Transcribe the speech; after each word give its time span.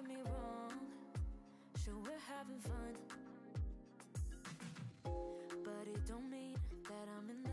get 0.00 0.08
me 0.08 0.16
wrong. 0.24 0.72
Sure, 1.84 1.94
we're 2.02 2.10
having 2.28 2.58
fun. 2.60 2.94
But 5.64 5.86
it 5.86 6.06
don't 6.06 6.30
mean 6.30 6.56
that 6.84 7.08
I'm 7.18 7.28
in 7.30 7.42
love. 7.44 7.52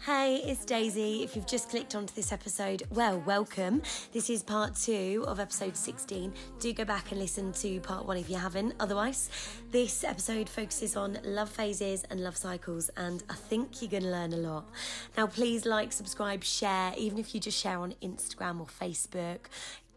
Hey, 0.00 0.36
it's 0.36 0.64
Daisy. 0.64 1.22
If 1.22 1.36
you've 1.36 1.46
just 1.46 1.70
clicked 1.70 1.94
onto 1.94 2.14
this 2.14 2.32
episode, 2.32 2.82
well, 2.90 3.20
welcome. 3.20 3.82
This 4.12 4.30
is 4.30 4.42
part 4.42 4.74
two 4.74 5.24
of 5.26 5.40
episode 5.40 5.76
16. 5.76 6.32
Do 6.60 6.72
go 6.72 6.84
back 6.84 7.10
and 7.12 7.20
listen 7.20 7.52
to 7.54 7.80
part 7.80 8.06
one 8.06 8.16
if 8.16 8.30
you 8.30 8.36
haven't. 8.36 8.74
Otherwise, 8.80 9.30
this 9.70 10.04
episode 10.04 10.48
focuses 10.48 10.96
on 10.96 11.18
love 11.24 11.50
phases 11.50 12.04
and 12.10 12.22
love 12.22 12.36
cycles, 12.36 12.90
and 12.96 13.22
I 13.28 13.34
think 13.34 13.80
you're 13.80 13.90
going 13.90 14.04
to 14.04 14.10
learn 14.10 14.32
a 14.32 14.38
lot. 14.38 14.68
Now, 15.16 15.26
please 15.26 15.66
like, 15.66 15.92
subscribe, 15.92 16.44
share, 16.44 16.94
even 16.96 17.18
if 17.18 17.34
you 17.34 17.40
just 17.40 17.58
share 17.58 17.78
on 17.78 17.94
Instagram 18.02 18.60
or 18.60 18.66
Facebook 18.66 19.40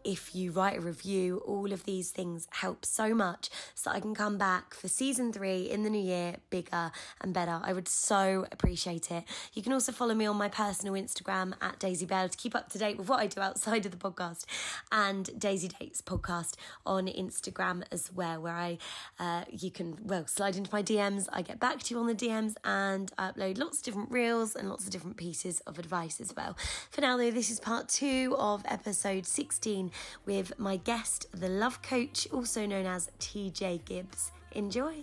if 0.04 0.34
you 0.34 0.52
write 0.52 0.78
a 0.78 0.80
review, 0.80 1.38
all 1.46 1.72
of 1.72 1.84
these 1.84 2.10
things 2.10 2.46
help 2.50 2.84
so 2.84 3.14
much 3.14 3.50
so 3.74 3.90
I 3.90 4.00
can 4.00 4.14
come 4.14 4.38
back 4.38 4.74
for 4.74 4.88
season 4.88 5.32
three 5.32 5.70
in 5.70 5.82
the 5.82 5.90
new 5.90 6.00
year 6.00 6.36
bigger 6.50 6.90
and 7.20 7.32
better. 7.32 7.60
I 7.62 7.72
would 7.72 7.88
so 7.88 8.46
appreciate 8.50 9.10
it. 9.10 9.24
You 9.52 9.62
can 9.62 9.72
also 9.72 9.92
follow 9.92 10.14
me 10.14 10.26
on 10.26 10.36
my 10.36 10.48
personal 10.48 10.94
Instagram 10.94 11.54
at 11.60 11.78
Daisy 11.78 12.06
Bell 12.06 12.28
to 12.28 12.36
keep 12.36 12.54
up 12.54 12.68
to 12.70 12.78
date 12.78 12.98
with 12.98 13.08
what 13.08 13.20
I 13.20 13.26
do 13.26 13.40
outside 13.40 13.86
of 13.86 13.92
the 13.92 13.98
podcast 13.98 14.44
and 14.90 15.38
Daisy 15.38 15.68
Dates 15.68 16.02
podcast 16.02 16.54
on 16.84 17.06
Instagram 17.06 17.84
as 17.92 18.12
well, 18.12 18.40
where 18.40 18.56
I 18.56 18.78
uh, 19.18 19.44
you 19.50 19.70
can 19.70 19.98
well 20.02 20.26
slide 20.26 20.56
into 20.56 20.70
my 20.72 20.82
DMs. 20.82 21.28
I 21.32 21.42
get 21.42 21.60
back 21.60 21.82
to 21.82 21.94
you 21.94 22.00
on 22.00 22.06
the 22.06 22.14
DMs 22.14 22.54
and 22.64 23.12
I 23.18 23.30
upload 23.30 23.58
lots 23.58 23.78
of 23.78 23.84
different 23.84 24.10
reels 24.10 24.56
and 24.56 24.68
lots 24.68 24.84
of 24.84 24.90
different 24.90 25.16
pieces 25.16 25.60
of 25.60 25.78
advice 25.78 26.20
as 26.20 26.34
well. 26.36 26.56
For 26.90 27.00
now 27.00 27.16
though, 27.16 27.30
this 27.30 27.50
is 27.50 27.60
part 27.60 27.88
two 27.88 28.34
of 28.38 28.62
episode 28.66 29.26
16 29.26 29.91
with 30.26 30.58
my 30.58 30.76
guest, 30.76 31.26
the 31.32 31.48
love 31.48 31.82
coach, 31.82 32.28
also 32.32 32.66
known 32.66 32.86
as 32.86 33.10
TJ 33.18 33.84
Gibbs. 33.84 34.32
Enjoy. 34.52 34.94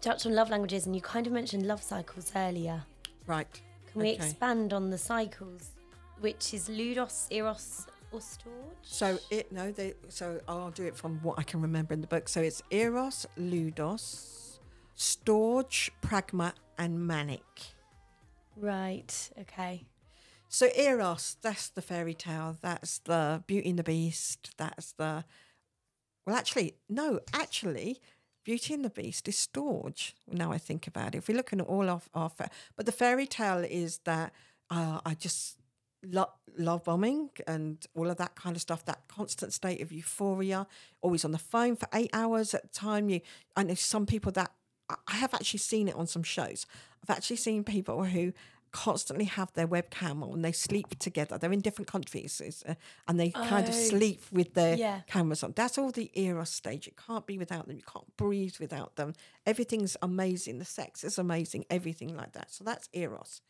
Touched 0.00 0.26
on 0.26 0.34
love 0.34 0.50
languages, 0.50 0.86
and 0.86 0.94
you 0.94 1.00
kind 1.00 1.26
of 1.26 1.32
mentioned 1.32 1.66
love 1.66 1.82
cycles 1.82 2.30
earlier. 2.36 2.84
Right. 3.26 3.60
Can 3.90 4.02
we 4.02 4.12
okay. 4.12 4.16
expand 4.16 4.72
on 4.72 4.90
the 4.90 4.98
cycles, 4.98 5.70
which 6.20 6.52
is 6.52 6.68
Ludus, 6.68 7.28
Eros, 7.30 7.86
or 8.12 8.20
Storge? 8.20 8.74
So 8.82 9.18
it 9.30 9.50
no, 9.50 9.72
they 9.72 9.94
so 10.08 10.40
I'll 10.48 10.70
do 10.70 10.84
it 10.84 10.96
from 10.96 11.20
what 11.22 11.38
I 11.38 11.42
can 11.42 11.62
remember 11.62 11.94
in 11.94 12.00
the 12.00 12.06
book. 12.06 12.28
So 12.28 12.42
it's 12.42 12.60
Eros, 12.70 13.24
Ludus, 13.38 14.58
Storge, 14.96 15.90
Pragma, 16.02 16.52
and 16.76 17.06
Manic. 17.06 17.44
Right. 18.56 19.30
Okay. 19.40 19.84
So 20.54 20.68
Eros, 20.76 21.36
that's 21.42 21.68
the 21.68 21.82
fairy 21.82 22.14
tale. 22.14 22.56
That's 22.62 22.98
the 22.98 23.42
Beauty 23.48 23.70
and 23.70 23.78
the 23.80 23.82
Beast. 23.82 24.52
That's 24.56 24.92
the 24.92 25.24
well, 26.24 26.36
actually, 26.36 26.76
no, 26.88 27.18
actually, 27.32 27.98
Beauty 28.44 28.72
and 28.72 28.84
the 28.84 28.90
Beast 28.90 29.26
is 29.26 29.34
Storge. 29.34 30.12
Now 30.30 30.52
I 30.52 30.58
think 30.58 30.86
about 30.86 31.16
it, 31.16 31.18
if 31.18 31.28
we're 31.28 31.36
looking 31.36 31.60
at 31.60 31.66
all 31.66 31.90
of 31.90 32.08
our, 32.14 32.28
fa- 32.28 32.50
but 32.76 32.86
the 32.86 32.92
fairy 32.92 33.26
tale 33.26 33.66
is 33.68 33.98
that 34.04 34.32
uh, 34.70 35.00
I 35.04 35.14
just 35.14 35.58
lo- 36.04 36.30
love 36.56 36.84
bombing 36.84 37.30
and 37.48 37.84
all 37.96 38.08
of 38.08 38.18
that 38.18 38.36
kind 38.36 38.54
of 38.54 38.62
stuff. 38.62 38.84
That 38.84 39.08
constant 39.08 39.52
state 39.52 39.82
of 39.82 39.90
euphoria, 39.90 40.68
always 41.02 41.24
on 41.24 41.32
the 41.32 41.38
phone 41.38 41.74
for 41.74 41.88
eight 41.92 42.10
hours 42.12 42.54
at 42.54 42.66
a 42.66 42.68
time. 42.68 43.10
You, 43.10 43.22
I 43.56 43.64
know 43.64 43.74
some 43.74 44.06
people 44.06 44.30
that 44.30 44.52
I 44.88 45.16
have 45.16 45.34
actually 45.34 45.58
seen 45.58 45.88
it 45.88 45.96
on 45.96 46.06
some 46.06 46.22
shows. 46.22 46.64
I've 47.02 47.16
actually 47.16 47.36
seen 47.36 47.64
people 47.64 48.04
who 48.04 48.32
constantly 48.74 49.24
have 49.26 49.52
their 49.54 49.68
webcam 49.68 50.22
on. 50.22 50.42
They 50.42 50.52
sleep 50.52 50.98
together. 50.98 51.38
They're 51.38 51.52
in 51.52 51.60
different 51.60 51.88
countries, 51.90 52.42
uh, 52.68 52.74
and 53.08 53.18
they 53.20 53.30
kind 53.30 53.68
of 53.68 53.74
Oh, 53.74 53.78
sleep 53.92 54.20
with 54.32 54.54
their 54.54 54.76
yeah. 54.76 55.00
cameras 55.06 55.42
on. 55.44 55.52
That's 55.54 55.78
all 55.78 55.90
the 55.92 56.10
era 56.14 56.44
stage. 56.44 56.88
It 56.88 56.96
can't 56.96 57.26
be 57.26 57.38
without 57.38 57.66
them. 57.68 57.76
You 57.76 57.82
can't 57.90 58.16
breathe 58.16 58.56
without 58.60 58.96
them. 58.96 59.12
Everything's 59.46 59.96
amazing. 60.02 60.58
The 60.58 60.64
sex 60.64 61.04
is 61.04 61.18
amazing. 61.18 61.64
Everything 61.70 62.16
like 62.16 62.32
that. 62.32 62.50
So 62.50 62.64
that's 62.64 62.88
eros. 62.92 63.40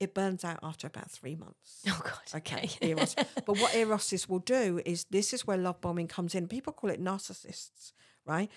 It 0.00 0.12
burns 0.12 0.44
out 0.44 0.58
after 0.62 0.86
about 0.86 1.10
three 1.10 1.34
months. 1.36 1.82
Oh 1.88 2.00
God. 2.04 2.38
Okay, 2.40 2.68
eros. 2.80 3.14
but 3.46 3.56
what 3.58 3.72
eroses 3.74 4.28
will 4.28 4.40
do 4.58 4.80
is 4.84 5.06
this 5.10 5.32
is 5.32 5.46
where 5.46 5.56
love 5.56 5.80
bombing 5.80 6.08
comes 6.08 6.34
in. 6.34 6.46
People 6.48 6.72
call 6.72 6.90
it 6.90 7.02
narcissists, 7.02 7.92
right? 8.26 8.50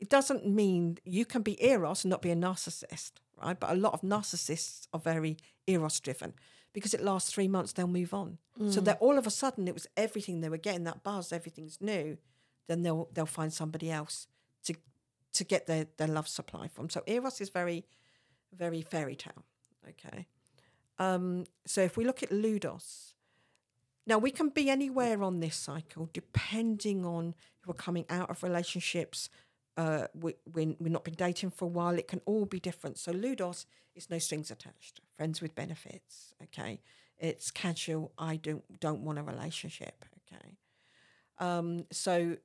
It 0.00 0.08
doesn't 0.08 0.46
mean 0.46 0.98
you 1.04 1.24
can 1.24 1.42
be 1.42 1.62
eros 1.64 2.04
and 2.04 2.10
not 2.10 2.22
be 2.22 2.30
a 2.30 2.36
narcissist, 2.36 3.12
right? 3.44 3.58
But 3.58 3.70
a 3.70 3.74
lot 3.74 3.94
of 3.94 4.02
narcissists 4.02 4.86
are 4.92 5.00
very 5.00 5.36
eros 5.66 6.00
driven 6.00 6.34
because 6.72 6.92
it 6.92 7.02
lasts 7.02 7.32
three 7.32 7.48
months, 7.48 7.72
they'll 7.72 7.86
move 7.86 8.12
on. 8.12 8.38
So 8.70 8.80
that 8.80 8.98
all 9.00 9.16
of 9.16 9.26
a 9.26 9.30
sudden 9.30 9.68
it 9.68 9.74
was 9.74 9.86
everything 9.96 10.40
they 10.40 10.48
were 10.48 10.56
getting 10.58 10.84
that 10.84 11.02
buzz, 11.02 11.32
everything's 11.32 11.80
new. 11.80 12.18
Then 12.66 12.82
they'll 12.82 13.08
they'll 13.12 13.26
find 13.26 13.52
somebody 13.52 13.90
else 13.90 14.26
to 14.64 14.74
to 15.34 15.44
get 15.44 15.66
their 15.66 15.86
their 15.96 16.08
love 16.08 16.28
supply 16.28 16.68
from. 16.68 16.90
So 16.90 17.02
eros 17.06 17.40
is 17.40 17.50
very 17.50 17.84
very 18.52 18.82
fairy 18.82 19.16
tale. 19.16 19.44
Okay. 19.88 20.26
Um, 20.98 21.44
so 21.66 21.80
if 21.82 21.96
we 21.96 22.04
look 22.04 22.22
at 22.22 22.30
Ludus, 22.30 23.14
now 24.06 24.18
we 24.18 24.30
can 24.30 24.48
be 24.48 24.70
anywhere 24.70 25.22
on 25.22 25.40
this 25.40 25.56
cycle 25.56 26.08
depending 26.12 27.04
on 27.04 27.34
if 27.60 27.66
we're 27.66 27.74
coming 27.74 28.04
out 28.08 28.30
of 28.30 28.42
relationships, 28.42 29.28
uh, 29.76 30.06
we, 30.14 30.34
when 30.52 30.76
we've 30.78 30.92
not 30.92 31.04
been 31.04 31.14
dating 31.14 31.50
for 31.50 31.64
a 31.64 31.68
while. 31.68 31.98
It 31.98 32.08
can 32.08 32.20
all 32.26 32.44
be 32.44 32.60
different. 32.60 32.98
So 32.98 33.12
Ludus 33.12 33.66
is 33.94 34.10
no 34.10 34.18
strings 34.18 34.50
attached, 34.50 35.00
friends 35.16 35.40
with 35.40 35.54
benefits. 35.54 36.34
Okay, 36.42 36.80
it's 37.18 37.50
casual. 37.50 38.12
I 38.18 38.36
don't 38.36 38.80
don't 38.80 39.00
want 39.00 39.18
a 39.18 39.22
relationship. 39.22 40.04
Okay, 40.32 40.56
um, 41.38 41.86
so 41.90 42.36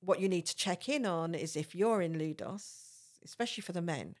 what 0.00 0.20
you 0.20 0.28
need 0.28 0.46
to 0.46 0.56
check 0.56 0.88
in 0.88 1.06
on 1.06 1.34
is 1.34 1.56
if 1.56 1.74
you're 1.74 2.02
in 2.02 2.18
Ludus, 2.18 3.18
especially 3.24 3.62
for 3.62 3.72
the 3.72 3.82
men, 3.82 4.16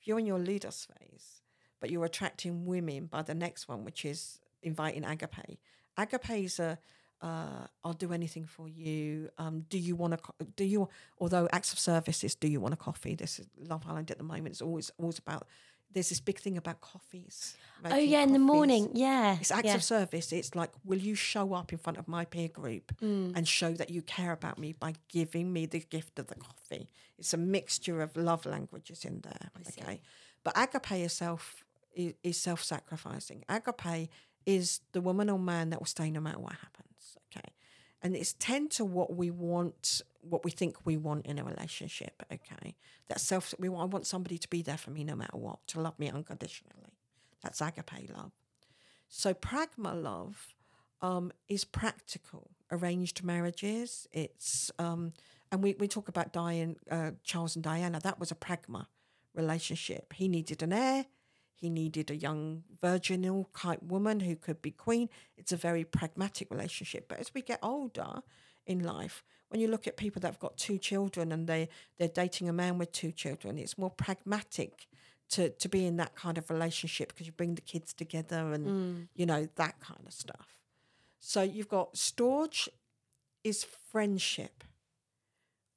if 0.00 0.06
you're 0.06 0.18
in 0.18 0.26
your 0.26 0.38
Ludus 0.38 0.86
phase, 0.86 1.42
but 1.80 1.90
you're 1.90 2.04
attracting 2.04 2.66
women 2.66 3.06
by 3.06 3.22
the 3.22 3.34
next 3.34 3.68
one, 3.68 3.84
which 3.84 4.04
is 4.04 4.38
inviting 4.62 5.04
agape. 5.04 5.58
Agape 5.96 6.30
is 6.30 6.58
a 6.58 6.78
uh, 7.22 7.66
I'll 7.84 7.92
do 7.92 8.12
anything 8.12 8.46
for 8.46 8.68
you. 8.68 9.30
Um, 9.38 9.64
do 9.70 9.78
you 9.78 9.94
want 9.96 10.12
to? 10.14 10.46
Do 10.56 10.64
you? 10.64 10.88
Although 11.18 11.48
acts 11.52 11.72
of 11.72 11.78
service 11.78 12.24
is, 12.24 12.34
do 12.34 12.48
you 12.48 12.60
want 12.60 12.74
a 12.74 12.76
coffee? 12.76 13.14
This 13.14 13.38
is 13.38 13.46
Love 13.56 13.84
Island 13.88 14.10
at 14.10 14.18
the 14.18 14.24
moment. 14.24 14.48
It's 14.48 14.62
always 14.62 14.90
always 14.98 15.18
about. 15.18 15.46
There's 15.94 16.08
this 16.08 16.20
big 16.20 16.38
thing 16.38 16.56
about 16.56 16.80
coffees. 16.80 17.54
Oh 17.84 17.96
yeah, 17.96 18.22
in 18.22 18.32
the 18.32 18.38
morning. 18.38 18.88
Yeah. 18.94 19.36
It's 19.38 19.50
acts 19.50 19.66
yeah. 19.66 19.74
of 19.74 19.84
service. 19.84 20.32
It's 20.32 20.54
like, 20.54 20.70
will 20.86 20.98
you 20.98 21.14
show 21.14 21.52
up 21.52 21.70
in 21.70 21.76
front 21.78 21.98
of 21.98 22.08
my 22.08 22.24
peer 22.24 22.48
group 22.48 22.92
Mm. 23.02 23.36
and 23.36 23.46
show 23.46 23.72
that 23.74 23.90
you 23.90 24.00
care 24.00 24.32
about 24.32 24.58
me 24.58 24.72
by 24.72 24.94
giving 25.08 25.52
me 25.52 25.66
the 25.66 25.80
gift 25.80 26.18
of 26.18 26.28
the 26.28 26.34
coffee? 26.36 26.88
It's 27.18 27.34
a 27.34 27.36
mixture 27.36 28.00
of 28.00 28.16
love 28.16 28.46
languages 28.46 29.04
in 29.04 29.20
there. 29.20 29.50
Okay, 29.68 30.00
but 30.42 30.54
agape 30.56 30.92
is, 31.04 31.22
is 32.22 32.36
self-sacrificing. 32.38 33.44
Agape 33.50 34.08
is 34.46 34.80
the 34.92 35.02
woman 35.02 35.28
or 35.28 35.38
man 35.38 35.70
that 35.70 35.78
will 35.78 35.86
stay 35.86 36.10
no 36.10 36.20
matter 36.20 36.38
what 36.38 36.54
happens. 36.54 36.91
And 38.02 38.16
it's 38.16 38.34
tend 38.34 38.70
to 38.72 38.84
what 38.84 39.14
we 39.14 39.30
want, 39.30 40.02
what 40.28 40.44
we 40.44 40.50
think 40.50 40.76
we 40.84 40.96
want 40.96 41.26
in 41.26 41.38
a 41.38 41.44
relationship. 41.44 42.22
Okay, 42.32 42.74
that 43.08 43.20
self. 43.20 43.54
We 43.58 43.68
want. 43.68 43.90
I 43.90 43.92
want 43.92 44.06
somebody 44.06 44.38
to 44.38 44.48
be 44.48 44.62
there 44.62 44.76
for 44.76 44.90
me 44.90 45.04
no 45.04 45.14
matter 45.14 45.36
what, 45.36 45.66
to 45.68 45.80
love 45.80 45.98
me 45.98 46.08
unconditionally. 46.08 46.94
That's 47.42 47.60
agape 47.60 48.10
love. 48.16 48.32
So 49.08 49.34
pragma 49.34 50.00
love 50.00 50.54
um, 51.00 51.32
is 51.48 51.64
practical. 51.64 52.50
Arranged 52.70 53.22
marriages. 53.22 54.08
It's 54.12 54.70
um, 54.78 55.12
and 55.52 55.62
we, 55.62 55.76
we 55.78 55.86
talk 55.86 56.08
about 56.08 56.32
Diane, 56.32 56.76
uh, 56.90 57.10
Charles 57.22 57.54
and 57.54 57.62
Diana. 57.62 58.00
That 58.00 58.18
was 58.18 58.30
a 58.30 58.34
pragma 58.34 58.86
relationship. 59.34 60.14
He 60.14 60.26
needed 60.26 60.62
an 60.62 60.72
heir. 60.72 61.06
He 61.54 61.70
needed 61.70 62.10
a 62.10 62.16
young 62.16 62.64
virginal 62.80 63.48
type 63.56 63.82
woman 63.82 64.20
who 64.20 64.36
could 64.36 64.60
be 64.62 64.70
queen. 64.70 65.08
It's 65.36 65.52
a 65.52 65.56
very 65.56 65.84
pragmatic 65.84 66.50
relationship. 66.50 67.08
But 67.08 67.20
as 67.20 67.32
we 67.34 67.42
get 67.42 67.60
older 67.62 68.22
in 68.66 68.82
life, 68.82 69.22
when 69.48 69.60
you 69.60 69.68
look 69.68 69.86
at 69.86 69.96
people 69.96 70.20
that 70.20 70.28
have 70.28 70.38
got 70.38 70.56
two 70.56 70.78
children 70.78 71.30
and 71.30 71.46
they 71.46 71.68
they're 71.98 72.08
dating 72.08 72.48
a 72.48 72.52
man 72.52 72.78
with 72.78 72.90
two 72.92 73.12
children, 73.12 73.58
it's 73.58 73.78
more 73.78 73.90
pragmatic 73.90 74.88
to 75.30 75.50
to 75.50 75.68
be 75.68 75.86
in 75.86 75.96
that 75.98 76.14
kind 76.14 76.38
of 76.38 76.50
relationship 76.50 77.08
because 77.08 77.26
you 77.26 77.32
bring 77.32 77.54
the 77.54 77.60
kids 77.60 77.92
together 77.92 78.52
and 78.52 78.66
mm. 78.66 79.08
you 79.14 79.26
know 79.26 79.48
that 79.56 79.78
kind 79.80 80.00
of 80.06 80.12
stuff. 80.12 80.58
So 81.20 81.42
you've 81.42 81.68
got 81.68 81.94
storge 81.94 82.68
is 83.44 83.64
friendship. 83.64 84.64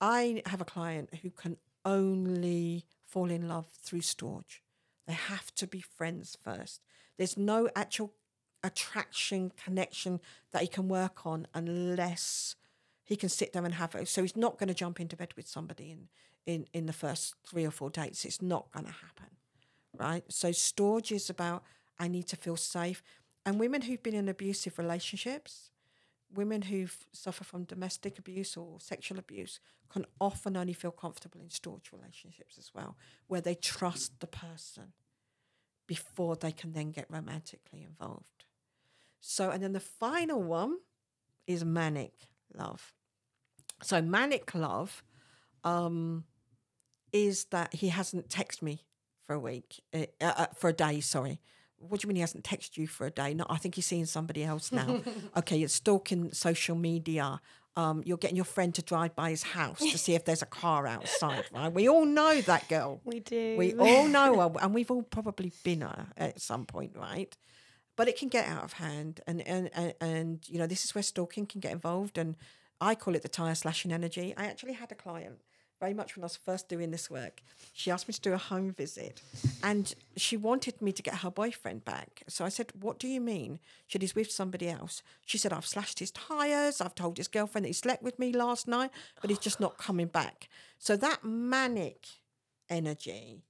I 0.01 0.41
have 0.45 0.61
a 0.61 0.65
client 0.65 1.09
who 1.21 1.29
can 1.29 1.57
only 1.83 2.85
fall 3.05 3.29
in 3.29 3.47
love 3.47 3.67
through 3.81 4.01
storge. 4.01 4.59
They 5.07 5.13
have 5.13 5.53
to 5.55 5.67
be 5.67 5.81
friends 5.81 6.37
first. 6.43 6.81
There's 7.17 7.37
no 7.37 7.69
actual 7.75 8.13
attraction, 8.63 9.51
connection 9.63 10.19
that 10.51 10.63
he 10.63 10.67
can 10.67 10.87
work 10.87 11.25
on 11.25 11.47
unless 11.53 12.55
he 13.03 13.15
can 13.15 13.29
sit 13.29 13.53
down 13.53 13.65
and 13.65 13.75
have 13.75 13.93
it. 13.95 14.07
So 14.07 14.23
he's 14.23 14.35
not 14.35 14.57
going 14.57 14.67
to 14.67 14.73
jump 14.73 14.99
into 14.99 15.15
bed 15.15 15.33
with 15.37 15.47
somebody 15.47 15.91
in, 15.91 16.07
in, 16.45 16.65
in 16.73 16.85
the 16.87 16.93
first 16.93 17.35
three 17.47 17.65
or 17.65 17.71
four 17.71 17.89
dates. 17.89 18.25
It's 18.25 18.41
not 18.41 18.71
going 18.71 18.87
to 18.87 18.91
happen, 18.91 19.37
right? 19.97 20.23
So 20.27 20.49
storge 20.49 21.11
is 21.11 21.29
about 21.29 21.63
I 21.99 22.07
need 22.07 22.27
to 22.27 22.35
feel 22.35 22.57
safe. 22.57 23.03
And 23.45 23.59
women 23.59 23.83
who've 23.83 24.01
been 24.01 24.15
in 24.15 24.27
abusive 24.27 24.79
relationships 24.79 25.69
women 26.35 26.63
who 26.63 26.87
suffer 27.11 27.43
from 27.43 27.63
domestic 27.63 28.19
abuse 28.19 28.55
or 28.55 28.79
sexual 28.79 29.19
abuse 29.19 29.59
can 29.89 30.05
often 30.19 30.55
only 30.57 30.73
feel 30.73 30.91
comfortable 30.91 31.41
in 31.41 31.47
storge 31.47 31.91
relationships 31.91 32.57
as 32.57 32.71
well, 32.73 32.97
where 33.27 33.41
they 33.41 33.55
trust 33.55 34.19
the 34.19 34.27
person 34.27 34.93
before 35.87 36.35
they 36.35 36.51
can 36.51 36.73
then 36.73 36.91
get 36.91 37.05
romantically 37.09 37.83
involved. 37.83 38.45
So, 39.19 39.49
and 39.49 39.61
then 39.61 39.73
the 39.73 39.79
final 39.79 40.41
one 40.41 40.77
is 41.47 41.63
manic 41.63 42.13
love. 42.53 42.93
So, 43.81 44.01
manic 44.01 44.53
love 44.53 45.03
um, 45.63 46.25
is 47.11 47.45
that 47.45 47.73
he 47.73 47.89
hasn't 47.89 48.29
texted 48.29 48.61
me 48.61 48.83
for 49.25 49.33
a 49.33 49.39
week, 49.39 49.81
uh, 49.93 50.05
uh, 50.21 50.47
for 50.55 50.69
a 50.69 50.73
day, 50.73 50.99
sorry. 50.99 51.39
What 51.77 52.01
do 52.01 52.05
you 52.05 52.09
mean 52.09 52.15
he 52.15 52.21
hasn't 52.21 52.43
texted 52.43 52.77
you 52.77 52.87
for 52.87 53.05
a 53.05 53.11
day? 53.11 53.33
No, 53.33 53.45
I 53.49 53.57
think 53.57 53.75
he's 53.75 53.85
seeing 53.85 54.05
somebody 54.05 54.43
else 54.43 54.71
now. 54.71 55.01
okay, 55.37 55.57
you're 55.57 55.69
stalking 55.69 56.31
social 56.31 56.75
media. 56.75 57.41
Um, 57.77 58.03
you're 58.05 58.17
getting 58.17 58.37
your 58.37 58.45
friend 58.45 58.73
to 58.75 58.81
drive 58.81 59.15
by 59.15 59.31
his 59.31 59.43
house 59.43 59.79
to 59.79 59.97
see 59.97 60.15
if 60.15 60.23
there's 60.23 60.41
a 60.41 60.45
car 60.45 60.87
outside, 60.87 61.43
right? 61.51 61.67
We 61.71 61.89
all 61.89 62.05
know 62.05 62.39
that 62.41 62.69
girl. 62.69 63.01
We 63.05 63.19
do. 63.19 63.55
We 63.57 63.73
all 63.73 64.07
know 64.07 64.39
her, 64.39 64.59
and 64.61 64.73
we've 64.73 64.89
all 64.89 65.03
probably 65.03 65.51
been 65.63 65.81
her 65.81 66.07
at 66.15 66.39
some 66.39 66.65
point, 66.65 66.93
right? 66.95 67.35
But 67.97 68.07
it 68.07 68.17
can 68.17 68.29
get 68.29 68.47
out 68.47 68.63
of 68.63 68.73
hand, 68.73 69.19
and 69.27 69.41
and 69.45 69.69
and, 69.73 69.93
and 69.99 70.49
you 70.49 70.57
know 70.57 70.67
this 70.67 70.85
is 70.85 70.95
where 70.95 71.03
stalking 71.03 71.45
can 71.45 71.59
get 71.59 71.73
involved, 71.73 72.17
and 72.17 72.35
I 72.79 72.95
call 72.95 73.15
it 73.15 73.23
the 73.23 73.29
tire 73.29 73.55
slashing 73.55 73.91
energy. 73.91 74.33
I 74.37 74.45
actually 74.45 74.73
had 74.73 74.91
a 74.91 74.95
client 74.95 75.39
very 75.79 75.93
much 75.93 76.15
when 76.15 76.23
I 76.23 76.25
was 76.25 76.35
first 76.35 76.69
doing 76.69 76.91
this 76.91 77.09
work. 77.09 77.41
She 77.73 77.91
asked 77.91 78.07
me 78.07 78.13
to 78.13 78.21
do 78.21 78.33
a 78.33 78.37
home 78.37 78.71
visit 78.71 79.21
and 79.63 79.93
she 80.15 80.37
wanted 80.37 80.81
me 80.81 80.91
to 80.93 81.03
get 81.03 81.15
her 81.15 81.29
boyfriend 81.31 81.83
back. 81.85 82.23
So 82.27 82.45
I 82.45 82.49
said, 82.49 82.71
What 82.79 82.99
do 82.99 83.07
you 83.07 83.19
mean? 83.21 83.59
She 83.87 83.93
said, 83.93 84.01
He's 84.01 84.15
with 84.15 84.31
somebody 84.31 84.69
else. 84.69 85.03
She 85.25 85.37
said, 85.37 85.51
I've 85.51 85.65
slashed 85.65 85.99
his 85.99 86.11
tyres. 86.11 86.79
I've 86.81 86.95
told 86.95 87.17
his 87.17 87.27
girlfriend 87.27 87.65
that 87.65 87.69
he 87.69 87.73
slept 87.73 88.03
with 88.03 88.17
me 88.19 88.31
last 88.31 88.67
night, 88.67 88.91
but 89.21 89.29
he's 89.29 89.39
just 89.39 89.59
not 89.59 89.77
coming 89.77 90.07
back. 90.07 90.47
So 90.79 90.95
that 90.97 91.23
manic 91.23 92.05
energy 92.69 93.41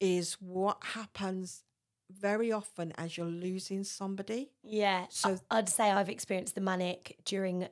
is 0.00 0.34
what 0.34 0.78
happens 0.94 1.62
very 2.10 2.52
often 2.52 2.92
as 2.96 3.16
you're 3.16 3.26
losing 3.26 3.82
somebody. 3.82 4.50
Yeah. 4.62 5.06
So- 5.10 5.36
So 5.36 5.42
I'd 5.50 5.68
say 5.68 5.90
I've 5.90 6.08
experienced 6.08 6.54
the 6.54 6.60
manic 6.60 7.16
during, 7.24 7.66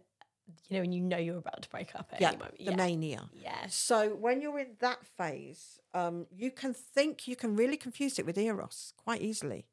you 0.69 0.77
know, 0.77 0.81
when 0.81 0.93
you 0.93 1.01
know 1.01 1.17
you're 1.17 1.39
about 1.39 1.63
to 1.63 1.69
break 1.71 1.95
up 1.95 2.09
at 2.13 2.21
Yeah, 2.21 2.29
any 2.29 2.39
moment. 2.39 2.59
the 2.59 2.65
yeah. 2.65 2.77
mania. 2.77 3.31
Yeah. 3.33 3.67
So 3.69 4.11
when 4.11 4.41
you're 4.41 4.59
in 4.59 4.77
that 4.81 5.05
phase, 5.07 5.81
um, 5.95 6.27
you 6.31 6.51
can 6.51 6.75
think 6.75 7.27
you 7.29 7.37
can 7.37 7.57
really 7.57 7.77
confuse 7.77 8.19
it 8.19 8.27
with 8.27 8.37
eros 8.39 8.93
quite 8.97 9.21
easily. 9.23 9.67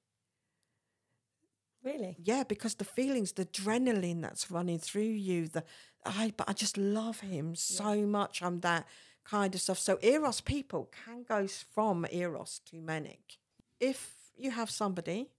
Really? 1.83 2.15
Yeah, 2.19 2.43
because 2.43 2.75
the 2.75 2.85
feelings, 2.85 3.31
the 3.31 3.45
adrenaline 3.45 4.21
that's 4.21 4.51
running 4.51 4.77
through 4.77 5.01
you, 5.01 5.47
the 5.47 5.63
I 6.05 6.33
but 6.37 6.47
I 6.47 6.53
just 6.53 6.77
love 6.77 7.21
him 7.21 7.55
so 7.55 8.05
much. 8.05 8.41
I'm 8.43 8.59
that 8.61 8.85
kind 9.23 9.53
of 9.55 9.61
stuff. 9.61 9.79
So 9.79 9.97
eros 10.01 10.41
people 10.41 10.91
can 11.05 11.23
go 11.23 11.47
from 11.47 12.05
eros 12.11 12.61
to 12.67 12.79
manic. 12.81 13.37
If 13.79 14.13
you 14.37 14.51
have 14.51 14.69
somebody 14.69 15.29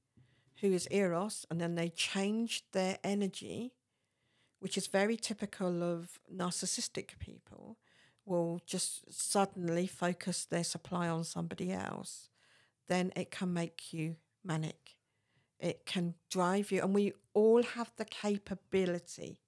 who 0.61 0.73
is 0.73 0.89
eros 0.91 1.47
and 1.51 1.61
then 1.61 1.75
they 1.77 1.89
change 1.91 2.65
their 2.73 2.99
energy, 3.05 3.73
which 4.63 4.79
is 4.79 4.87
very 4.87 5.17
typical 5.17 5.83
of 5.83 6.21
narcissistic 6.33 7.19
people, 7.19 7.77
will 8.25 8.61
just 8.65 9.13
suddenly 9.13 9.89
focus 9.89 10.45
their 10.45 10.63
supply 10.63 11.09
on 11.09 11.25
somebody 11.25 11.73
else, 11.73 12.29
then 12.87 13.13
it 13.17 13.33
can 13.33 13.53
make 13.53 13.93
you 13.93 14.15
manic. 14.45 14.97
It 15.59 15.85
can 15.85 16.15
drive 16.31 16.71
you, 16.71 16.81
and 16.81 16.95
we 16.95 17.13
all 17.35 17.63
have 17.63 17.91
the 17.97 18.05
capability 18.05 19.41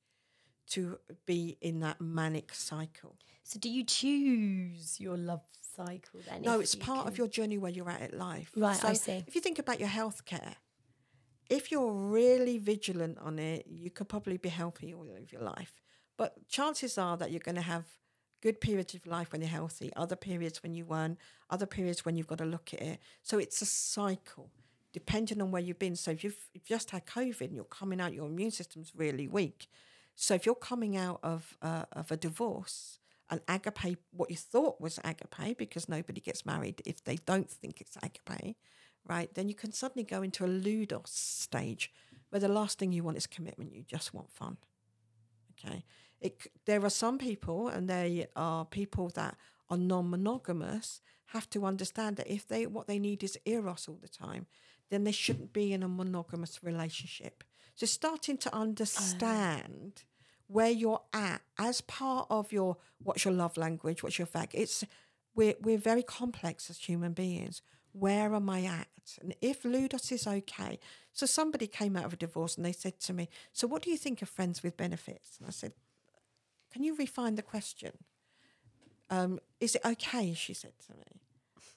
to 0.70 0.98
be 1.26 1.58
in 1.60 1.78
that 1.80 2.00
manic 2.00 2.52
cycle. 2.52 3.16
So 3.44 3.60
do 3.60 3.70
you 3.70 3.84
choose 3.84 4.98
your 4.98 5.16
love 5.16 5.42
cycle 5.76 6.20
then? 6.28 6.42
No, 6.42 6.58
it's 6.58 6.74
part 6.74 7.06
of 7.06 7.18
your 7.18 7.28
journey 7.28 7.58
where 7.58 7.70
you're 7.70 7.90
at 7.90 8.12
in 8.12 8.18
life. 8.18 8.50
Right, 8.56 8.84
I 8.84 8.94
see. 8.94 9.22
If 9.28 9.36
you 9.36 9.40
think 9.40 9.60
about 9.60 9.78
your 9.78 9.90
healthcare, 9.90 10.54
if 11.48 11.70
you're 11.70 11.92
really 11.92 12.58
vigilant 12.58 13.18
on 13.20 13.38
it, 13.38 13.66
you 13.66 13.90
could 13.90 14.08
probably 14.08 14.36
be 14.36 14.48
healthy 14.48 14.94
all 14.94 15.06
of 15.16 15.32
your 15.32 15.42
life. 15.42 15.72
But 16.16 16.48
chances 16.48 16.96
are 16.98 17.16
that 17.16 17.30
you're 17.30 17.40
going 17.40 17.56
to 17.56 17.60
have 17.60 17.84
good 18.42 18.60
periods 18.60 18.94
of 18.94 19.06
life 19.06 19.32
when 19.32 19.40
you're 19.40 19.50
healthy, 19.50 19.90
other 19.96 20.16
periods 20.16 20.62
when 20.62 20.74
you 20.74 20.84
weren't, 20.84 21.18
other 21.50 21.66
periods 21.66 22.04
when 22.04 22.16
you've 22.16 22.26
got 22.26 22.38
to 22.38 22.44
look 22.44 22.74
at 22.74 22.82
it. 22.82 23.00
So 23.22 23.38
it's 23.38 23.62
a 23.62 23.66
cycle, 23.66 24.50
depending 24.92 25.40
on 25.40 25.50
where 25.50 25.62
you've 25.62 25.78
been. 25.78 25.96
So 25.96 26.10
if 26.10 26.22
you've, 26.22 26.36
just 26.64 26.90
had 26.90 27.06
COVID 27.06 27.42
and 27.42 27.54
you're 27.54 27.64
coming 27.64 28.00
out, 28.00 28.14
your 28.14 28.26
immune 28.26 28.50
system's 28.50 28.92
really 28.94 29.26
weak. 29.26 29.66
So 30.14 30.34
if 30.34 30.46
you're 30.46 30.54
coming 30.54 30.96
out 30.96 31.20
of 31.22 31.56
uh, 31.60 31.84
of 31.92 32.12
a 32.12 32.16
divorce, 32.16 33.00
and 33.30 33.40
agape, 33.48 33.98
what 34.12 34.30
you 34.30 34.36
thought 34.36 34.80
was 34.80 34.98
agape, 35.04 35.58
because 35.58 35.88
nobody 35.88 36.20
gets 36.20 36.46
married 36.46 36.82
if 36.84 37.02
they 37.02 37.16
don't 37.16 37.50
think 37.50 37.80
it's 37.80 37.96
agape, 37.96 38.56
right? 39.06 39.32
Then 39.34 39.48
you 39.48 39.54
can 39.54 39.72
suddenly 39.72 40.04
go 40.04 40.22
into 40.22 40.44
a 40.44 40.48
ludus 40.48 41.10
stage, 41.10 41.92
where 42.30 42.40
the 42.40 42.48
last 42.48 42.78
thing 42.78 42.92
you 42.92 43.04
want 43.04 43.16
is 43.16 43.26
commitment. 43.26 43.74
You 43.74 43.84
just 43.86 44.14
want 44.14 44.30
fun. 44.30 44.56
Okay, 45.52 45.84
it, 46.20 46.46
there 46.66 46.84
are 46.84 46.90
some 46.90 47.18
people, 47.18 47.68
and 47.68 47.88
they 47.88 48.26
are 48.34 48.64
people 48.64 49.08
that 49.10 49.36
are 49.70 49.76
non-monogamous, 49.76 51.00
have 51.26 51.48
to 51.50 51.64
understand 51.64 52.16
that 52.16 52.30
if 52.30 52.46
they 52.46 52.66
what 52.66 52.86
they 52.86 52.98
need 52.98 53.22
is 53.22 53.38
eros 53.44 53.88
all 53.88 53.98
the 54.00 54.08
time, 54.08 54.46
then 54.90 55.04
they 55.04 55.12
shouldn't 55.12 55.52
be 55.52 55.72
in 55.72 55.82
a 55.82 55.88
monogamous 55.88 56.62
relationship. 56.62 57.44
So 57.74 57.86
starting 57.86 58.38
to 58.38 58.54
understand 58.54 60.04
where 60.46 60.70
you're 60.70 61.02
at 61.12 61.40
as 61.58 61.80
part 61.80 62.26
of 62.30 62.52
your 62.52 62.76
what's 63.02 63.24
your 63.24 63.34
love 63.34 63.56
language, 63.56 64.02
what's 64.02 64.18
your 64.18 64.26
fact. 64.26 64.54
It's 64.54 64.84
we're 65.34 65.54
we're 65.60 65.78
very 65.78 66.02
complex 66.02 66.70
as 66.70 66.78
human 66.78 67.12
beings. 67.12 67.62
Where 67.94 68.34
am 68.34 68.50
I 68.50 68.64
at? 68.64 68.88
And 69.20 69.36
if 69.40 69.64
Ludus 69.64 70.10
is 70.10 70.26
okay, 70.26 70.80
so 71.12 71.26
somebody 71.26 71.68
came 71.68 71.96
out 71.96 72.04
of 72.04 72.12
a 72.12 72.16
divorce 72.16 72.56
and 72.56 72.66
they 72.66 72.72
said 72.72 72.98
to 73.00 73.12
me, 73.12 73.28
"So 73.52 73.68
what 73.68 73.82
do 73.82 73.90
you 73.90 73.96
think 73.96 74.20
of 74.20 74.28
friends 74.28 74.62
with 74.64 74.76
benefits?" 74.76 75.38
And 75.38 75.46
I 75.46 75.50
said, 75.50 75.74
"Can 76.72 76.82
you 76.82 76.96
refine 76.96 77.36
the 77.36 77.42
question? 77.42 78.04
Um, 79.10 79.38
is 79.60 79.76
it 79.76 79.84
okay?" 79.84 80.34
She 80.34 80.54
said 80.54 80.76
to 80.86 80.94
me. 80.94 81.20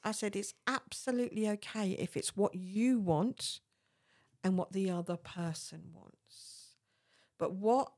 I 0.03 0.11
said, 0.11 0.35
"It's 0.35 0.55
absolutely 0.65 1.47
okay 1.49 1.91
if 1.91 2.17
it's 2.17 2.35
what 2.35 2.55
you 2.55 2.99
want 2.99 3.59
and 4.43 4.57
what 4.57 4.71
the 4.71 4.89
other 4.89 5.17
person 5.17 5.91
wants." 5.93 6.77
But 7.37 7.53
what 7.53 7.94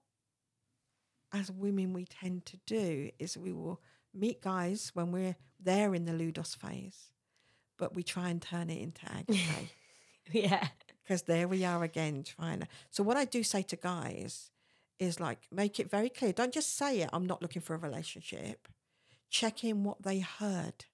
as 1.31 1.51
women 1.51 1.93
we 1.93 2.05
tend 2.05 2.45
to 2.47 2.57
do 2.65 3.11
is 3.17 3.37
we 3.37 3.53
will 3.53 3.81
meet 4.13 4.41
guys 4.41 4.91
when 4.93 5.11
we're 5.13 5.37
there 5.59 5.93
in 5.95 6.05
the 6.05 6.13
ludus 6.13 6.55
phase, 6.55 7.11
but 7.79 7.95
we 7.95 8.03
try 8.03 8.29
and 8.29 8.39
turn 8.41 8.69
it 8.69 8.79
into 8.79 9.01
agape 9.19 9.69
Yeah. 10.31 10.67
because 11.03 11.23
there 11.23 11.47
we 11.47 11.65
are 11.65 11.83
again 11.83 12.23
trying 12.23 12.59
to. 12.59 12.67
So 12.91 13.01
what 13.01 13.17
I 13.17 13.25
do 13.25 13.41
say 13.41 13.63
to 13.63 13.75
guys 13.75 14.51
is 14.99 15.19
like 15.19 15.39
make 15.51 15.79
it 15.79 15.89
very 15.89 16.09
clear. 16.09 16.33
Don't 16.33 16.53
just 16.53 16.77
say 16.77 16.99
it. 17.01 17.09
I'm 17.11 17.25
not 17.25 17.41
looking 17.41 17.61
for 17.63 17.73
a 17.73 17.77
relationship. 17.79 18.67
Check 19.29 19.63
in 19.63 19.83
what 19.83 20.03
they 20.03 20.19
heard. 20.19 20.85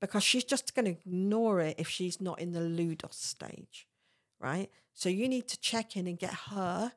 Because 0.00 0.24
she's 0.24 0.44
just 0.44 0.74
going 0.74 0.86
to 0.86 0.92
ignore 0.92 1.60
it 1.60 1.74
if 1.78 1.86
she's 1.88 2.20
not 2.22 2.40
in 2.40 2.52
the 2.52 2.60
ludus 2.60 3.16
stage, 3.16 3.86
right? 4.40 4.70
So 4.94 5.10
you 5.10 5.28
need 5.28 5.46
to 5.48 5.60
check 5.60 5.94
in 5.94 6.06
and 6.06 6.18
get 6.18 6.32
her 6.50 6.92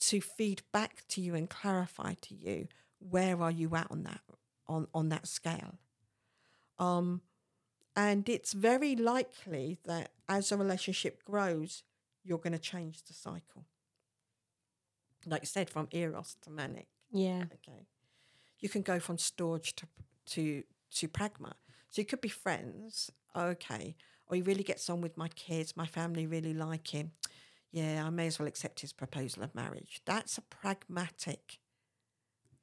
to 0.00 0.20
feed 0.20 0.62
back 0.72 1.02
to 1.08 1.20
you 1.20 1.34
and 1.34 1.50
clarify 1.50 2.14
to 2.22 2.34
you 2.34 2.68
where 3.00 3.42
are 3.42 3.50
you 3.50 3.74
at 3.74 3.90
on 3.90 4.04
that 4.04 4.20
on 4.68 4.86
on 4.94 5.08
that 5.08 5.26
scale. 5.26 5.78
Um, 6.78 7.20
and 7.96 8.28
it's 8.28 8.52
very 8.52 8.96
likely 8.96 9.78
that 9.84 10.10
as 10.28 10.50
a 10.50 10.56
relationship 10.56 11.22
grows, 11.24 11.82
you're 12.24 12.38
going 12.38 12.52
to 12.52 12.58
change 12.58 13.02
the 13.04 13.12
cycle. 13.12 13.66
Like 15.26 15.42
I 15.42 15.44
said, 15.44 15.70
from 15.70 15.88
eros 15.90 16.36
to 16.42 16.50
manic. 16.50 16.88
Yeah. 17.10 17.44
Okay, 17.44 17.86
you 18.60 18.68
can 18.68 18.82
go 18.82 18.98
from 18.98 19.16
storge 19.16 19.74
to 19.76 19.86
to 20.26 20.62
to 20.96 21.08
pragma. 21.08 21.52
So 21.90 22.00
you 22.00 22.06
could 22.06 22.20
be 22.20 22.28
friends, 22.28 23.10
okay, 23.36 23.94
or 24.26 24.36
he 24.36 24.42
really 24.42 24.64
gets 24.64 24.90
on 24.90 25.00
with 25.00 25.16
my 25.16 25.28
kids. 25.28 25.76
My 25.76 25.86
family 25.86 26.26
really 26.26 26.54
like 26.54 26.88
him. 26.88 27.12
Yeah, 27.70 28.04
I 28.06 28.10
may 28.10 28.26
as 28.26 28.38
well 28.38 28.48
accept 28.48 28.80
his 28.80 28.92
proposal 28.92 29.42
of 29.42 29.54
marriage. 29.54 30.00
That's 30.04 30.38
a 30.38 30.42
pragmatic. 30.42 31.58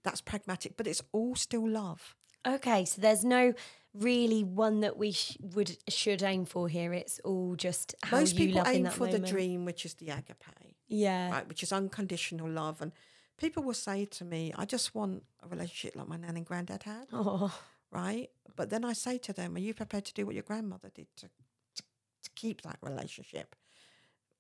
That's 0.03 0.21
pragmatic, 0.21 0.77
but 0.77 0.87
it's 0.87 1.01
all 1.11 1.35
still 1.35 1.67
love. 1.67 2.15
Okay, 2.47 2.85
so 2.85 3.01
there's 3.01 3.23
no 3.23 3.53
really 3.93 4.43
one 4.43 4.79
that 4.81 4.97
we 4.97 5.11
sh- 5.11 5.37
would 5.41 5.77
should 5.89 6.23
aim 6.23 6.45
for 6.45 6.67
here. 6.69 6.93
It's 6.93 7.19
all 7.25 7.55
just 7.55 7.95
how 8.03 8.19
Most 8.19 8.33
you 8.37 8.47
people 8.47 8.63
love 8.63 8.73
aim 8.73 8.85
for 8.87 9.05
moment. 9.05 9.25
the 9.25 9.31
dream, 9.31 9.65
which 9.65 9.85
is 9.85 9.95
the 9.95 10.09
agape. 10.09 10.75
Yeah. 10.87 11.31
right, 11.31 11.47
which 11.47 11.63
is 11.63 11.71
unconditional 11.71 12.49
love. 12.49 12.81
And 12.81 12.91
people 13.37 13.63
will 13.63 13.73
say 13.73 14.05
to 14.05 14.25
me, 14.25 14.53
I 14.57 14.65
just 14.65 14.93
want 14.95 15.23
a 15.43 15.47
relationship 15.47 15.95
like 15.95 16.07
my 16.07 16.17
nan 16.17 16.37
and 16.37 16.45
granddad 16.45 16.83
had, 16.83 17.07
Oh. 17.13 17.53
right? 17.91 18.29
But 18.55 18.69
then 18.69 18.83
I 18.83 18.93
say 18.93 19.17
to 19.19 19.33
them, 19.33 19.55
Are 19.55 19.59
you 19.59 19.73
prepared 19.73 20.05
to 20.05 20.13
do 20.13 20.25
what 20.25 20.35
your 20.35 20.43
grandmother 20.43 20.89
did 20.93 21.07
to, 21.17 21.27
to, 21.75 21.83
to 22.23 22.29
keep 22.35 22.61
that 22.61 22.77
relationship? 22.81 23.55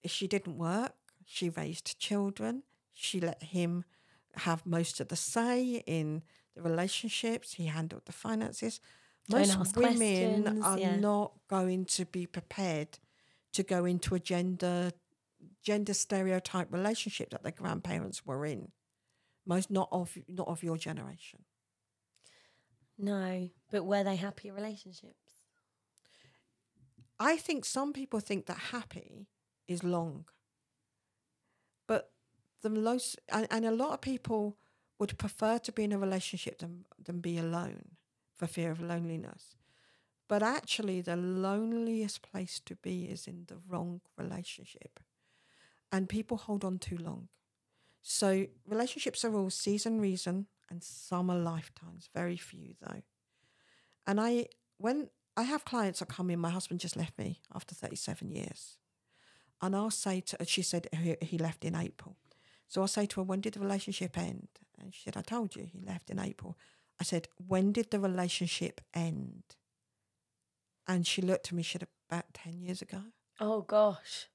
If 0.03 0.11
she 0.11 0.27
didn't 0.27 0.57
work, 0.57 0.93
she 1.25 1.49
raised 1.49 1.97
children, 1.99 2.63
She 2.93 3.19
let 3.21 3.41
him 3.43 3.85
have 4.35 4.65
most 4.65 4.99
of 5.01 5.07
the 5.09 5.15
say 5.15 5.83
in 5.85 6.23
the 6.55 6.61
relationships. 6.61 7.53
He 7.53 7.65
handled 7.67 8.03
the 8.05 8.11
finances. 8.13 8.79
Most 9.31 9.75
women 9.75 10.61
are 10.63 10.77
yeah. 10.77 10.95
not 10.95 11.33
going 11.49 11.85
to 11.85 12.05
be 12.05 12.25
prepared 12.25 12.99
to 13.53 13.63
go 13.63 13.85
into 13.85 14.15
a 14.15 14.19
gender 14.19 14.91
gender 15.63 15.93
stereotype 15.93 16.71
relationship 16.71 17.29
that 17.31 17.43
their 17.43 17.51
grandparents 17.51 18.25
were 18.25 18.45
in. 18.45 18.71
Most 19.45 19.71
not 19.71 19.89
of 19.91 20.17
not 20.27 20.47
of 20.47 20.63
your 20.63 20.77
generation. 20.77 21.39
No, 22.97 23.49
but 23.71 23.85
were 23.85 24.03
they 24.03 24.15
happy 24.15 24.51
relationships? 24.51 25.15
I 27.19 27.37
think 27.37 27.65
some 27.65 27.93
people 27.93 28.19
think 28.19 28.45
that 28.45 28.57
happy 28.57 29.27
is 29.67 29.83
long. 29.83 30.25
But 31.87 32.11
the 32.61 32.69
most 32.69 33.19
and, 33.31 33.47
and 33.49 33.65
a 33.65 33.71
lot 33.71 33.93
of 33.93 34.01
people 34.01 34.57
would 34.99 35.17
prefer 35.17 35.57
to 35.59 35.71
be 35.71 35.83
in 35.83 35.91
a 35.91 35.97
relationship 35.97 36.59
than 36.59 36.85
than 37.03 37.19
be 37.19 37.37
alone 37.37 37.97
for 38.41 38.47
fear 38.47 38.71
of 38.71 38.81
loneliness. 38.81 39.55
But 40.27 40.41
actually 40.41 41.01
the 41.01 41.15
loneliest 41.15 42.23
place 42.23 42.59
to 42.65 42.75
be 42.75 43.03
is 43.03 43.27
in 43.27 43.45
the 43.47 43.59
wrong 43.69 44.01
relationship. 44.17 44.99
And 45.91 46.09
people 46.09 46.37
hold 46.37 46.65
on 46.65 46.79
too 46.79 46.97
long. 46.97 47.27
So 48.01 48.47
relationships 48.67 49.23
are 49.23 49.35
all 49.35 49.51
season 49.51 50.01
reason 50.01 50.47
and 50.71 50.83
some 50.83 51.29
are 51.29 51.37
lifetimes, 51.37 52.09
very 52.15 52.35
few 52.35 52.73
though. 52.81 53.03
And 54.07 54.19
I 54.19 54.47
when 54.79 55.11
I 55.37 55.43
have 55.43 55.63
clients 55.63 55.99
that 55.99 56.09
come 56.09 56.31
in, 56.31 56.39
my 56.39 56.49
husband 56.49 56.79
just 56.79 56.97
left 56.97 57.19
me 57.19 57.41
after 57.53 57.75
37 57.75 58.31
years. 58.31 58.79
And 59.61 59.75
I'll 59.75 59.91
say 59.91 60.19
to 60.21 60.43
she 60.45 60.63
said 60.63 60.87
he, 60.91 61.15
he 61.21 61.37
left 61.37 61.63
in 61.63 61.75
April. 61.75 62.17
So 62.67 62.81
I'll 62.81 62.87
say 62.87 63.05
to 63.05 63.19
her, 63.19 63.23
when 63.23 63.41
did 63.41 63.53
the 63.53 63.59
relationship 63.59 64.17
end? 64.17 64.47
And 64.79 64.95
she 64.95 65.03
said, 65.03 65.15
I 65.15 65.21
told 65.21 65.55
you 65.55 65.69
he 65.71 65.81
left 65.85 66.09
in 66.09 66.17
April. 66.17 66.57
I 66.99 67.03
said, 67.03 67.27
when 67.47 67.71
did 67.71 67.91
the 67.91 67.99
relationship 67.99 68.81
end? 68.93 69.43
And 70.87 71.05
she 71.07 71.21
looked 71.21 71.47
at 71.47 71.53
me, 71.53 71.63
she 71.63 71.79
said, 71.79 71.87
about 72.09 72.33
10 72.33 72.59
years 72.59 72.81
ago. 72.81 73.01
Oh 73.39 73.61
gosh. 73.61 74.27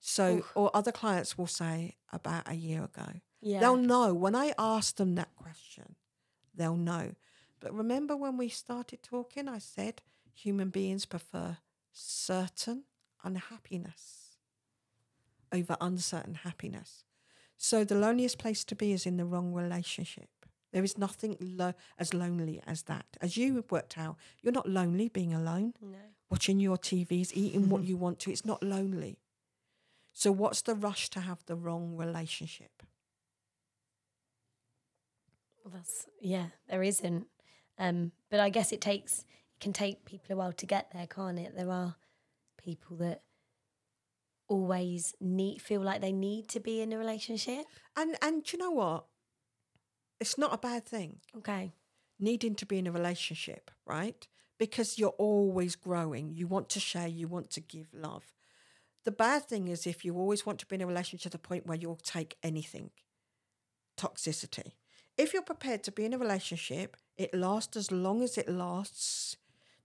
So, 0.00 0.36
Oof. 0.36 0.52
or 0.54 0.70
other 0.74 0.92
clients 0.92 1.38
will 1.38 1.46
say 1.46 1.96
about 2.12 2.48
a 2.48 2.54
year 2.54 2.84
ago. 2.84 3.20
Yeah. 3.40 3.60
They'll 3.60 3.76
know. 3.76 4.12
When 4.12 4.34
I 4.34 4.52
ask 4.58 4.96
them 4.96 5.14
that 5.14 5.34
question, 5.36 5.96
they'll 6.54 6.76
know. 6.76 7.14
But 7.60 7.74
remember 7.74 8.14
when 8.14 8.36
we 8.36 8.48
started 8.50 9.02
talking, 9.02 9.48
I 9.48 9.58
said 9.58 10.02
human 10.34 10.68
beings 10.68 11.06
prefer 11.06 11.58
certain 11.92 12.84
unhappiness 13.22 14.36
over 15.52 15.76
uncertain 15.80 16.34
happiness. 16.34 17.04
So 17.56 17.84
the 17.84 17.94
loneliest 17.94 18.38
place 18.38 18.64
to 18.64 18.74
be 18.74 18.92
is 18.92 19.06
in 19.06 19.16
the 19.16 19.24
wrong 19.24 19.52
relationship. 19.54 20.28
There 20.74 20.82
is 20.82 20.98
nothing 20.98 21.36
lo- 21.40 21.72
as 22.00 22.12
lonely 22.12 22.60
as 22.66 22.82
that. 22.82 23.06
As 23.20 23.36
you 23.36 23.54
have 23.54 23.70
worked 23.70 23.96
out, 23.96 24.16
you're 24.42 24.52
not 24.52 24.68
lonely 24.68 25.08
being 25.08 25.32
alone, 25.32 25.74
no. 25.80 25.96
watching 26.28 26.58
your 26.58 26.76
TVs, 26.76 27.30
eating 27.32 27.68
what 27.68 27.84
you 27.88 27.96
want 27.96 28.18
to. 28.20 28.32
It's 28.32 28.44
not 28.44 28.60
lonely. 28.60 29.20
So 30.12 30.32
what's 30.32 30.62
the 30.62 30.74
rush 30.74 31.10
to 31.10 31.20
have 31.20 31.44
the 31.46 31.54
wrong 31.54 31.96
relationship? 31.96 32.82
Well, 35.64 35.74
that's 35.76 36.06
yeah. 36.20 36.46
There 36.68 36.82
isn't. 36.82 37.28
Um, 37.78 38.10
but 38.28 38.40
I 38.40 38.48
guess 38.48 38.72
it 38.72 38.80
takes 38.80 39.20
it 39.20 39.60
can 39.60 39.72
take 39.72 40.04
people 40.04 40.34
a 40.34 40.36
while 40.36 40.52
to 40.54 40.66
get 40.66 40.90
there, 40.92 41.06
can't 41.06 41.38
it? 41.38 41.56
There 41.56 41.70
are 41.70 41.94
people 42.60 42.96
that 42.96 43.22
always 44.48 45.14
need 45.20 45.62
feel 45.62 45.82
like 45.82 46.00
they 46.00 46.12
need 46.12 46.48
to 46.48 46.58
be 46.58 46.80
in 46.80 46.92
a 46.92 46.98
relationship. 46.98 47.64
And 47.96 48.16
and 48.20 48.42
do 48.42 48.56
you 48.56 48.62
know 48.64 48.72
what? 48.72 49.04
It's 50.20 50.38
not 50.38 50.54
a 50.54 50.58
bad 50.58 50.86
thing 50.86 51.20
Okay. 51.36 51.72
needing 52.18 52.54
to 52.56 52.66
be 52.66 52.78
in 52.78 52.86
a 52.86 52.92
relationship, 52.92 53.70
right? 53.86 54.26
Because 54.58 54.98
you're 54.98 55.10
always 55.18 55.76
growing. 55.76 56.30
You 56.32 56.46
want 56.46 56.68
to 56.70 56.80
share, 56.80 57.08
you 57.08 57.28
want 57.28 57.50
to 57.50 57.60
give 57.60 57.88
love. 57.92 58.32
The 59.04 59.10
bad 59.10 59.44
thing 59.48 59.68
is 59.68 59.86
if 59.86 60.04
you 60.04 60.16
always 60.16 60.46
want 60.46 60.58
to 60.60 60.66
be 60.66 60.76
in 60.76 60.82
a 60.82 60.86
relationship 60.86 61.22
to 61.22 61.36
the 61.36 61.38
point 61.38 61.66
where 61.66 61.76
you'll 61.76 61.96
take 61.96 62.36
anything. 62.42 62.90
Toxicity. 63.96 64.72
If 65.16 65.32
you're 65.32 65.42
prepared 65.42 65.82
to 65.84 65.92
be 65.92 66.04
in 66.04 66.12
a 66.14 66.18
relationship, 66.18 66.96
it 67.16 67.34
lasts 67.34 67.76
as 67.76 67.92
long 67.92 68.22
as 68.22 68.36
it 68.38 68.48
lasts. 68.48 69.36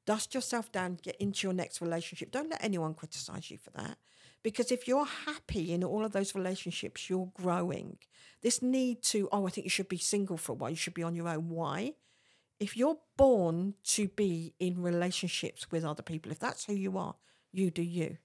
Dust 0.06 0.34
yourself 0.34 0.72
down, 0.72 0.98
get 1.02 1.16
into 1.18 1.48
your 1.48 1.54
next 1.54 1.82
relationship. 1.82 2.32
Don't 2.32 2.50
let 2.50 2.64
anyone 2.64 2.96
criticize 2.96 3.52
you 3.52 3.58
for 3.58 3.70
that. 3.72 3.98
Because 4.44 4.72
if 4.72 4.88
you're 4.88 5.06
happy 5.06 5.74
in 5.74 5.84
all 5.84 6.06
of 6.06 6.14
those 6.14 6.34
relationships, 6.34 7.10
you're 7.10 7.32
growing. 7.34 7.98
This 8.42 8.62
need 8.62 9.04
to, 9.04 9.28
oh, 9.32 9.48
I 9.48 9.50
think 9.50 9.66
you 9.66 9.70
should 9.70 9.90
be 9.90 9.98
single 9.98 10.38
for 10.38 10.54
a 10.54 10.56
while, 10.56 10.70
you 10.70 10.78
should 10.78 10.94
be 10.94 11.04
on 11.04 11.16
your 11.16 11.28
own. 11.28 11.50
Why? 11.50 11.94
If 12.60 12.76
you're 12.78 13.00
born 13.18 13.76
to 13.86 14.08
be 14.10 14.54
in 14.60 14.82
relationships 14.82 15.72
with 15.72 15.84
other 15.84 16.04
people, 16.04 16.32
if 16.32 16.40
that's 16.40 16.66
who 16.66 16.74
you 16.74 16.98
are, 16.98 17.16
you 17.52 17.72
do 17.72 17.82
you. 17.82 18.18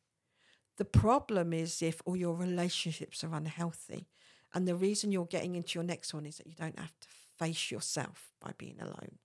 The 0.77 0.85
problem 0.85 1.53
is 1.53 1.83
if 1.83 2.01
all 2.05 2.17
your 2.17 2.35
relationships 2.35 3.23
are 3.23 3.35
unhealthy. 3.35 4.09
And 4.53 4.67
the 4.69 4.75
reason 4.75 5.13
you're 5.13 5.27
getting 5.27 5.55
into 5.55 5.79
your 5.79 5.85
next 5.85 6.15
one 6.15 6.27
is 6.27 6.37
that 6.37 6.47
you 6.47 6.55
don't 6.55 6.79
have 6.79 6.99
to 7.01 7.09
face 7.39 7.71
yourself 7.71 8.33
by 8.41 8.53
being 8.57 8.81
alone. 8.81 9.19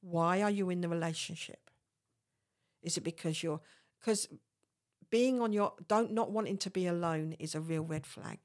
Why 0.00 0.42
are 0.42 0.50
you 0.50 0.70
in 0.70 0.80
the 0.80 0.88
relationship? 0.88 1.70
Is 2.82 2.96
it 2.96 3.04
because 3.04 3.42
you're 3.42 3.60
because 3.98 4.28
being 5.10 5.40
on 5.40 5.52
your 5.52 5.72
don't 5.88 6.12
not 6.12 6.30
wanting 6.30 6.58
to 6.58 6.70
be 6.70 6.86
alone 6.86 7.34
is 7.38 7.54
a 7.54 7.60
real 7.60 7.82
red 7.82 8.06
flag. 8.06 8.38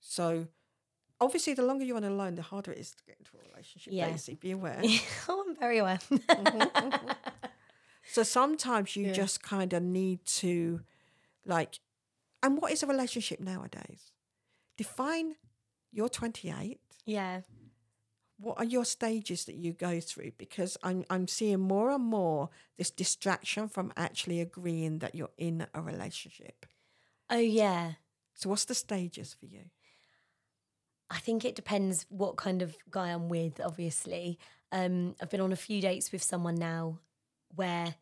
So 0.00 0.46
obviously 1.20 1.54
the 1.54 1.62
longer 1.62 1.84
you're 1.84 1.96
on 1.96 2.04
alone, 2.04 2.34
the 2.34 2.42
harder 2.42 2.72
it 2.72 2.78
is 2.78 2.90
to 2.92 3.04
get 3.04 3.16
into 3.18 3.32
a 3.36 3.48
relationship. 3.50 3.92
Yeah. 3.92 4.10
Daisy, 4.10 4.34
be 4.34 4.52
aware. 4.52 4.80
oh, 5.28 5.44
I'm 5.48 5.56
very 5.56 5.78
aware. 5.78 5.98
Mm-hmm, 6.10 6.60
mm-hmm. 6.60 7.08
So 8.04 8.22
sometimes 8.22 8.96
you 8.96 9.06
Yeah. 9.06 9.12
just 9.12 9.42
kind 9.42 9.72
of 9.72 9.82
need 9.82 10.24
to, 10.40 10.80
like, 11.44 11.80
and 12.42 12.60
what 12.60 12.72
is 12.72 12.82
a 12.82 12.86
relationship 12.86 13.40
nowadays? 13.40 14.12
Define. 14.76 15.34
You're 15.92 16.08
28. 16.08 16.80
yeah. 17.04 17.40
What 18.40 18.58
are 18.58 18.64
your 18.64 18.84
stages 18.84 19.44
that 19.46 19.56
you 19.56 19.72
go 19.72 20.00
through? 20.00 20.32
Because 20.38 20.76
I'm 20.82 21.04
I'm 21.10 21.26
seeing 21.26 21.58
more 21.60 21.90
and 21.90 22.04
more 22.04 22.50
this 22.76 22.90
distraction 22.90 23.68
from 23.68 23.92
actually 23.96 24.40
agreeing 24.40 24.98
that 25.00 25.14
you're 25.14 25.30
in 25.38 25.66
a 25.74 25.80
relationship. 25.82 26.64
Oh 27.30 27.38
yeah. 27.38 27.92
So 28.34 28.48
what's 28.48 28.64
the 28.64 28.74
stages 28.74 29.34
for 29.38 29.46
you? 29.46 29.64
I 31.10 31.18
think 31.18 31.44
it 31.44 31.54
depends 31.56 32.06
what 32.10 32.36
kind 32.36 32.62
of 32.62 32.76
guy 32.90 33.08
I'm 33.08 33.28
with, 33.28 33.60
obviously. 33.60 34.38
Um, 34.70 35.14
I've 35.20 35.30
been 35.30 35.40
on 35.40 35.52
a 35.52 35.56
few 35.56 35.80
dates 35.80 36.12
with 36.12 36.22
someone 36.22 36.54
now 36.54 36.98
where 37.54 37.94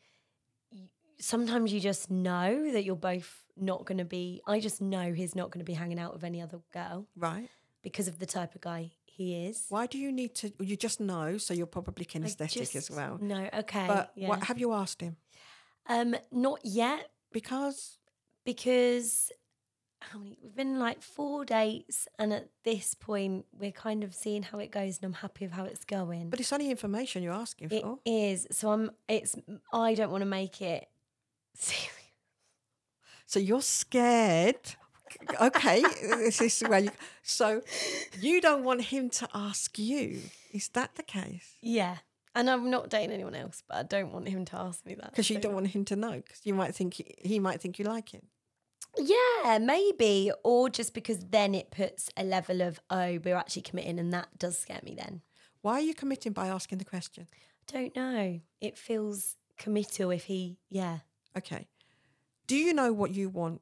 y- 0.73 0.88
sometimes 1.21 1.73
you 1.73 1.78
just 1.81 2.11
know 2.11 2.73
that 2.73 2.83
you're 2.85 2.97
both 2.97 3.45
not 3.57 3.85
going 3.87 3.99
to 3.99 4.05
be, 4.05 4.43
I 4.47 4.59
just 4.59 4.81
know 4.83 5.12
he's 5.12 5.37
not 5.37 5.50
going 5.50 5.61
to 5.61 5.64
be 5.64 5.75
hanging 5.75 6.00
out 6.00 6.12
with 6.12 6.25
any 6.25 6.43
other 6.43 6.59
girl 6.73 7.07
Right. 7.16 7.49
because 7.83 8.09
of 8.09 8.19
the 8.19 8.26
type 8.26 8.55
of 8.57 8.61
guy 8.61 8.90
he 9.16 9.46
is. 9.46 9.66
Why 9.68 9.87
do 9.87 9.99
you 9.99 10.12
need 10.12 10.35
to? 10.37 10.52
You 10.61 10.76
just 10.76 11.00
know, 11.00 11.38
so 11.38 11.54
you're 11.54 11.66
probably 11.78 12.04
kinesthetic 12.04 12.76
as 12.76 12.90
well. 12.90 13.18
No, 13.20 13.49
okay. 13.62 13.87
But 13.87 14.12
yeah. 14.14 14.28
what 14.28 14.44
have 14.44 14.58
you 14.58 14.73
asked 14.73 15.00
him? 15.00 15.16
um, 15.88 16.16
not 16.32 16.61
yet 16.64 17.11
Because 17.32 17.99
because 18.44 19.30
how 20.00 20.18
many 20.18 20.37
we've 20.42 20.54
been 20.54 20.78
like 20.78 21.00
four 21.02 21.44
dates 21.44 22.06
and 22.18 22.32
at 22.32 22.49
this 22.64 22.94
point 22.94 23.46
we're 23.52 23.73
kind 23.73 24.04
of 24.04 24.14
seeing 24.14 24.42
how 24.42 24.58
it 24.58 24.70
goes 24.70 24.96
and 24.99 25.04
I'm 25.06 25.12
happy 25.14 25.46
with 25.46 25.52
how 25.54 25.64
it's 25.64 25.85
going. 25.85 26.28
but 26.30 26.38
it's 26.40 26.52
only 26.52 26.70
information 26.70 27.23
you're 27.23 27.32
asking 27.32 27.70
It 27.70 27.82
for. 27.82 27.99
is. 28.04 28.46
So 28.50 28.70
I'm 28.73 28.90
it's 29.08 29.35
I 29.73 29.94
don't 29.94 30.11
want 30.11 30.23
to 30.23 30.26
make 30.40 30.61
it 30.61 30.87
serious. 31.54 31.92
So 33.26 33.38
you're 33.40 33.62
scared. 33.62 34.56
Okay, 35.40 35.82
this 36.00 36.40
is 36.40 36.60
where 36.60 36.80
you. 36.80 36.90
So 37.22 37.62
you 38.20 38.40
don't 38.40 38.64
want 38.64 38.82
him 38.82 39.10
to 39.10 39.28
ask 39.34 39.78
you. 39.78 40.20
Is 40.52 40.68
that 40.68 40.94
the 40.96 41.02
case? 41.02 41.56
Yeah. 41.60 41.96
And 42.34 42.50
I'm 42.50 42.70
not 42.70 42.90
dating 42.90 43.12
anyone 43.12 43.34
else, 43.34 43.62
but 43.66 43.76
I 43.78 43.82
don't 43.82 44.12
want 44.12 44.28
him 44.28 44.44
to 44.46 44.56
ask 44.56 44.84
me 44.84 44.94
that. 44.94 45.10
Because 45.10 45.30
you 45.30 45.36
so- 45.36 45.42
don't 45.42 45.54
want 45.54 45.68
him 45.68 45.84
to 45.86 45.96
know. 45.96 46.12
Because 46.12 46.40
you 46.44 46.54
might 46.54 46.75
think 46.75 46.94
he, 46.94 47.14
he 47.18 47.38
might 47.38 47.60
think 47.60 47.78
you 47.78 47.84
like 47.84 48.10
him. 48.10 48.22
Yeah, 48.98 49.58
maybe. 49.58 50.32
Or 50.42 50.68
just 50.68 50.94
because 50.94 51.25
then 51.30 51.54
it 51.54 51.70
puts 51.70 52.10
a 52.16 52.25
level 52.25 52.62
of, 52.62 52.80
oh, 52.90 53.18
we're 53.25 53.36
actually 53.36 53.62
committing 53.62 53.98
and 53.98 54.12
that 54.12 54.28
does 54.38 54.58
scare 54.58 54.80
me 54.82 54.94
then. 54.94 55.22
Why 55.62 55.75
are 55.75 55.80
you 55.80 55.94
committing 55.94 56.32
by 56.32 56.48
asking 56.48 56.78
the 56.78 56.84
question? 56.84 57.26
I 57.32 57.78
don't 57.78 57.96
know. 57.96 58.40
It 58.60 58.78
feels 58.78 59.36
committal 59.58 60.10
if 60.10 60.25
he 60.25 60.58
yeah. 60.70 60.98
Okay. 61.36 61.66
Do 62.46 62.56
you 62.56 62.72
know 62.72 62.92
what 62.92 63.10
you 63.10 63.28
want 63.28 63.60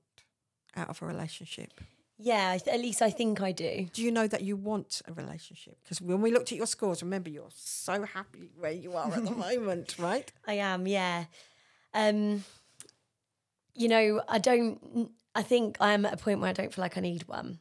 out 0.76 0.88
of 0.88 1.02
a 1.02 1.06
relationship? 1.06 1.80
Yeah, 2.18 2.58
at 2.66 2.80
least 2.80 3.02
I 3.02 3.10
think 3.10 3.40
I 3.40 3.50
do. 3.50 3.88
Do 3.92 4.02
you 4.02 4.12
know 4.12 4.28
that 4.28 4.42
you 4.42 4.56
want 4.56 5.02
a 5.08 5.12
relationship? 5.12 5.78
Because 5.82 6.00
when 6.00 6.20
we 6.20 6.30
looked 6.30 6.52
at 6.52 6.58
your 6.58 6.66
scores, 6.66 7.02
remember 7.02 7.28
you're 7.28 7.48
so 7.54 8.04
happy 8.04 8.50
where 8.58 8.70
you 8.70 8.94
are 8.94 9.12
at 9.12 9.24
the 9.24 9.30
moment, 9.48 9.96
right? 9.98 10.30
I 10.46 10.54
am, 10.54 10.86
yeah. 10.86 11.24
Um, 11.92 12.44
you 13.74 13.88
know, 13.88 14.22
I 14.28 14.38
don't. 14.38 15.10
I 15.34 15.42
think 15.42 15.76
I'm 15.80 16.06
at 16.06 16.14
a 16.14 16.16
point 16.16 16.40
where 16.40 16.50
I 16.50 16.52
don't 16.52 16.72
feel 16.72 16.82
like 16.82 16.96
I 16.96 17.00
need 17.00 17.26
one. 17.26 17.58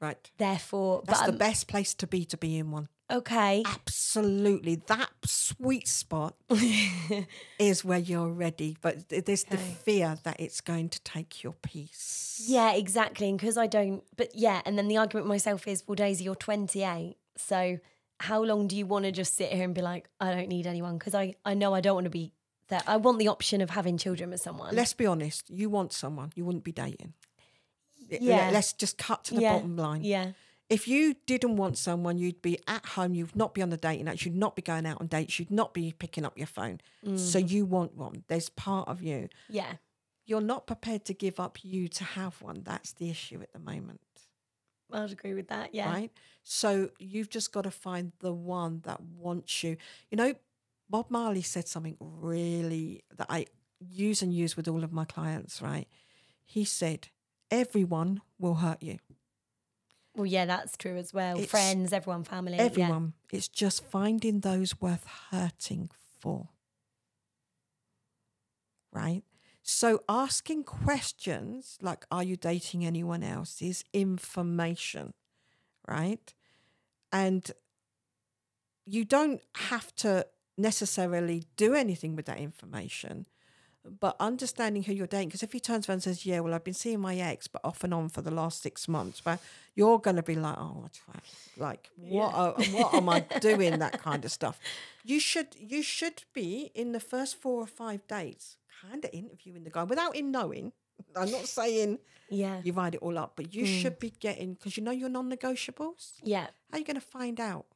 Right. 0.00 0.30
Therefore, 0.38 1.02
That's 1.06 1.20
but 1.20 1.26
the 1.26 1.36
best 1.36 1.66
place 1.68 1.92
to 1.94 2.06
be 2.06 2.24
to 2.26 2.36
be 2.36 2.56
in 2.58 2.70
one. 2.70 2.88
okay. 3.10 3.62
Absolutely. 3.66 4.76
That 4.86 5.10
sweet 5.24 5.88
spot 5.88 6.34
is 7.58 7.84
where 7.84 7.98
you're 7.98 8.28
ready. 8.30 8.76
But 8.80 9.08
th- 9.08 9.24
there's 9.24 9.44
the 9.44 9.56
fear 9.56 10.16
that 10.22 10.38
it's 10.40 10.60
going 10.60 10.88
to 10.90 11.00
take 11.02 11.42
your 11.42 11.54
peace. 11.54 12.44
Yeah, 12.46 12.72
exactly. 12.74 13.28
And 13.28 13.38
because 13.38 13.56
I 13.56 13.66
don't, 13.66 14.04
but 14.16 14.30
yeah, 14.34 14.60
and 14.64 14.78
then 14.78 14.88
the 14.88 14.96
argument 14.98 15.26
myself 15.26 15.66
is, 15.66 15.82
well, 15.86 15.96
Daisy, 15.96 16.24
you're 16.24 16.34
28. 16.36 17.16
So 17.36 17.78
how 18.20 18.42
long 18.42 18.68
do 18.68 18.76
you 18.76 18.86
want 18.86 19.04
to 19.04 19.12
just 19.12 19.36
sit 19.36 19.50
here 19.52 19.64
and 19.64 19.74
be 19.74 19.82
like, 19.82 20.08
I 20.20 20.32
don't 20.34 20.48
need 20.48 20.66
anyone? 20.66 20.98
Because 20.98 21.14
I, 21.14 21.34
I 21.44 21.54
know 21.54 21.74
I 21.74 21.80
don't 21.80 21.94
want 21.94 22.04
to 22.04 22.10
be 22.10 22.32
there. 22.68 22.82
I 22.86 22.96
want 22.98 23.18
the 23.18 23.28
option 23.28 23.60
of 23.60 23.70
having 23.70 23.96
children 23.96 24.30
with 24.30 24.40
someone. 24.40 24.74
Let's 24.74 24.92
be 24.92 25.06
honest. 25.06 25.48
You 25.50 25.70
want 25.70 25.92
someone, 25.92 26.30
you 26.34 26.44
wouldn't 26.44 26.64
be 26.64 26.72
dating. 26.72 27.14
Yeah. 28.08 28.50
Let's 28.52 28.72
just 28.72 28.98
cut 28.98 29.24
to 29.24 29.34
the 29.34 29.42
yeah. 29.42 29.52
bottom 29.54 29.76
line. 29.76 30.04
Yeah. 30.04 30.32
If 30.68 30.86
you 30.86 31.14
didn't 31.26 31.56
want 31.56 31.78
someone, 31.78 32.18
you'd 32.18 32.42
be 32.42 32.58
at 32.66 32.84
home. 32.84 33.14
You'd 33.14 33.34
not 33.34 33.54
be 33.54 33.62
on 33.62 33.70
the 33.70 33.78
dating 33.78 34.04
apps. 34.06 34.24
You'd 34.26 34.36
not 34.36 34.54
be 34.54 34.60
going 34.62 34.84
out 34.84 35.00
on 35.00 35.06
dates. 35.06 35.38
You'd 35.38 35.50
not 35.50 35.72
be 35.72 35.92
picking 35.98 36.26
up 36.26 36.36
your 36.36 36.46
phone. 36.46 36.80
So 37.16 37.40
Mm. 37.40 37.50
you 37.50 37.64
want 37.64 37.94
one. 37.96 38.24
There's 38.28 38.50
part 38.50 38.86
of 38.88 39.02
you. 39.02 39.28
Yeah. 39.48 39.76
You're 40.26 40.42
not 40.42 40.66
prepared 40.66 41.06
to 41.06 41.14
give 41.14 41.40
up 41.40 41.64
you 41.64 41.88
to 41.88 42.04
have 42.04 42.42
one. 42.42 42.62
That's 42.64 42.92
the 42.92 43.08
issue 43.08 43.40
at 43.40 43.52
the 43.54 43.58
moment. 43.58 44.00
I'd 44.92 45.10
agree 45.10 45.34
with 45.34 45.48
that. 45.48 45.74
Yeah. 45.74 45.90
right? 45.90 46.12
So 46.42 46.90
you've 46.98 47.30
just 47.30 47.52
got 47.52 47.62
to 47.62 47.70
find 47.70 48.12
the 48.20 48.32
one 48.32 48.80
that 48.84 49.00
wants 49.02 49.62
you. 49.62 49.76
You 50.10 50.16
know, 50.16 50.34
Bob 50.90 51.10
Marley 51.10 51.42
said 51.42 51.66
something 51.68 51.96
really 52.00 53.04
that 53.16 53.26
I 53.30 53.46
use 53.80 54.22
and 54.22 54.34
use 54.34 54.56
with 54.56 54.68
all 54.68 54.84
of 54.84 54.92
my 54.92 55.04
clients, 55.04 55.62
right? 55.62 55.86
He 56.44 56.64
said, 56.64 57.08
Everyone 57.50 58.20
will 58.38 58.54
hurt 58.56 58.82
you. 58.82 58.98
Well, 60.14 60.26
yeah, 60.26 60.46
that's 60.46 60.76
true 60.76 60.96
as 60.96 61.14
well. 61.14 61.36
It's- 61.36 61.50
Friends, 61.50 61.92
everyone, 61.92 62.24
family. 62.24 62.54
yeah. 62.56 62.62
Everyone. 62.62 63.12
It's 63.32 63.48
just 63.48 63.84
finding 63.84 64.40
those 64.40 64.80
worth 64.80 65.06
hurting 65.30 65.90
for. 66.18 66.48
Right? 68.92 69.22
So 69.62 70.02
asking 70.08 70.64
questions 70.64 71.78
like, 71.80 72.04
Are 72.10 72.22
you 72.22 72.36
dating 72.36 72.84
anyone 72.84 73.22
else? 73.22 73.60
is 73.62 73.84
information. 73.92 75.14
Right? 75.86 76.34
And 77.12 77.50
you 78.86 79.04
don't 79.04 79.42
have 79.56 79.94
to 79.96 80.26
necessarily 80.56 81.44
do 81.56 81.74
anything 81.74 82.16
with 82.16 82.26
that 82.26 82.38
information, 82.38 83.26
but 84.00 84.16
understanding 84.20 84.82
who 84.84 84.92
you're 84.92 85.06
dating. 85.06 85.28
Because 85.28 85.42
if 85.42 85.52
he 85.52 85.60
turns 85.60 85.88
around 85.88 85.96
and 85.96 86.02
says, 86.02 86.24
"Yeah, 86.26 86.40
well, 86.40 86.54
I've 86.54 86.64
been 86.64 86.74
seeing 86.74 87.00
my 87.00 87.16
ex, 87.16 87.46
but 87.48 87.60
off 87.64 87.84
and 87.84 87.92
on 87.94 88.08
for 88.08 88.22
the 88.22 88.30
last 88.30 88.62
six 88.62 88.88
months," 88.88 89.24
well, 89.24 89.38
you're 89.74 89.98
going 89.98 90.16
to 90.16 90.22
be 90.22 90.34
like, 90.34 90.56
"Oh, 90.58 90.82
what 90.82 91.00
like 91.56 91.90
what? 91.96 92.34
Are, 92.34 92.52
what 92.72 92.94
am 92.94 93.08
I 93.08 93.20
doing?" 93.40 93.78
That 93.78 94.00
kind 94.00 94.24
of 94.24 94.30
stuff. 94.32 94.60
You 95.04 95.20
should 95.20 95.48
you 95.58 95.82
should 95.82 96.24
be 96.34 96.70
in 96.74 96.92
the 96.92 97.00
first 97.00 97.36
four 97.40 97.60
or 97.60 97.66
five 97.66 98.06
dates, 98.06 98.56
kind 98.82 99.04
of 99.04 99.10
interviewing 99.12 99.64
the 99.64 99.70
guy 99.70 99.84
without 99.84 100.16
him 100.16 100.30
knowing. 100.30 100.72
I'm 101.16 101.30
not 101.30 101.46
saying 101.46 102.00
Yeah. 102.28 102.60
you 102.64 102.72
write 102.72 102.94
it 102.96 103.02
all 103.02 103.16
up, 103.18 103.34
but 103.36 103.54
you 103.54 103.64
should 103.66 103.98
be 104.00 104.10
getting 104.10 104.54
because 104.54 104.76
you 104.76 104.82
know 104.82 104.90
your 104.90 105.08
non-negotiables. 105.08 106.14
Yeah. 106.22 106.48
How 106.70 106.76
are 106.76 106.78
you 106.80 106.84
going 106.84 106.96
to 106.96 107.00
find 107.00 107.38
out 107.40 107.66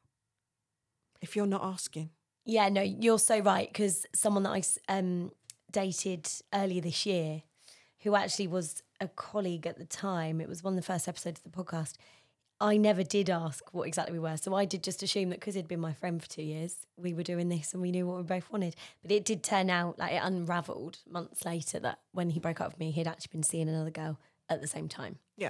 if 1.21 1.35
you're 1.35 1.45
not 1.47 1.63
asking? 1.63 2.09
Yeah, 2.45 2.67
no, 2.69 2.81
you're 2.81 3.19
so 3.19 3.39
right. 3.39 3.69
Because 3.71 4.05
someone 4.13 4.43
that 4.43 4.49
I 4.51 4.61
um, 4.93 5.31
dated 5.73 6.29
earlier 6.53 6.79
this 6.79 7.05
year, 7.05 7.43
who 8.03 8.15
actually 8.15 8.47
was 8.47 8.81
a 9.01 9.09
colleague 9.09 9.67
at 9.67 9.77
the 9.77 9.85
time, 9.85 10.39
it 10.39 10.47
was 10.47 10.63
one 10.63 10.73
of 10.73 10.77
the 10.77 10.85
first 10.85 11.09
episodes 11.09 11.41
of 11.43 11.51
the 11.51 11.63
podcast. 11.63 11.95
I 12.61 12.77
never 12.77 13.03
did 13.03 13.29
ask 13.29 13.61
what 13.73 13.87
exactly 13.87 14.13
we 14.13 14.19
were. 14.19 14.37
So 14.37 14.55
I 14.55 14.63
did 14.63 14.83
just 14.83 15.03
assume 15.03 15.29
that 15.29 15.41
because 15.41 15.55
he'd 15.55 15.67
been 15.67 15.81
my 15.81 15.91
friend 15.91 16.21
for 16.21 16.29
two 16.29 16.43
years, 16.43 16.77
we 16.95 17.13
were 17.13 17.23
doing 17.23 17.49
this 17.49 17.73
and 17.73 17.81
we 17.81 17.91
knew 17.91 18.07
what 18.07 18.15
we 18.15 18.23
both 18.23 18.49
wanted. 18.51 18.77
But 19.01 19.11
it 19.11 19.25
did 19.25 19.43
turn 19.43 19.69
out, 19.69 19.99
like, 19.99 20.13
it 20.13 20.21
unraveled 20.23 20.99
months 21.09 21.43
later 21.43 21.79
that 21.79 21.99
when 22.13 22.29
he 22.29 22.39
broke 22.39 22.61
up 22.61 22.67
with 22.71 22.79
me, 22.79 22.91
he'd 22.91 23.07
actually 23.07 23.31
been 23.33 23.43
seeing 23.43 23.67
another 23.67 23.91
girl 23.91 24.17
at 24.49 24.61
the 24.61 24.67
same 24.67 24.87
time. 24.87 25.17
Yeah. 25.35 25.49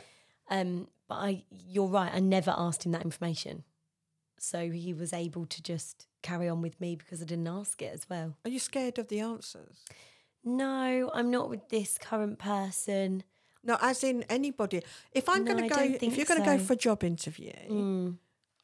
Um, 0.49 0.87
but 1.07 1.15
I, 1.15 1.43
you're 1.51 1.87
right. 1.87 2.11
I 2.13 2.19
never 2.19 2.53
asked 2.57 2.85
him 2.85 2.93
that 2.93 3.03
information, 3.03 3.63
so 4.39 4.69
he 4.71 4.93
was 4.93 5.13
able 5.13 5.45
to 5.45 5.61
just 5.61 6.07
carry 6.21 6.49
on 6.49 6.61
with 6.61 6.79
me 6.81 6.95
because 6.95 7.21
I 7.21 7.25
didn't 7.25 7.47
ask 7.47 7.81
it 7.81 7.93
as 7.93 8.09
well. 8.09 8.37
Are 8.43 8.49
you 8.49 8.59
scared 8.59 8.97
of 8.97 9.09
the 9.09 9.19
answers? 9.19 9.85
No, 10.43 11.11
I'm 11.13 11.31
not 11.31 11.49
with 11.49 11.69
this 11.69 11.97
current 11.97 12.39
person. 12.39 13.23
No, 13.63 13.77
as 13.81 14.03
in 14.03 14.23
anybody. 14.23 14.81
If 15.13 15.29
I'm 15.29 15.45
No, 15.45 15.53
going 15.53 15.69
to 15.69 15.75
go, 15.75 15.81
if 16.01 16.17
you're 16.17 16.25
going 16.25 16.41
to 16.43 16.45
go 16.45 16.57
for 16.57 16.73
a 16.73 16.75
job 16.75 17.03
interview, 17.03 17.53
Mm. 17.69 18.17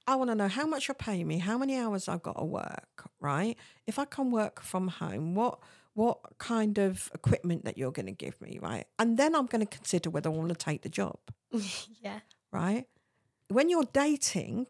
I 0.08 0.16
want 0.16 0.32
to 0.32 0.36
know 0.36 0.48
how 0.48 0.66
much 0.66 0.88
you're 0.88 0.96
paying 0.96 1.28
me, 1.28 1.38
how 1.38 1.58
many 1.60 1.78
hours 1.78 2.08
I've 2.10 2.24
got 2.24 2.38
to 2.40 2.44
work, 2.44 3.08
right? 3.20 3.56
If 3.86 4.00
I 4.00 4.06
can 4.06 4.32
work 4.32 4.60
from 4.62 4.88
home, 4.88 5.36
what 5.36 5.60
what 5.94 6.20
kind 6.40 6.78
of 6.80 7.12
equipment 7.14 7.66
that 7.66 7.78
you're 7.78 7.92
going 7.92 8.06
to 8.08 8.12
give 8.14 8.40
me, 8.42 8.58
right? 8.62 8.86
And 8.98 9.18
then 9.18 9.36
I'm 9.36 9.46
going 9.48 9.66
to 9.66 9.78
consider 9.78 10.10
whether 10.10 10.30
I 10.30 10.34
want 10.34 10.50
to 10.50 10.56
take 10.56 10.82
the 10.82 10.90
job, 10.90 11.20
yeah, 12.02 12.22
right? 12.52 12.86
When 13.50 13.70
you're 13.70 13.88
dating, 13.94 14.68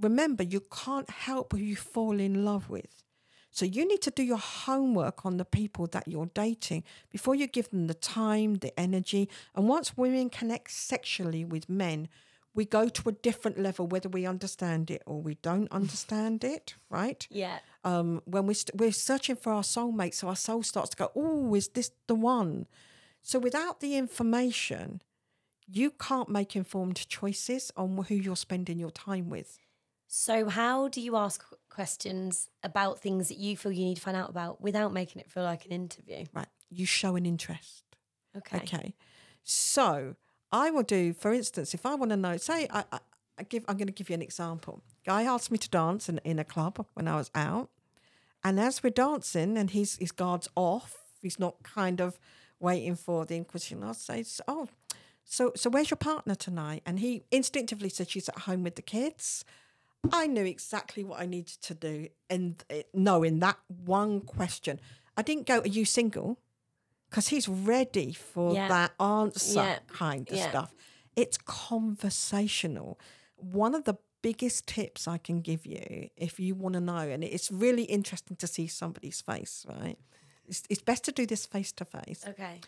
remember 0.00 0.42
you 0.44 0.60
can't 0.60 1.10
help 1.10 1.52
who 1.52 1.58
you 1.58 1.76
fall 1.76 2.18
in 2.18 2.44
love 2.44 2.70
with. 2.70 3.03
So 3.54 3.64
you 3.64 3.86
need 3.86 4.02
to 4.02 4.10
do 4.10 4.24
your 4.24 4.38
homework 4.38 5.24
on 5.24 5.36
the 5.36 5.44
people 5.44 5.86
that 5.92 6.08
you're 6.08 6.26
dating 6.34 6.82
before 7.08 7.36
you 7.36 7.46
give 7.46 7.70
them 7.70 7.86
the 7.86 7.94
time, 7.94 8.56
the 8.56 8.78
energy. 8.78 9.28
And 9.54 9.68
once 9.68 9.96
women 9.96 10.28
connect 10.28 10.72
sexually 10.72 11.44
with 11.44 11.68
men, 11.68 12.08
we 12.52 12.64
go 12.64 12.88
to 12.88 13.08
a 13.08 13.12
different 13.12 13.56
level, 13.56 13.86
whether 13.86 14.08
we 14.08 14.26
understand 14.26 14.90
it 14.90 15.02
or 15.06 15.22
we 15.22 15.36
don't 15.36 15.70
understand 15.80 16.42
it, 16.42 16.74
right? 16.90 17.28
yeah, 17.30 17.60
Um, 17.84 18.22
when 18.24 18.46
we 18.46 18.54
st- 18.54 18.74
we're 18.74 18.90
searching 18.90 19.36
for 19.36 19.52
our 19.52 19.62
soulmate, 19.62 20.14
so 20.14 20.26
our 20.26 20.36
soul 20.36 20.64
starts 20.64 20.90
to 20.90 20.96
go, 20.96 21.12
oh, 21.14 21.54
is 21.54 21.68
this 21.68 21.92
the 22.08 22.16
one? 22.16 22.66
So 23.22 23.38
without 23.38 23.78
the 23.78 23.96
information, 23.96 25.00
you 25.68 25.92
can't 25.92 26.28
make 26.28 26.56
informed 26.56 27.08
choices 27.08 27.70
on 27.76 28.04
who 28.08 28.16
you're 28.16 28.34
spending 28.34 28.80
your 28.80 28.90
time 28.90 29.30
with. 29.30 29.58
So, 30.06 30.48
how 30.48 30.88
do 30.88 31.00
you 31.00 31.16
ask 31.16 31.44
questions 31.74 32.48
about 32.62 33.00
things 33.00 33.28
that 33.28 33.38
you 33.38 33.56
feel 33.56 33.72
you 33.72 33.84
need 33.84 33.96
to 33.96 34.00
find 34.00 34.16
out 34.16 34.30
about 34.30 34.60
without 34.60 34.92
making 34.92 35.20
it 35.20 35.30
feel 35.30 35.42
like 35.42 35.66
an 35.66 35.72
interview? 35.72 36.24
Right? 36.32 36.46
You 36.70 36.86
show 36.86 37.16
an 37.16 37.26
interest. 37.26 37.84
Okay. 38.36 38.58
Okay. 38.58 38.94
So 39.42 40.16
I 40.52 40.70
will 40.70 40.82
do, 40.82 41.12
for 41.12 41.32
instance, 41.32 41.74
if 41.74 41.84
I 41.84 41.94
want 41.94 42.10
to 42.10 42.16
know, 42.16 42.36
say 42.36 42.68
I, 42.70 42.84
I, 42.92 42.98
I 43.38 43.42
give, 43.42 43.64
I'm 43.68 43.76
going 43.76 43.88
to 43.88 43.92
give 43.92 44.08
you 44.08 44.14
an 44.14 44.22
example. 44.22 44.82
Guy 45.04 45.24
asked 45.24 45.50
me 45.50 45.58
to 45.58 45.68
dance 45.68 46.08
in, 46.08 46.18
in 46.24 46.38
a 46.38 46.44
club 46.44 46.86
when 46.94 47.08
I 47.08 47.16
was 47.16 47.30
out, 47.34 47.70
and 48.42 48.60
as 48.60 48.82
we're 48.82 48.90
dancing, 48.90 49.56
and 49.56 49.70
his 49.70 49.96
his 49.96 50.12
guard's 50.12 50.48
off, 50.54 50.98
he's 51.20 51.38
not 51.38 51.62
kind 51.62 52.00
of 52.00 52.18
waiting 52.60 52.94
for 52.94 53.24
the 53.24 53.36
inquisition. 53.36 53.82
I'll 53.82 53.94
say, 53.94 54.24
"Oh, 54.46 54.68
so 55.24 55.52
so 55.56 55.70
where's 55.70 55.90
your 55.90 55.96
partner 55.96 56.34
tonight?" 56.34 56.82
And 56.86 57.00
he 57.00 57.24
instinctively 57.30 57.88
said 57.88 58.10
she's 58.10 58.28
at 58.28 58.40
home 58.40 58.62
with 58.62 58.76
the 58.76 58.82
kids. 58.82 59.44
I 60.12 60.26
knew 60.26 60.44
exactly 60.44 61.04
what 61.04 61.20
I 61.20 61.26
needed 61.26 61.60
to 61.62 61.74
do, 61.74 62.08
and 62.30 62.62
uh, 62.70 62.82
knowing 62.92 63.40
that 63.40 63.58
one 63.68 64.20
question, 64.20 64.80
I 65.16 65.22
didn't 65.22 65.46
go, 65.46 65.60
"Are 65.60 65.66
you 65.66 65.84
single?" 65.84 66.38
Because 67.10 67.28
he's 67.28 67.48
ready 67.48 68.12
for 68.12 68.54
Yeah. 68.54 68.68
that 68.68 68.92
answer 69.00 69.60
Yeah. 69.60 69.78
kind 69.86 70.28
of 70.30 70.36
Yeah. 70.36 70.50
stuff. 70.50 70.74
It's 71.14 71.38
conversational. 71.38 72.98
One 73.36 73.74
of 73.74 73.84
the 73.84 73.94
biggest 74.22 74.66
tips 74.66 75.06
I 75.06 75.18
can 75.18 75.40
give 75.40 75.64
you 75.66 76.08
if 76.16 76.40
you 76.40 76.54
want 76.54 76.72
to 76.74 76.80
know, 76.80 76.96
and 76.98 77.22
it's 77.22 77.50
really 77.52 77.84
interesting 77.84 78.36
to 78.38 78.46
see 78.46 78.66
somebody's 78.66 79.20
face, 79.20 79.64
right? 79.68 79.98
It's, 80.48 80.62
it's 80.68 80.82
best 80.82 81.04
to 81.04 81.12
do 81.12 81.24
this 81.26 81.46
face 81.46 81.72
to 81.72 81.84
face. 81.84 82.24
Okay. 82.26 82.60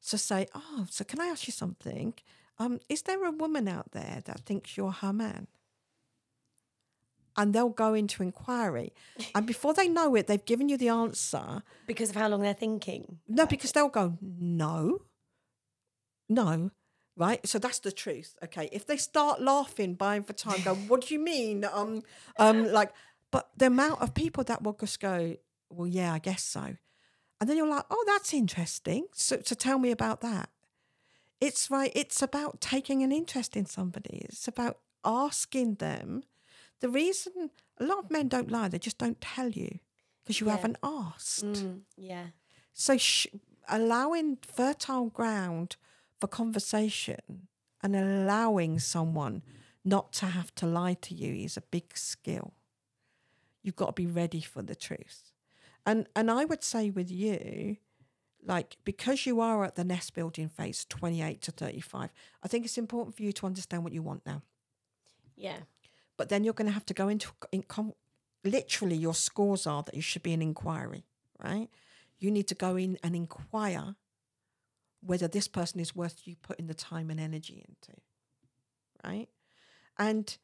So 0.00 0.16
say, 0.16 0.46
oh, 0.54 0.86
so 0.88 1.04
can 1.04 1.20
I 1.20 1.26
ask 1.26 1.46
you 1.46 1.52
something? 1.52 2.14
Um, 2.58 2.80
is 2.88 3.02
there 3.02 3.24
a 3.24 3.30
woman 3.30 3.68
out 3.68 3.92
there 3.92 4.22
that 4.24 4.40
thinks 4.40 4.76
you're 4.76 4.92
her 4.92 5.12
man? 5.12 5.46
And 7.36 7.54
they'll 7.54 7.68
go 7.68 7.94
into 7.94 8.22
inquiry. 8.22 8.92
And 9.34 9.46
before 9.46 9.74
they 9.74 9.88
know 9.88 10.14
it, 10.14 10.26
they've 10.26 10.44
given 10.44 10.68
you 10.68 10.76
the 10.76 10.88
answer. 10.88 11.62
Because 11.86 12.10
of 12.10 12.16
how 12.16 12.28
long 12.28 12.42
they're 12.42 12.54
thinking. 12.54 13.18
No, 13.28 13.46
because 13.46 13.72
they'll 13.72 13.88
go, 13.88 14.18
no, 14.20 15.02
no, 16.28 16.70
right? 17.16 17.46
So 17.46 17.58
that's 17.58 17.78
the 17.80 17.92
truth. 17.92 18.36
Okay. 18.42 18.68
If 18.72 18.86
they 18.86 18.96
start 18.96 19.40
laughing, 19.40 19.94
buying 19.94 20.22
for 20.22 20.32
time, 20.32 20.62
go, 20.64 20.74
what 20.74 21.06
do 21.06 21.14
you 21.14 21.20
mean? 21.20 21.64
Um, 21.70 22.02
um, 22.38 22.66
like, 22.72 22.92
but 23.30 23.50
the 23.56 23.66
amount 23.66 24.00
of 24.00 24.14
people 24.14 24.44
that 24.44 24.62
will 24.62 24.72
just 24.72 25.00
go, 25.00 25.36
well, 25.68 25.86
yeah, 25.86 26.12
I 26.12 26.18
guess 26.18 26.42
so. 26.42 26.76
And 27.40 27.48
then 27.48 27.56
you're 27.56 27.68
like, 27.68 27.86
oh, 27.90 28.04
that's 28.06 28.34
interesting. 28.34 29.06
So, 29.12 29.40
so 29.44 29.54
tell 29.54 29.78
me 29.78 29.90
about 29.90 30.20
that. 30.20 30.50
It's 31.40 31.70
right. 31.70 31.92
It's 31.94 32.20
about 32.20 32.60
taking 32.60 33.02
an 33.02 33.12
interest 33.12 33.56
in 33.56 33.64
somebody. 33.64 34.26
It's 34.28 34.46
about 34.46 34.78
asking 35.04 35.76
them. 35.76 36.22
The 36.80 36.88
reason 36.88 37.50
a 37.78 37.84
lot 37.84 37.98
of 38.04 38.10
men 38.10 38.28
don't 38.28 38.50
lie, 38.50 38.68
they 38.68 38.78
just 38.78 38.98
don't 38.98 39.20
tell 39.20 39.48
you 39.50 39.78
because 40.24 40.40
you 40.40 40.46
Yeah. 40.46 40.56
haven't 40.56 40.76
asked. 40.82 41.44
Mm, 41.44 41.82
yeah. 41.96 42.28
So 42.72 42.96
sh- 42.96 43.26
allowing 43.68 44.36
fertile 44.36 45.06
ground 45.10 45.76
for 46.18 46.26
conversation 46.26 47.48
and 47.82 47.94
allowing 47.96 48.78
someone 48.78 49.42
not 49.84 50.12
to 50.14 50.26
have 50.26 50.54
to 50.56 50.66
lie 50.66 50.94
to 50.94 51.14
you 51.14 51.44
is 51.44 51.56
a 51.56 51.62
big 51.62 51.96
skill. 51.96 52.52
You've 53.62 53.76
got 53.76 53.86
to 53.86 53.92
be 53.92 54.06
ready 54.06 54.40
for 54.40 54.62
the 54.62 54.74
truth. 54.74 55.32
And 55.86 56.06
and 56.14 56.30
I 56.30 56.44
would 56.44 56.62
say 56.62 56.90
with 56.90 57.10
you, 57.10 57.76
like 58.42 58.76
because 58.84 59.26
you 59.26 59.40
are 59.40 59.64
at 59.64 59.74
the 59.76 59.84
nest 59.84 60.14
building 60.14 60.48
phase 60.48 60.84
28 60.86 61.40
to 61.42 61.50
35, 61.52 62.10
I 62.42 62.48
think 62.48 62.64
it's 62.64 62.78
important 62.78 63.16
for 63.16 63.22
you 63.22 63.32
to 63.32 63.46
understand 63.46 63.84
what 63.84 63.92
you 63.92 64.02
want 64.02 64.24
now. 64.26 64.42
Yeah. 65.36 65.60
But 66.20 66.28
then 66.28 66.44
you're 66.44 66.52
going 66.52 66.66
to 66.66 66.74
have 66.74 66.84
to 66.84 66.92
go 66.92 67.08
into 67.08 67.30
in 67.50 67.62
com- 67.62 67.94
literally 68.44 68.94
your 68.94 69.14
scores 69.14 69.66
are 69.66 69.82
that 69.84 69.94
you 69.94 70.02
should 70.02 70.22
be 70.22 70.34
an 70.34 70.42
inquiry, 70.42 71.06
right? 71.42 71.70
You 72.18 72.30
need 72.30 72.46
to 72.48 72.54
go 72.54 72.76
in 72.76 72.98
and 73.02 73.16
inquire 73.16 73.94
whether 75.00 75.28
this 75.28 75.48
person 75.48 75.80
is 75.80 75.96
worth 75.96 76.26
you 76.26 76.36
putting 76.36 76.66
the 76.66 76.74
time 76.74 77.08
and 77.08 77.18
energy 77.18 77.64
into, 77.66 77.98
right? 79.02 79.30
And 79.98 80.36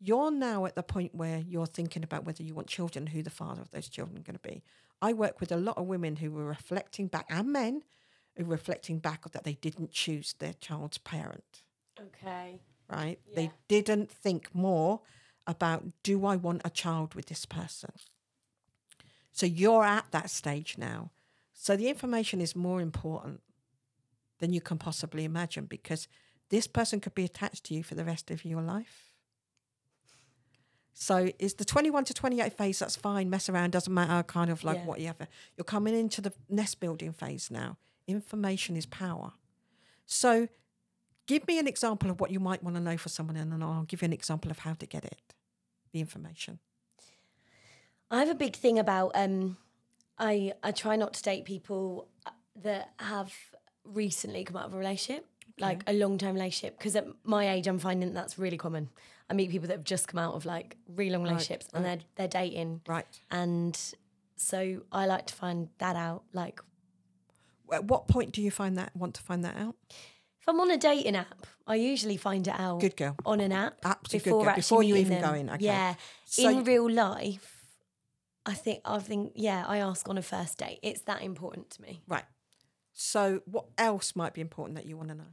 you're 0.00 0.32
now 0.32 0.66
at 0.66 0.74
the 0.74 0.82
point 0.82 1.14
where 1.14 1.38
you're 1.38 1.66
thinking 1.66 2.02
about 2.02 2.24
whether 2.24 2.42
you 2.42 2.52
want 2.52 2.66
children, 2.66 3.06
who 3.06 3.22
the 3.22 3.30
father 3.30 3.62
of 3.62 3.70
those 3.70 3.88
children 3.88 4.18
are 4.18 4.22
going 4.22 4.40
to 4.42 4.48
be. 4.48 4.64
I 5.00 5.12
work 5.12 5.38
with 5.40 5.52
a 5.52 5.56
lot 5.56 5.78
of 5.78 5.86
women 5.86 6.16
who 6.16 6.32
were 6.32 6.44
reflecting 6.44 7.06
back, 7.06 7.26
and 7.30 7.52
men 7.52 7.84
who 8.36 8.44
were 8.44 8.56
reflecting 8.56 8.98
back 8.98 9.30
that 9.30 9.44
they 9.44 9.54
didn't 9.54 9.92
choose 9.92 10.34
their 10.40 10.54
child's 10.54 10.98
parent, 10.98 11.62
Okay. 12.00 12.58
Right? 12.92 13.18
Yeah. 13.28 13.34
They 13.36 13.52
didn't 13.68 14.10
think 14.10 14.54
more 14.54 15.00
about, 15.46 15.84
do 16.02 16.24
I 16.26 16.36
want 16.36 16.62
a 16.64 16.70
child 16.70 17.14
with 17.14 17.26
this 17.26 17.46
person? 17.46 17.92
So 19.32 19.46
you're 19.46 19.84
at 19.84 20.06
that 20.10 20.30
stage 20.30 20.76
now. 20.78 21.10
So 21.52 21.76
the 21.76 21.88
information 21.88 22.40
is 22.40 22.54
more 22.54 22.80
important 22.80 23.40
than 24.38 24.52
you 24.52 24.60
can 24.60 24.78
possibly 24.78 25.24
imagine 25.24 25.66
because 25.66 26.08
this 26.50 26.66
person 26.66 27.00
could 27.00 27.14
be 27.14 27.24
attached 27.24 27.64
to 27.64 27.74
you 27.74 27.82
for 27.82 27.94
the 27.94 28.04
rest 28.04 28.30
of 28.30 28.44
your 28.44 28.60
life. 28.60 29.12
So 30.94 31.30
it's 31.38 31.54
the 31.54 31.64
21 31.64 32.04
to 32.04 32.14
28 32.14 32.52
phase, 32.52 32.78
that's 32.80 32.96
fine, 32.96 33.30
mess 33.30 33.48
around, 33.48 33.72
doesn't 33.72 33.92
matter, 33.92 34.22
kind 34.22 34.50
of 34.50 34.62
like 34.62 34.78
Yeah. 34.78 34.84
whatever. 34.84 35.28
You're 35.56 35.64
coming 35.64 35.94
into 35.94 36.20
the 36.20 36.32
nest 36.48 36.80
building 36.80 37.12
phase 37.12 37.50
now. 37.50 37.78
Information 38.06 38.76
is 38.76 38.84
power. 38.84 39.32
So 40.04 40.48
give 41.32 41.46
me 41.48 41.58
an 41.58 41.66
example 41.66 42.10
of 42.10 42.20
what 42.20 42.30
you 42.30 42.40
might 42.40 42.62
want 42.62 42.76
to 42.76 42.82
know 42.82 42.96
for 42.96 43.08
someone, 43.08 43.36
and 43.36 43.52
then 43.52 43.62
I'll 43.62 43.84
give 43.84 44.02
you 44.02 44.06
an 44.06 44.12
example 44.12 44.50
of 44.50 44.60
how 44.60 44.74
to 44.74 44.86
get 44.86 45.04
it, 45.04 45.34
the 45.92 46.00
information. 46.00 46.58
I 48.10 48.18
have 48.18 48.28
a 48.28 48.34
big 48.34 48.54
thing 48.56 48.78
about 48.78 49.12
um 49.14 49.56
I 50.18 50.52
I 50.62 50.72
try 50.72 50.96
not 50.96 51.14
to 51.14 51.22
date 51.22 51.44
people 51.44 52.08
uh, 52.26 52.30
that 52.62 52.92
have 52.98 53.32
recently 53.84 54.44
come 54.44 54.56
out 54.56 54.66
of 54.66 54.74
a 54.74 54.78
relationship, 54.78 55.26
like 55.58 55.82
a 55.86 55.94
long 55.94 56.18
term 56.18 56.34
relationship, 56.34 56.78
because 56.78 56.94
at 56.96 57.06
my 57.24 57.48
age 57.50 57.66
I'm 57.66 57.78
finding 57.78 58.12
that's 58.12 58.38
really 58.38 58.58
common. 58.58 58.90
I 59.30 59.34
meet 59.34 59.50
people 59.50 59.68
that 59.68 59.74
have 59.78 59.84
just 59.84 60.08
come 60.08 60.18
out 60.18 60.34
of 60.34 60.44
like 60.44 60.76
really 60.94 61.12
long 61.12 61.22
relationships 61.22 61.68
and 61.72 61.84
they're 61.84 62.00
they're 62.16 62.28
dating. 62.28 62.82
Right. 62.86 63.06
And 63.30 63.78
so 64.36 64.82
I 64.92 65.06
like 65.06 65.26
to 65.28 65.34
find 65.34 65.68
that 65.78 65.96
out. 65.96 66.24
Like 66.34 66.60
At 67.72 67.84
what 67.86 68.08
point 68.08 68.32
do 68.32 68.42
you 68.42 68.50
find 68.50 68.76
that 68.76 68.94
want 68.94 69.14
to 69.14 69.22
find 69.22 69.42
that 69.44 69.56
out? 69.56 69.76
If 70.42 70.48
I'm 70.48 70.58
on 70.60 70.70
a 70.72 70.76
dating 70.76 71.14
app, 71.16 71.46
I 71.68 71.76
usually 71.76 72.16
find 72.16 72.46
it 72.48 72.54
out 72.58 72.80
Good 72.80 72.96
girl. 72.96 73.14
on 73.24 73.38
an 73.40 73.52
app 73.52 73.78
Absolutely 73.84 74.18
before 74.30 74.40
girl. 74.42 74.48
actually 74.50 74.60
Before 74.60 74.82
you 74.82 74.96
even 74.96 75.20
go 75.20 75.32
in, 75.34 75.48
okay. 75.50 75.64
Yeah. 75.64 75.94
So 76.24 76.48
in 76.48 76.64
real 76.64 76.90
life, 76.90 77.66
I 78.44 78.54
think 78.54 78.80
I 78.84 78.98
think 78.98 79.32
yeah, 79.36 79.64
I 79.66 79.78
ask 79.78 80.08
on 80.08 80.18
a 80.18 80.22
first 80.22 80.58
date. 80.58 80.80
It's 80.82 81.02
that 81.02 81.22
important 81.22 81.70
to 81.70 81.82
me. 81.82 82.02
Right. 82.08 82.24
So 82.92 83.42
what 83.46 83.66
else 83.78 84.16
might 84.16 84.34
be 84.34 84.40
important 84.40 84.76
that 84.76 84.86
you 84.86 84.96
want 84.96 85.10
to 85.10 85.14
know? 85.14 85.32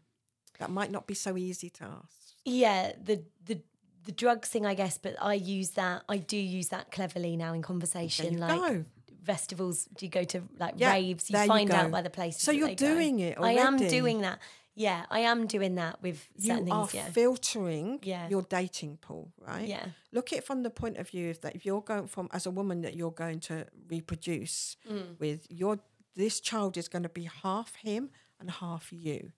That 0.59 0.69
might 0.69 0.91
not 0.91 1.07
be 1.07 1.15
so 1.15 1.35
easy 1.37 1.69
to 1.71 1.85
ask. 1.85 2.35
Yeah, 2.45 2.91
the 3.03 3.23
the 3.43 3.61
the 4.05 4.11
drugs 4.11 4.49
thing, 4.49 4.65
I 4.65 4.75
guess, 4.75 4.97
but 4.99 5.15
I 5.19 5.33
use 5.33 5.71
that. 5.71 6.03
I 6.07 6.17
do 6.17 6.37
use 6.37 6.69
that 6.69 6.91
cleverly 6.91 7.35
now 7.35 7.53
in 7.53 7.61
conversation. 7.63 8.33
you 8.33 8.39
like 8.39 8.59
go. 8.59 8.85
festivals, 9.23 9.85
do 9.97 10.05
you 10.05 10.11
go 10.11 10.23
to 10.25 10.43
like 10.59 10.75
Yeah, 10.77 10.91
raves? 10.91 11.29
You 11.29 11.33
there 11.33 11.45
you 11.45 11.47
find 11.47 11.71
out 11.71 11.91
by 11.91 12.01
the 12.01 12.09
places. 12.09 12.41
So 12.43 12.51
you're 12.51 12.67
they 12.67 12.75
go. 12.75 12.93
doing 12.93 13.19
it 13.19 13.37
I 13.39 13.53
am 13.53 13.77
doing 13.77 14.21
that. 14.21 14.39
Yeah, 14.79 15.05
I 15.09 15.19
am 15.31 15.45
doing 15.45 15.75
that 15.75 16.01
with 16.01 16.29
certain 16.37 16.67
you 16.67 16.73
are. 16.73 16.87
Yeah, 16.93 17.09
filtering 17.09 17.99
Yeah. 18.01 18.29
your 18.29 18.43
dating 18.43 18.97
pool, 18.97 19.33
right? 19.37 19.67
Yeah. 19.67 19.87
Look 20.13 20.31
at 20.31 20.37
it 20.39 20.45
from 20.45 20.63
the 20.63 20.69
point 20.69 20.95
of 20.97 21.09
view 21.09 21.29
of 21.31 21.41
that 21.41 21.53
if 21.53 21.65
you're 21.65 21.81
going 21.81 22.07
from 22.07 22.29
as 22.31 22.45
a 22.45 22.51
woman 22.51 22.81
that 22.83 22.95
you're 22.95 23.11
going 23.25 23.41
to 23.41 23.67
reproduce 23.89 24.77
Mm. 24.89 25.19
with 25.19 25.47
your 25.49 25.79
this 26.15 26.39
child 26.39 26.77
is 26.77 26.87
going 26.87 27.03
to 27.03 27.09
be 27.09 27.25
half 27.43 27.75
him 27.75 28.09
and 28.39 28.49
half 28.51 28.91
you. 28.93 29.31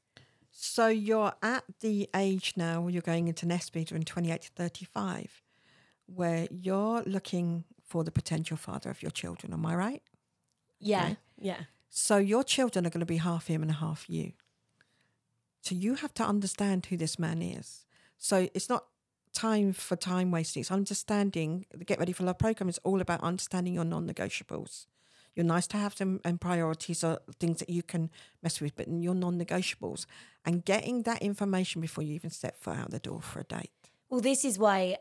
So 0.52 0.88
you're 0.88 1.34
at 1.42 1.64
the 1.80 2.08
age 2.16 2.54
now 2.56 2.82
where 2.82 2.92
you're 2.94 3.02
going 3.14 3.28
into 3.28 3.46
nest 3.48 3.74
builder 3.74 3.96
in 3.96 4.04
28 4.04 4.42
to 4.44 4.50
35 4.52 5.42
where 6.06 6.48
you're 6.52 7.02
looking 7.04 7.64
for 7.84 8.04
the 8.04 8.12
potential 8.12 8.58
father 8.58 8.90
of 8.92 9.02
your 9.02 9.12
children. 9.12 9.54
Am 9.54 9.66
I 9.66 9.76
right? 9.76 10.04
yeah, 10.80 11.04
Okay. 11.06 11.18
yeah. 11.38 11.62
So 11.90 12.18
your 12.18 12.44
children 12.44 12.86
are 12.86 12.90
going 12.90 13.00
to 13.02 13.06
be 13.06 13.18
half 13.18 13.48
him 13.48 13.62
and 13.64 13.72
half 13.74 14.10
you. 14.10 14.34
So 15.62 15.76
you 15.76 15.96
have 15.96 16.14
to 16.16 16.24
understand 16.24 16.88
who 16.88 16.98
this 16.98 17.18
man 17.18 17.42
is. 17.42 17.86
So 18.18 18.50
it's 18.54 18.70
not 18.70 18.86
time 19.34 19.74
for 19.74 19.96
time 19.96 20.32
wasting. 20.32 20.62
It's 20.62 20.72
understanding. 20.72 21.66
The 21.72 21.86
Get 21.86 22.00
Ready 22.00 22.12
for 22.12 22.24
Love 22.24 22.40
program 22.40 22.70
is 22.70 22.80
all 22.84 23.02
about 23.02 23.22
understanding 23.22 23.76
your 23.76 23.86
non-negotiables. 23.86 24.88
Your 25.36 25.46
nice 25.46 25.68
to 25.68 25.78
have 25.78 25.96
them 25.96 26.20
and 26.26 26.42
priorities 26.42 27.04
are 27.04 27.20
things 27.40 27.60
that 27.60 27.70
you 27.70 27.84
can 27.84 28.10
mess 28.44 28.60
with, 28.60 28.76
but 28.76 28.90
your 28.90 29.16
non-negotiables 29.16 30.06
and 30.46 30.66
getting 30.66 31.04
that 31.04 31.22
information 31.22 31.80
before 31.80 32.04
you 32.04 32.14
even 32.16 32.32
step 32.32 32.60
foot 32.60 32.78
out 32.78 32.92
the 32.92 33.00
door 33.00 33.22
for 33.22 33.40
a 33.40 33.44
date. 33.44 33.72
Well, 34.10 34.20
this 34.20 34.44
is 34.44 34.60
why 34.60 34.98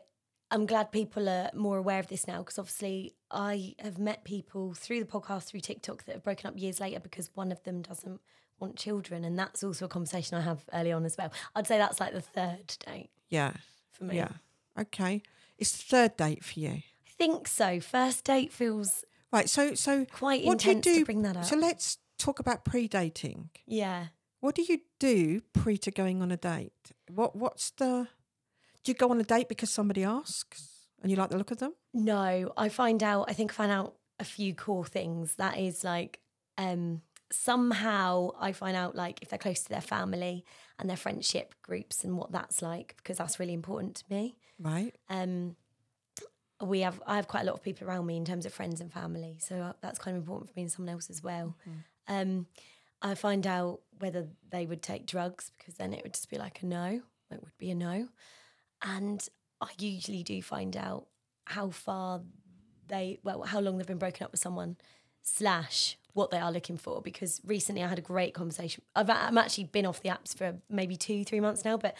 I'm 0.49 0.65
glad 0.65 0.91
people 0.91 1.27
are 1.27 1.49
more 1.53 1.77
aware 1.77 1.99
of 1.99 2.07
this 2.07 2.27
now 2.27 2.39
because 2.39 2.57
obviously 2.57 3.13
I 3.29 3.75
have 3.79 3.97
met 3.97 4.23
people 4.23 4.73
through 4.73 4.99
the 4.99 5.05
podcast, 5.05 5.45
through 5.45 5.61
TikTok 5.61 6.05
that 6.05 6.13
have 6.13 6.23
broken 6.23 6.47
up 6.47 6.57
years 6.57 6.79
later 6.79 7.01
because 7.01 7.29
one 7.33 7.51
of 7.51 7.61
them 7.63 7.81
doesn't 7.81 8.21
want 8.61 8.75
children. 8.77 9.23
And 9.25 9.37
that's 9.37 9.63
also 9.63 9.85
a 9.85 9.89
conversation 9.89 10.37
I 10.37 10.41
have 10.41 10.63
early 10.73 10.91
on 10.91 11.03
as 11.05 11.17
well. 11.17 11.31
I'd 11.55 11.67
say 11.67 11.77
that's 11.77 11.99
like 11.99 12.13
the 12.13 12.21
third 12.21 12.75
date 12.85 13.09
Yeah, 13.29 13.53
for 13.91 14.05
me. 14.05 14.15
yeah, 14.17 14.29
okay. 14.79 15.21
It's 15.57 15.71
the 15.77 15.83
third 15.83 16.17
date 16.17 16.43
for 16.43 16.59
you. 16.59 16.69
I 16.69 17.09
think 17.17 17.47
so. 17.47 17.79
First 17.79 18.23
date 18.25 18.51
feels 18.53 19.03
Right, 19.33 19.49
so 19.49 19.75
so 19.75 20.05
Quite 20.05 20.43
what 20.45 20.59
do 20.59 20.67
you 20.69 20.75
intense 20.75 20.97
to 20.97 21.05
bring 21.05 21.21
that 21.21 21.37
up. 21.37 21.45
So 21.45 21.55
let's 21.55 21.97
talk 22.17 22.39
about 22.39 22.65
pre-dating. 22.65 23.49
yeah. 23.65 24.07
What 24.41 24.55
do 24.55 24.63
you 24.63 24.79
do 24.99 25.41
pre 25.53 25.77
to 25.77 25.91
going 25.91 26.21
on 26.23 26.31
a 26.31 26.37
date? 26.37 26.91
What 27.09 27.35
what's 27.35 27.69
the 27.71 28.07
do 28.83 28.91
you 28.91 28.95
go 28.95 29.11
on 29.11 29.19
a 29.21 29.23
date 29.23 29.47
because 29.47 29.69
somebody 29.69 30.03
asks 30.03 30.87
and 31.01 31.11
you 31.11 31.15
like 31.17 31.29
the 31.29 31.37
look 31.37 31.51
of 31.51 31.59
them? 31.59 31.73
No, 31.93 32.51
I 32.57 32.67
find 32.69 33.03
out. 33.03 33.25
I 33.29 33.33
think 33.33 33.51
I 33.51 33.53
find 33.53 33.71
out 33.71 33.93
a 34.19 34.23
few 34.23 34.55
core 34.55 34.83
things. 34.85 35.35
That 35.35 35.59
is 35.59 35.83
like 35.83 36.19
um 36.57 37.01
somehow 37.31 38.31
I 38.39 38.51
find 38.51 38.75
out 38.75 38.95
like 38.95 39.19
if 39.21 39.29
they're 39.29 39.39
close 39.39 39.61
to 39.63 39.69
their 39.69 39.81
family 39.81 40.45
and 40.79 40.89
their 40.89 40.97
friendship 40.97 41.55
groups 41.61 42.03
and 42.03 42.17
what 42.17 42.31
that's 42.31 42.61
like 42.61 42.95
because 42.97 43.17
that's 43.17 43.39
really 43.39 43.53
important 43.53 43.95
to 43.95 44.03
me. 44.09 44.37
Right. 44.59 44.95
Um, 45.09 45.55
we 46.61 46.81
have 46.81 47.01
I 47.07 47.15
have 47.15 47.27
quite 47.27 47.41
a 47.41 47.45
lot 47.45 47.55
of 47.55 47.63
people 47.63 47.87
around 47.87 48.05
me 48.05 48.17
in 48.17 48.25
terms 48.25 48.45
of 48.45 48.53
friends 48.53 48.81
and 48.81 48.91
family, 48.91 49.37
so 49.39 49.55
uh, 49.55 49.73
that's 49.81 49.99
kind 49.99 50.15
of 50.15 50.21
important 50.21 50.49
for 50.49 50.53
me 50.55 50.63
and 50.63 50.71
someone 50.71 50.93
else 50.93 51.09
as 51.09 51.23
well. 51.23 51.55
Um, 52.07 52.45
I 53.01 53.15
find 53.15 53.47
out 53.47 53.79
whether 53.99 54.27
they 54.51 54.65
would 54.65 54.83
take 54.83 55.07
drugs 55.07 55.51
because 55.57 55.75
then 55.75 55.93
it 55.93 56.03
would 56.03 56.13
just 56.13 56.29
be 56.29 56.37
like 56.37 56.61
a 56.61 56.65
no. 56.65 57.01
It 57.31 57.41
would 57.41 57.57
be 57.57 57.71
a 57.71 57.75
no, 57.75 58.09
and 58.83 59.27
I 59.59 59.69
usually 59.79 60.21
do 60.23 60.41
find 60.41 60.75
out 60.77 61.07
how 61.45 61.69
far 61.69 62.21
they 62.87 63.19
well 63.23 63.41
how 63.43 63.59
long 63.59 63.77
they've 63.77 63.87
been 63.87 63.97
broken 63.97 64.25
up 64.25 64.31
with 64.31 64.41
someone 64.41 64.75
slash 65.23 65.97
what 66.13 66.31
they 66.31 66.37
are 66.37 66.51
looking 66.51 66.77
for 66.77 67.01
because 67.01 67.41
recently 67.45 67.83
I 67.83 67.87
had 67.87 67.99
a 67.99 68.03
great 68.03 68.33
conversation. 68.33 68.83
I've 68.95 69.09
I'm 69.09 69.37
actually 69.37 69.65
been 69.65 69.85
off 69.85 70.01
the 70.01 70.09
apps 70.09 70.35
for 70.35 70.57
maybe 70.69 70.95
two 70.95 71.23
three 71.23 71.39
months 71.39 71.65
now, 71.65 71.77
but 71.77 71.95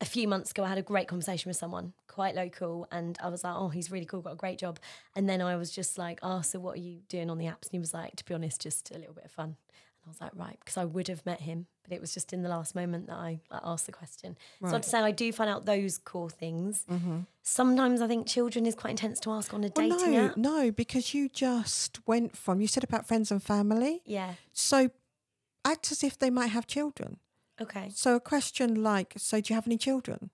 a 0.00 0.04
few 0.04 0.28
months 0.28 0.50
ago 0.50 0.64
I 0.64 0.68
had 0.68 0.78
a 0.78 0.82
great 0.82 1.08
conversation 1.08 1.48
with 1.48 1.56
someone 1.56 1.92
quite 2.08 2.34
local, 2.34 2.86
and 2.90 3.18
I 3.22 3.28
was 3.28 3.44
like, 3.44 3.54
oh, 3.56 3.68
he's 3.68 3.90
really 3.90 4.06
cool, 4.06 4.20
got 4.20 4.32
a 4.32 4.36
great 4.36 4.58
job. 4.58 4.78
And 5.14 5.28
then 5.28 5.40
I 5.40 5.56
was 5.56 5.70
just 5.70 5.98
like, 5.98 6.18
oh, 6.22 6.40
so 6.42 6.58
what 6.58 6.76
are 6.76 6.80
you 6.80 7.00
doing 7.08 7.30
on 7.30 7.38
the 7.38 7.46
apps? 7.46 7.64
And 7.64 7.72
he 7.72 7.78
was 7.78 7.94
like, 7.94 8.16
to 8.16 8.24
be 8.24 8.34
honest, 8.34 8.60
just 8.60 8.90
a 8.94 8.98
little 8.98 9.14
bit 9.14 9.24
of 9.24 9.30
fun. 9.30 9.56
I 10.06 10.08
was 10.08 10.20
like, 10.20 10.30
right, 10.34 10.56
because 10.60 10.76
I 10.76 10.84
would 10.84 11.08
have 11.08 11.26
met 11.26 11.40
him, 11.40 11.66
but 11.82 11.92
it 11.92 12.00
was 12.00 12.14
just 12.14 12.32
in 12.32 12.42
the 12.42 12.48
last 12.48 12.76
moment 12.76 13.08
that 13.08 13.16
I 13.16 13.40
like, 13.50 13.60
asked 13.64 13.86
the 13.86 13.92
question. 13.92 14.36
So 14.64 14.76
I'd 14.76 14.84
say 14.84 14.98
I 15.00 15.10
do 15.10 15.32
find 15.32 15.50
out 15.50 15.66
those 15.66 15.98
core 15.98 16.30
things. 16.30 16.84
Mm-hmm. 16.88 17.20
Sometimes 17.42 18.00
I 18.00 18.06
think 18.06 18.28
children 18.28 18.66
is 18.66 18.76
quite 18.76 18.90
intense 18.90 19.18
to 19.20 19.32
ask 19.32 19.52
on 19.52 19.64
a 19.64 19.70
Well, 19.74 19.88
dating 19.90 20.12
no, 20.12 20.26
app. 20.26 20.36
no, 20.36 20.70
because 20.70 21.12
you 21.12 21.28
just 21.28 22.06
went 22.06 22.36
from 22.36 22.60
you 22.60 22.68
said 22.68 22.84
about 22.84 23.06
friends 23.08 23.32
and 23.32 23.42
family. 23.42 24.02
Yeah. 24.04 24.34
So 24.52 24.90
act 25.64 25.90
as 25.90 26.04
if 26.04 26.16
they 26.18 26.30
might 26.30 26.48
have 26.48 26.68
children. 26.68 27.18
Okay. 27.60 27.88
So 27.92 28.14
a 28.14 28.20
question 28.20 28.82
like, 28.82 29.14
so 29.16 29.40
do 29.40 29.52
you 29.52 29.56
have 29.56 29.66
any 29.66 29.78
children? 29.78 30.30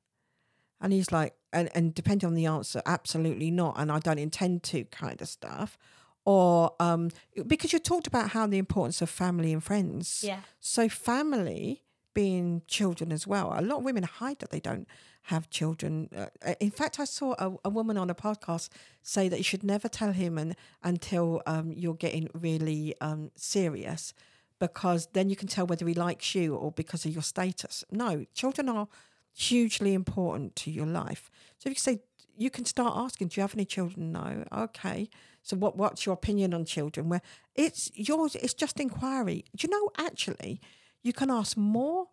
And 0.82 0.92
he's 0.92 1.12
like, 1.12 1.34
and, 1.52 1.70
and 1.74 1.94
depending 1.94 2.26
on 2.26 2.34
the 2.34 2.46
answer, 2.46 2.82
absolutely 2.84 3.50
not. 3.50 3.76
And 3.78 3.90
I 3.90 4.00
don't 4.00 4.18
intend 4.18 4.64
to 4.64 4.84
kind 4.84 5.22
of 5.22 5.28
stuff. 5.28 5.78
Or 6.24 6.74
um, 6.78 7.10
because 7.46 7.72
you 7.72 7.78
talked 7.78 8.06
about 8.06 8.30
how 8.30 8.46
the 8.46 8.58
importance 8.58 9.02
of 9.02 9.10
family 9.10 9.52
and 9.52 9.62
friends. 9.62 10.24
Yeah. 10.26 10.40
So 10.60 10.88
family 10.88 11.82
being 12.14 12.62
children 12.66 13.12
as 13.12 13.26
well. 13.26 13.54
A 13.56 13.62
lot 13.62 13.78
of 13.78 13.84
women 13.84 14.04
hide 14.04 14.38
that 14.40 14.50
they 14.50 14.60
don't 14.60 14.86
have 15.22 15.50
children. 15.50 16.08
Uh, 16.16 16.54
in 16.60 16.70
fact, 16.70 16.98
I 16.98 17.04
saw 17.04 17.34
a, 17.38 17.54
a 17.64 17.70
woman 17.70 17.96
on 17.96 18.10
a 18.10 18.14
podcast 18.14 18.68
say 19.02 19.28
that 19.28 19.38
you 19.38 19.44
should 19.44 19.64
never 19.64 19.88
tell 19.88 20.12
him 20.12 20.36
and, 20.38 20.56
until 20.82 21.42
um, 21.46 21.72
you're 21.72 21.94
getting 21.94 22.28
really 22.34 22.94
um, 23.00 23.30
serious 23.36 24.14
because 24.58 25.08
then 25.12 25.28
you 25.28 25.36
can 25.36 25.48
tell 25.48 25.66
whether 25.66 25.86
he 25.86 25.94
likes 25.94 26.34
you 26.34 26.54
or 26.54 26.70
because 26.70 27.04
of 27.04 27.12
your 27.12 27.22
status. 27.22 27.84
No, 27.90 28.26
children 28.34 28.68
are 28.68 28.88
hugely 29.34 29.94
important 29.94 30.54
to 30.56 30.70
your 30.70 30.86
life. 30.86 31.30
So 31.58 31.68
if 31.68 31.76
you 31.76 31.80
say, 31.80 32.00
you 32.36 32.50
can 32.50 32.64
start 32.64 32.94
asking, 32.96 33.28
do 33.28 33.40
you 33.40 33.42
have 33.42 33.54
any 33.54 33.64
children? 33.64 34.12
No. 34.12 34.44
Okay. 34.52 35.08
So 35.42 35.56
what 35.56 35.76
what's 35.76 36.06
your 36.06 36.14
opinion 36.14 36.54
on 36.54 36.64
children? 36.64 37.08
Where 37.08 37.22
it's 37.54 37.90
yours, 37.94 38.36
it's 38.36 38.54
just 38.54 38.80
inquiry. 38.80 39.44
Do 39.56 39.66
you 39.66 39.70
know 39.70 39.90
actually 39.98 40.60
you 41.02 41.12
can 41.12 41.30
ask 41.30 41.56
more 41.56 42.08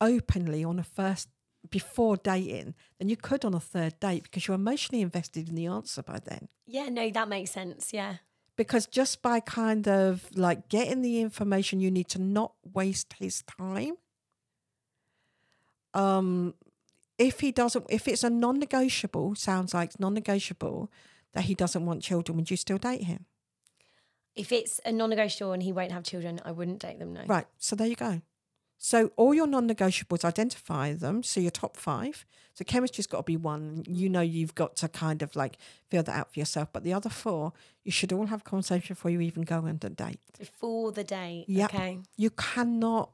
openly 0.00 0.64
on 0.64 0.78
a 0.78 0.82
first 0.82 1.28
before 1.70 2.16
dating 2.16 2.74
than 2.98 3.08
you 3.08 3.16
could 3.16 3.44
on 3.44 3.52
a 3.52 3.60
third 3.60 3.98
date 4.00 4.22
because 4.22 4.46
you're 4.46 4.54
emotionally 4.54 5.02
invested 5.02 5.48
in 5.48 5.54
the 5.54 5.66
answer 5.66 6.02
by 6.02 6.18
then. 6.24 6.48
Yeah, 6.66 6.88
no, 6.88 7.10
that 7.10 7.28
makes 7.28 7.50
sense. 7.50 7.92
Yeah. 7.92 8.16
Because 8.56 8.86
just 8.86 9.22
by 9.22 9.40
kind 9.40 9.86
of 9.86 10.26
like 10.34 10.68
getting 10.68 11.02
the 11.02 11.20
information 11.20 11.80
you 11.80 11.90
need 11.90 12.08
to 12.08 12.20
not 12.20 12.52
waste 12.72 13.14
his 13.14 13.42
time. 13.42 13.94
Um 15.94 16.54
if 17.18 17.40
he 17.40 17.52
doesn't 17.52 17.84
if 17.88 18.08
it's 18.08 18.24
a 18.24 18.30
non-negotiable, 18.30 19.34
sounds 19.34 19.74
like 19.74 19.90
it's 19.90 20.00
non-negotiable 20.00 20.90
that 21.34 21.44
he 21.44 21.54
doesn't 21.54 21.84
want 21.84 22.02
children, 22.02 22.36
would 22.36 22.50
you 22.50 22.56
still 22.56 22.78
date 22.78 23.04
him? 23.04 23.26
If 24.34 24.52
it's 24.52 24.80
a 24.84 24.92
non-negotiable 24.92 25.52
and 25.52 25.62
he 25.62 25.72
won't 25.72 25.92
have 25.92 26.04
children, 26.04 26.40
I 26.44 26.52
wouldn't 26.52 26.78
date 26.80 26.98
them. 26.98 27.12
No. 27.12 27.24
Right. 27.26 27.46
So 27.58 27.74
there 27.74 27.88
you 27.88 27.96
go. 27.96 28.22
So 28.80 29.10
all 29.16 29.34
your 29.34 29.48
non-negotiables, 29.48 30.24
identify 30.24 30.94
them. 30.94 31.24
So 31.24 31.40
your 31.40 31.50
top 31.50 31.76
five. 31.76 32.24
So 32.54 32.64
chemistry's 32.64 33.08
got 33.08 33.18
to 33.18 33.22
be 33.24 33.36
one. 33.36 33.82
You 33.88 34.08
know 34.08 34.20
you've 34.20 34.54
got 34.54 34.76
to 34.76 34.88
kind 34.88 35.22
of 35.22 35.34
like 35.34 35.58
feel 35.90 36.04
that 36.04 36.16
out 36.16 36.32
for 36.32 36.38
yourself. 36.38 36.68
But 36.72 36.84
the 36.84 36.92
other 36.92 37.10
four, 37.10 37.52
you 37.82 37.90
should 37.90 38.12
all 38.12 38.26
have 38.26 38.42
a 38.42 38.44
conversation 38.44 38.94
before 38.94 39.10
you 39.10 39.20
even 39.20 39.42
go 39.42 39.56
on 39.56 39.78
the 39.80 39.90
date. 39.90 40.20
Before 40.38 40.92
the 40.92 41.02
date. 41.02 41.46
Yep. 41.48 41.74
Okay. 41.74 41.98
You 42.16 42.30
cannot 42.30 43.10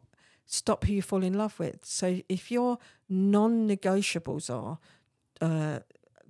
stop 0.47 0.85
who 0.85 0.93
you 0.93 1.03
fall 1.03 1.23
in 1.23 1.35
love 1.35 1.59
with. 1.59 1.85
So 1.85 2.21
if 2.29 2.51
your 2.51 2.79
non-negotiables 3.09 4.51
are 4.51 4.79
uh, 5.41 5.81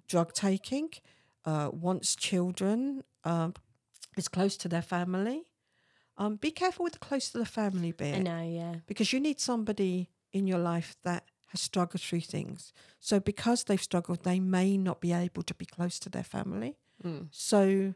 drug 0.09 0.33
taking, 0.33 0.91
uh, 1.45 1.71
wants 1.73 2.15
children, 2.17 3.05
um, 3.25 3.55
is 4.17 4.29
close 4.29 4.57
to 4.59 4.69
their 4.69 4.83
family, 4.83 5.45
um, 6.17 6.37
be 6.37 6.51
careful 6.51 6.85
with 6.85 6.93
the 6.93 6.99
close 6.99 7.31
to 7.31 7.39
the 7.39 7.47
family 7.47 7.93
bit 7.93 8.15
I 8.15 8.19
know. 8.19 8.43
Yeah. 8.43 8.75
because 8.87 9.13
you 9.13 9.21
need 9.21 9.41
somebody 9.41 10.11
in 10.33 10.47
your 10.47 10.59
life 10.59 10.97
that 11.03 11.25
has 11.49 11.61
struggled 11.61 12.01
through 12.01 12.21
things. 12.21 12.73
So 13.01 13.21
because 13.21 13.65
they've 13.65 13.83
struggled, 13.83 14.25
they 14.25 14.41
may 14.41 14.77
not 14.77 15.01
be 15.01 15.13
able 15.13 15.43
to 15.43 15.55
be 15.55 15.67
close 15.67 15.99
to 16.01 16.09
their 16.09 16.25
family. 16.25 16.77
Mm. 17.05 17.29
So, 17.31 17.95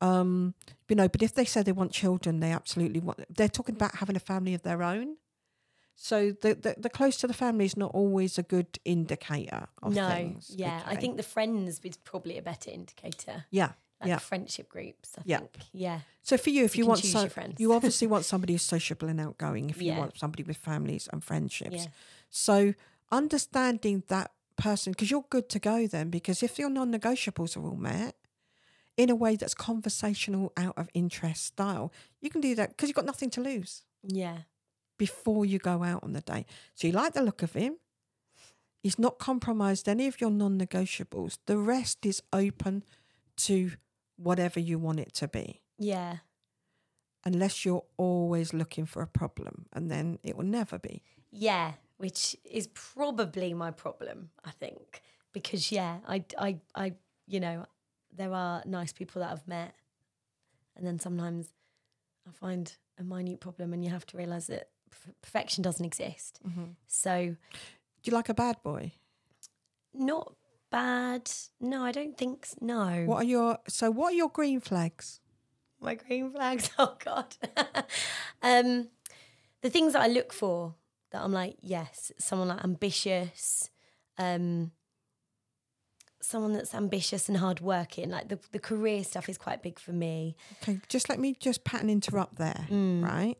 um, 0.00 0.54
you 0.88 0.96
know, 0.96 1.08
but 1.08 1.22
if 1.22 1.34
they 1.34 1.44
say 1.44 1.62
they 1.62 1.72
want 1.72 1.92
children, 1.92 2.40
they 2.40 2.52
absolutely 2.52 3.00
want. 3.00 3.24
They're 3.34 3.48
talking 3.48 3.74
about 3.74 3.96
having 3.96 4.16
a 4.16 4.20
family 4.20 4.54
of 4.54 4.62
their 4.62 4.82
own. 4.82 5.16
So 6.00 6.30
the 6.42 6.54
the, 6.54 6.74
the 6.78 6.88
close 6.88 7.16
to 7.18 7.26
the 7.26 7.34
family 7.34 7.64
is 7.64 7.76
not 7.76 7.90
always 7.92 8.38
a 8.38 8.44
good 8.44 8.78
indicator 8.84 9.66
of 9.82 9.94
no. 9.94 10.08
things. 10.08 10.52
yeah. 10.54 10.82
I 10.86 10.94
think 10.94 11.16
the 11.16 11.24
friends 11.24 11.80
is 11.84 11.96
probably 11.96 12.38
a 12.38 12.42
better 12.42 12.70
indicator. 12.70 13.44
yeah. 13.50 13.72
Like 14.00 14.08
Yeah. 14.10 14.18
friendship 14.18 14.68
groups. 14.68 15.16
I 15.18 15.22
Yeah. 15.24 15.38
think. 15.38 15.56
Yeah. 15.72 16.00
So 16.22 16.36
for 16.38 16.50
you, 16.50 16.62
if 16.64 16.76
You 16.76 16.84
you, 16.84 16.88
want 16.88 17.00
so, 17.04 17.28
friends. 17.28 17.58
you 17.58 17.72
obviously 17.72 18.06
want 18.14 18.24
somebody 18.24 18.52
who's 18.54 18.62
sociable 18.62 19.08
and 19.08 19.20
outgoing. 19.20 19.70
If 19.70 19.82
you 19.82 19.92
want 19.94 20.16
somebody 20.16 20.44
with 20.44 20.56
families 20.56 21.08
and 21.12 21.22
friendships, 21.24 21.74
Yeah. 21.84 21.86
so 22.30 22.74
understanding 23.10 24.04
that 24.06 24.30
person 24.56 24.92
because 24.92 25.10
you're 25.10 25.26
good 25.30 25.48
to 25.48 25.58
go 25.58 25.88
then. 25.88 26.10
Because 26.10 26.44
if 26.44 26.58
your 26.60 26.70
non-negotiables 26.70 27.56
are 27.56 27.64
all 27.66 27.76
met 27.76 28.14
in 28.96 29.10
a 29.10 29.16
way 29.16 29.34
that's 29.34 29.54
conversational, 29.54 30.52
out 30.56 30.74
of 30.78 30.88
interest 30.94 31.44
style, 31.46 31.92
you 32.20 32.30
can 32.30 32.40
do 32.40 32.54
that 32.54 32.68
because 32.70 32.88
you've 32.88 32.96
got 32.96 33.04
nothing 33.06 33.30
to 33.30 33.40
lose 33.40 33.82
Yeah. 34.04 34.38
Before 34.98 35.46
you 35.46 35.58
go 35.58 35.82
out 35.82 36.02
on 36.02 36.12
the 36.12 36.20
day. 36.20 36.44
So 36.74 36.86
you 36.86 36.92
like 36.92 37.14
the 37.14 37.22
look 37.22 37.42
of 37.42 37.52
him. 37.54 37.76
He's 38.82 38.98
not 38.98 39.18
compromised 39.18 39.88
any 39.88 40.06
of 40.06 40.20
your 40.20 40.30
non-negotiables. 40.30 41.38
The 41.46 41.56
rest 41.58 42.04
is 42.06 42.22
open 42.32 42.84
to 43.38 43.72
whatever 44.16 44.60
you 44.60 44.78
want 44.78 45.00
it 45.00 45.12
to 45.14 45.28
be 45.28 45.62
Yeah. 45.78 46.18
unless 47.24 47.64
you're 47.64 47.84
always 47.96 48.52
looking 48.52 48.86
for 48.86 49.02
a 49.02 49.06
problem 49.06 49.66
and 49.72 49.90
then 49.90 50.18
it 50.22 50.36
will 50.36 50.44
never 50.46 50.78
be 50.78 51.02
Yeah. 51.30 51.74
Which 51.98 52.36
is 52.44 52.68
probably 52.68 53.52
my 53.54 53.72
problem, 53.72 54.30
I 54.44 54.52
think. 54.52 55.02
Because 55.32 55.72
yeah, 55.72 55.98
I 56.06 56.24
I 56.38 56.60
I 56.74 56.94
you 57.26 57.40
know, 57.40 57.66
there 58.16 58.32
are 58.32 58.62
nice 58.64 58.92
people 58.92 59.20
that 59.22 59.32
I've 59.32 59.46
met 59.48 59.74
and 60.76 60.86
then 60.86 60.98
sometimes 61.00 61.52
I 62.26 62.30
find 62.32 62.72
a 62.98 63.02
minute 63.04 63.40
problem 63.40 63.72
and 63.72 63.84
you 63.84 63.90
have 63.90 64.06
to 64.06 64.16
realise 64.16 64.46
that 64.46 64.70
perfection 65.22 65.62
doesn't 65.62 65.84
exist. 65.84 66.40
So 66.86 67.36
do 68.02 68.10
you 68.10 68.12
like 68.12 68.28
a 68.28 68.34
bad 68.34 68.56
boy 68.62 68.92
not 69.94 70.34
bad. 70.70 71.28
No, 71.60 71.82
I 71.82 71.92
don't 71.92 72.16
think 72.16 72.40
s- 72.44 72.54
no. 72.60 73.04
what 73.06 73.16
are 73.22 73.24
your 73.24 73.58
so 73.68 73.90
what 73.90 74.12
are 74.12 74.16
your 74.16 74.28
green 74.28 74.60
flags 74.60 75.20
my 75.80 75.94
green 75.94 76.30
flags. 76.30 76.70
Oh 76.78 76.96
God. 77.04 77.36
um, 78.42 78.88
the 79.62 79.70
things 79.70 79.92
that 79.94 80.02
I 80.02 80.08
look 80.08 80.32
for 80.32 80.74
that 81.10 81.22
I'm 81.22 81.32
like, 81.32 81.56
yes, 81.62 82.12
someone 82.18 82.48
like 82.48 82.62
ambitious, 82.64 83.70
um, 84.18 84.72
someone 86.20 86.52
that's 86.52 86.74
ambitious 86.74 87.28
and 87.28 87.38
hardworking. 87.38 88.10
Like 88.10 88.28
the 88.28 88.38
the 88.52 88.58
career 88.58 89.04
stuff 89.04 89.28
is 89.28 89.38
quite 89.38 89.62
big 89.62 89.78
for 89.78 89.92
me. 89.92 90.36
okay 90.62 90.80
just 90.88 91.08
let 91.08 91.18
me 91.18 91.34
just 91.38 91.64
pat 91.64 91.80
and 91.80 91.90
interrupt 91.90 92.36
there 92.36 92.66
Mm. 92.70 93.02
right 93.04 93.36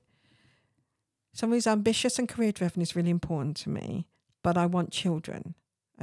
someone 1.38 1.56
who's 1.56 1.66
ambitious 1.66 2.18
and 2.18 2.28
career 2.28 2.52
driven 2.52 2.80
is 2.82 2.96
really 2.96 3.10
important 3.10 3.56
to 3.56 3.68
me 3.70 4.06
but 4.42 4.56
i 4.56 4.66
want 4.66 4.90
children 4.90 5.54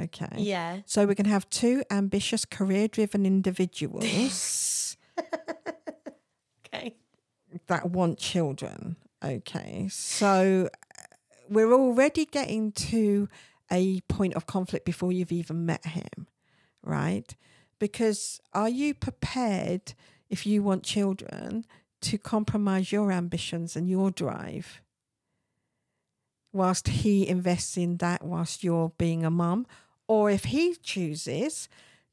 okay 0.06 0.36
Yeah. 0.38 0.72
so 0.86 1.06
we 1.06 1.16
can 1.16 1.26
have 1.36 1.50
two 1.50 1.84
ambitious 1.92 2.44
career 2.46 2.88
driven 2.88 3.26
individuals 3.26 4.98
Okay. 6.66 6.96
that 7.68 7.90
want 7.92 8.18
children. 8.18 8.98
Okay, 9.24 9.88
so 9.90 10.68
uh, 10.74 11.02
we're 11.50 11.74
already 11.74 12.26
getting 12.26 12.72
to 12.74 13.30
a 13.72 14.02
point 14.10 14.34
of 14.36 14.46
conflict 14.46 14.84
before 14.86 15.12
you've 15.12 15.32
even 15.32 15.66
met 15.66 15.86
him, 15.86 16.28
right? 16.84 17.36
Because 17.80 18.40
are 18.54 18.70
you 18.70 18.94
prepared, 18.94 19.94
if 20.30 20.46
you 20.46 20.62
want 20.64 20.84
children, 20.84 21.66
to 22.02 22.18
compromise 22.18 22.92
your 22.92 23.12
ambitions 23.12 23.76
and 23.78 23.90
your 23.90 24.12
drive 24.12 24.82
whilst 26.56 26.88
he 26.88 27.28
invests 27.28 27.78
in 27.78 27.98
that 27.98 28.24
whilst 28.24 28.64
you're 28.64 28.94
being 28.98 29.26
a 29.26 29.30
mum? 29.30 29.68
Or 30.08 30.32
if 30.32 30.46
he 30.46 30.76
chooses 30.76 31.68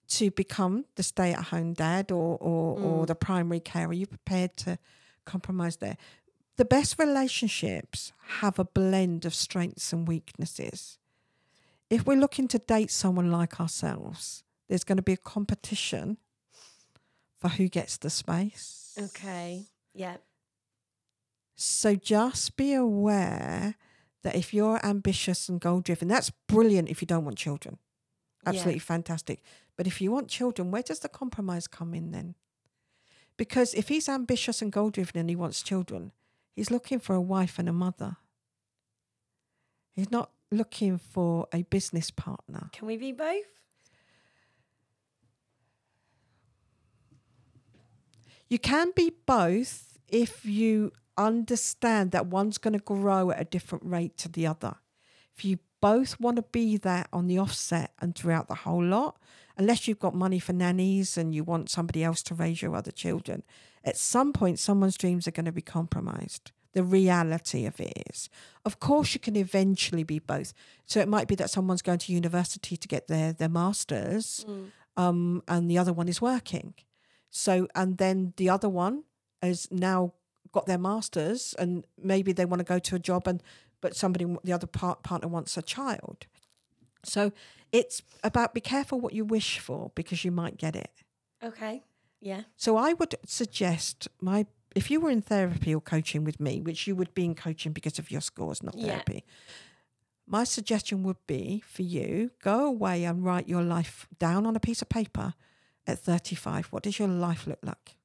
to 0.08 0.30
become 0.30 0.84
the 0.96 1.02
stay 1.02 1.32
at 1.32 1.44
home 1.44 1.72
dad 1.74 2.10
or, 2.10 2.36
or, 2.38 2.78
or 2.78 3.04
mm. 3.04 3.06
the 3.06 3.14
primary 3.14 3.60
care, 3.60 3.88
are 3.88 3.92
you 3.92 4.06
prepared 4.06 4.56
to 4.58 4.78
compromise 5.24 5.76
there? 5.76 5.96
The 6.56 6.64
best 6.64 6.98
relationships 6.98 8.12
have 8.40 8.58
a 8.58 8.64
blend 8.64 9.24
of 9.24 9.34
strengths 9.34 9.92
and 9.92 10.06
weaknesses. 10.06 10.98
If 11.88 12.06
we're 12.06 12.18
looking 12.18 12.48
to 12.48 12.58
date 12.58 12.90
someone 12.90 13.30
like 13.30 13.60
ourselves, 13.60 14.44
there's 14.68 14.84
going 14.84 14.96
to 14.96 15.02
be 15.02 15.12
a 15.12 15.18
competition 15.18 16.18
for 17.38 17.48
who 17.48 17.68
gets 17.68 17.96
the 17.96 18.10
space. 18.10 18.96
Okay. 18.98 19.64
Yeah. 19.94 20.16
So 21.56 21.94
just 21.94 22.56
be 22.56 22.74
aware 22.74 23.76
that 24.22 24.34
if 24.34 24.54
you're 24.54 24.84
ambitious 24.84 25.48
and 25.48 25.60
goal 25.60 25.80
driven, 25.80 26.08
that's 26.08 26.30
brilliant 26.48 26.88
if 26.88 27.02
you 27.02 27.06
don't 27.06 27.24
want 27.24 27.38
children. 27.38 27.78
Absolutely 28.44 28.80
fantastic. 28.80 29.42
But 29.76 29.86
if 29.86 30.00
you 30.00 30.10
want 30.10 30.28
children, 30.28 30.70
where 30.70 30.82
does 30.82 31.00
the 31.00 31.08
compromise 31.08 31.66
come 31.66 31.94
in 31.94 32.10
then? 32.10 32.34
Because 33.36 33.74
if 33.74 33.88
he's 33.88 34.08
ambitious 34.08 34.60
and 34.62 34.70
goal 34.70 34.90
driven 34.90 35.18
and 35.18 35.30
he 35.30 35.36
wants 35.36 35.62
children, 35.62 36.12
he's 36.54 36.70
looking 36.70 36.98
for 36.98 37.14
a 37.14 37.20
wife 37.20 37.58
and 37.58 37.68
a 37.68 37.72
mother. 37.72 38.16
He's 39.92 40.10
not 40.10 40.30
looking 40.50 40.98
for 40.98 41.46
a 41.52 41.62
business 41.62 42.10
partner. 42.10 42.68
Can 42.72 42.86
we 42.86 42.96
be 42.96 43.12
both? 43.12 43.46
You 48.48 48.58
can 48.58 48.92
be 48.94 49.12
both 49.24 49.98
if 50.08 50.44
you 50.44 50.92
understand 51.26 52.10
that 52.12 52.26
one's 52.26 52.58
going 52.58 52.72
to 52.74 52.84
grow 52.84 53.30
at 53.30 53.40
a 53.40 53.44
different 53.44 53.84
rate 53.84 54.16
to 54.18 54.28
the 54.28 54.46
other. 54.46 54.76
If 55.36 55.44
you 55.44 55.58
both 55.80 56.20
want 56.20 56.36
to 56.36 56.42
be 56.42 56.76
there 56.76 57.06
on 57.12 57.26
the 57.26 57.38
offset 57.38 57.92
and 58.00 58.14
throughout 58.14 58.48
the 58.48 58.54
whole 58.54 58.84
lot, 58.84 59.18
unless 59.56 59.86
you've 59.88 59.98
got 59.98 60.14
money 60.14 60.38
for 60.38 60.52
nannies 60.52 61.18
and 61.18 61.34
you 61.34 61.44
want 61.44 61.70
somebody 61.70 62.04
else 62.04 62.22
to 62.24 62.34
raise 62.34 62.62
your 62.62 62.76
other 62.76 62.92
children, 62.92 63.42
at 63.84 63.96
some 63.96 64.32
point, 64.32 64.58
someone's 64.58 64.96
dreams 64.96 65.26
are 65.26 65.32
going 65.32 65.46
to 65.46 65.52
be 65.52 65.62
compromised. 65.62 66.52
the 66.74 66.82
reality 66.82 67.66
of 67.66 67.78
it 67.80 67.92
is. 68.10 68.30
Of 68.64 68.78
course, 68.80 69.12
you 69.14 69.20
can 69.20 69.36
eventually 69.36 70.04
be 70.04 70.18
both. 70.18 70.54
So 70.86 71.00
it 71.00 71.08
might 71.08 71.28
be 71.28 71.34
that 71.34 71.50
someone's 71.50 71.82
going 71.82 71.98
to 71.98 72.12
university 72.12 72.76
to 72.76 72.88
get 72.88 73.08
their 73.08 73.32
their 73.34 73.48
masters, 73.48 74.46
um, 74.96 75.42
and 75.46 75.70
the 75.70 75.78
other 75.78 75.92
one 75.92 76.08
is 76.08 76.20
working. 76.22 76.74
So 77.30 77.68
and 77.74 77.98
then 77.98 78.32
the 78.36 78.48
other 78.48 78.68
one 78.68 79.04
is 79.42 79.68
now 79.70 80.12
got 80.52 80.66
their 80.66 80.78
masters, 80.78 81.54
and 81.58 81.84
maybe 82.02 82.32
they 82.32 82.44
want 82.44 82.60
to 82.60 82.64
go 82.64 82.78
to 82.78 82.94
a 82.94 82.98
job, 82.98 83.26
and 83.26 83.42
but 83.80 83.96
somebody 83.96 84.24
the 84.44 84.52
other 84.52 84.66
part, 84.66 85.02
partner 85.02 85.28
wants 85.28 85.56
a 85.56 85.62
child. 85.62 86.26
So 87.04 87.32
it's 87.72 88.02
about 88.22 88.54
be 88.54 88.60
careful 88.60 89.00
what 89.00 89.12
you 89.12 89.24
wish 89.24 89.58
for 89.58 89.90
because 89.94 90.24
you 90.24 90.30
might 90.30 90.56
get 90.56 90.76
it. 90.76 90.90
Okay. 91.42 91.82
Yeah. 92.20 92.42
So 92.56 92.76
I 92.76 92.92
would 92.92 93.16
suggest 93.26 94.06
my 94.20 94.46
if 94.76 94.90
you 94.90 95.00
were 95.00 95.10
in 95.10 95.20
therapy 95.20 95.74
or 95.74 95.80
coaching 95.80 96.24
with 96.24 96.38
me, 96.40 96.60
which 96.60 96.86
you 96.86 96.94
would 96.96 97.12
be 97.14 97.24
in 97.24 97.34
coaching 97.34 97.72
because 97.72 97.98
of 97.98 98.10
your 98.10 98.20
scores, 98.20 98.62
not 98.62 98.74
Yeah. 98.76 98.86
therapy. 98.92 99.24
My 100.26 100.44
suggestion 100.44 101.02
would 101.02 101.26
be 101.26 101.62
for 101.66 101.82
you 101.82 102.30
go 102.40 102.64
away 102.66 103.04
and 103.04 103.24
write 103.24 103.48
your 103.48 103.62
life 103.62 104.06
down 104.18 104.46
on 104.46 104.54
a 104.56 104.60
piece 104.60 104.80
of 104.80 104.88
paper 104.88 105.34
at 105.86 105.98
35. 105.98 106.66
What 106.66 106.84
does 106.84 106.98
your 106.98 107.08
life 107.08 107.46
look 107.46 107.58
like? 107.62 107.96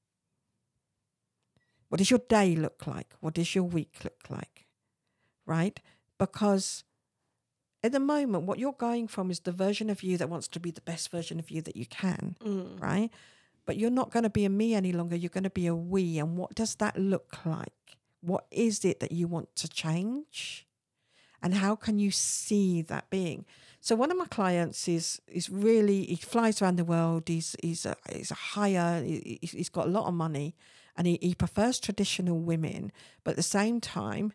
What 1.89 1.99
does 1.99 2.09
your 2.11 2.21
day 2.27 2.55
look 2.55 2.85
like? 2.87 3.13
What 3.21 3.33
does 3.33 3.55
your 3.55 3.63
week 3.63 3.95
look 4.03 4.29
like? 4.29 4.65
Right? 5.45 5.79
Because 6.17 6.83
at 7.83 7.91
the 7.91 7.99
moment, 7.99 8.45
what 8.45 8.59
you're 8.59 8.73
going 8.73 9.07
from 9.07 9.31
is 9.31 9.41
the 9.41 9.51
version 9.51 9.89
of 9.89 10.03
you 10.03 10.17
that 10.17 10.29
wants 10.29 10.47
to 10.49 10.59
be 10.59 10.71
the 10.71 10.81
best 10.81 11.09
version 11.11 11.39
of 11.39 11.49
you 11.51 11.61
that 11.61 11.75
you 11.77 11.85
can, 11.85 12.35
Mm. 12.43 12.81
right? 12.81 13.11
But 13.65 13.77
you're 13.77 13.89
not 13.91 14.11
going 14.11 14.23
to 14.23 14.29
be 14.29 14.45
a 14.45 14.49
me 14.49 14.73
any 14.73 14.91
longer. 14.93 15.15
You're 15.15 15.29
going 15.29 15.43
to 15.43 15.49
be 15.49 15.67
a 15.67 15.75
we. 15.75 16.17
And 16.19 16.37
what 16.37 16.55
does 16.55 16.75
that 16.75 16.97
look 16.97 17.45
like? 17.45 17.97
What 18.21 18.45
is 18.51 18.83
it 18.83 18.99
that 19.01 19.11
you 19.11 19.27
want 19.27 19.55
to 19.57 19.67
change? 19.67 20.65
And 21.41 21.53
how 21.53 21.75
can 21.75 21.99
you 21.99 22.09
see 22.09 22.81
that 22.83 23.09
being? 23.09 23.45
So 23.79 23.95
one 23.95 24.09
of 24.09 24.17
my 24.17 24.25
clients 24.25 24.87
is 24.87 25.21
is 25.27 25.49
really 25.49 26.03
he 26.05 26.15
flies 26.15 26.61
around 26.61 26.77
the 26.77 26.83
world. 26.83 27.23
He's 27.27 27.55
he's 27.61 27.85
a 27.85 27.95
he's 28.11 28.31
a 28.31 29.01
He's, 29.03 29.51
he's 29.51 29.69
got 29.69 29.85
a 29.85 29.89
lot 29.89 30.07
of 30.07 30.13
money, 30.13 30.55
and 30.97 31.07
he, 31.07 31.19
he 31.21 31.35
prefers 31.35 31.79
traditional 31.79 32.39
women. 32.39 32.91
But 33.23 33.31
at 33.31 33.37
the 33.37 33.43
same 33.43 33.79
time, 33.79 34.33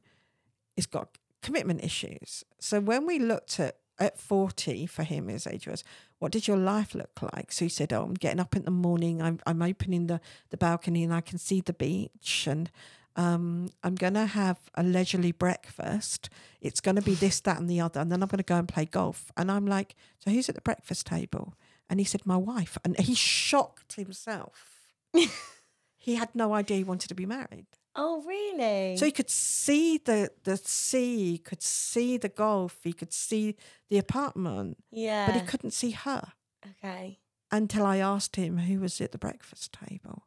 he's 0.75 0.87
got 0.87 1.19
commitment 1.43 1.85
issues. 1.85 2.45
So 2.59 2.81
when 2.81 3.07
we 3.07 3.19
looked 3.19 3.59
at 3.61 3.77
at 3.99 4.19
40 4.19 4.87
for 4.87 5.05
him, 5.05 5.29
his 5.29 5.47
age 5.47 5.67
was, 5.67 5.85
what 6.19 6.33
did 6.33 6.49
your 6.49 6.57
life 6.57 6.95
look 6.95 7.21
like? 7.35 7.53
So 7.53 7.65
he 7.65 7.69
said, 7.69 7.93
oh, 7.93 8.03
I'm 8.03 8.15
getting 8.15 8.41
up 8.41 8.57
in 8.57 8.65
the 8.65 8.71
morning, 8.71 9.23
I'm, 9.23 9.39
I'm 9.47 9.63
opening 9.63 10.07
the, 10.07 10.21
the 10.51 10.57
balcony 10.57 11.05
and 11.05 11.15
I 11.15 11.21
can 11.21 11.39
see 11.39 11.61
the 11.61 11.73
beach 11.73 12.47
and 12.49 12.71
um, 13.15 13.69
I'm 13.85 13.95
going 13.95 14.15
to 14.15 14.27
have 14.27 14.59
a 14.75 14.83
leisurely 14.83 15.33
breakfast. 15.33 16.31
It's 16.61 16.81
going 16.81 16.97
to 16.97 17.03
be 17.03 17.15
this, 17.15 17.41
that 17.41 17.59
and 17.59 17.69
the 17.69 17.81
other. 17.81 18.01
And 18.01 18.11
then 18.11 18.23
I'm 18.23 18.29
going 18.29 18.39
to 18.39 18.45
go 18.45 18.57
and 18.57 18.67
play 18.67 18.87
golf. 18.87 19.31
And 19.37 19.51
I'm 19.51 19.67
like, 19.67 19.95
so 20.19 20.31
who's 20.31 20.49
at 20.49 20.55
the 20.55 20.63
breakfast 20.63 21.07
table? 21.07 21.55
And 21.91 22.01
he 22.01 22.05
said, 22.05 22.25
my 22.25 22.39
wife. 22.39 22.79
And 22.85 22.99
he 22.99 23.15
shocked 23.15 23.95
himself. 23.95 24.81
he 26.03 26.17
had 26.17 26.35
no 26.35 26.53
idea 26.53 26.79
he 26.79 26.85
wanted 26.85 27.09
to 27.09 27.15
be 27.15 27.27
married. 27.27 27.67
Oh, 27.95 28.23
really? 28.27 28.97
So 28.97 29.07
he 29.07 29.13
could 29.13 29.31
see 29.31 29.99
the 29.99 30.31
the 30.43 30.57
sea, 30.57 31.39
could 31.39 31.63
see 31.63 32.17
the 32.17 32.29
golf, 32.29 32.79
he 32.83 32.93
could 32.93 33.13
see 33.13 33.55
the 33.89 33.99
apartment, 33.99 34.79
yeah. 34.91 35.27
but 35.27 35.35
he 35.41 35.47
couldn't 35.47 35.71
see 35.73 35.93
her 35.93 36.33
Okay. 36.71 37.21
until 37.53 37.87
I 37.87 37.99
asked 37.99 38.35
him 38.37 38.59
who 38.59 38.81
was 38.81 39.01
at 39.01 39.13
the 39.13 39.19
breakfast 39.19 39.73
table. 39.87 40.25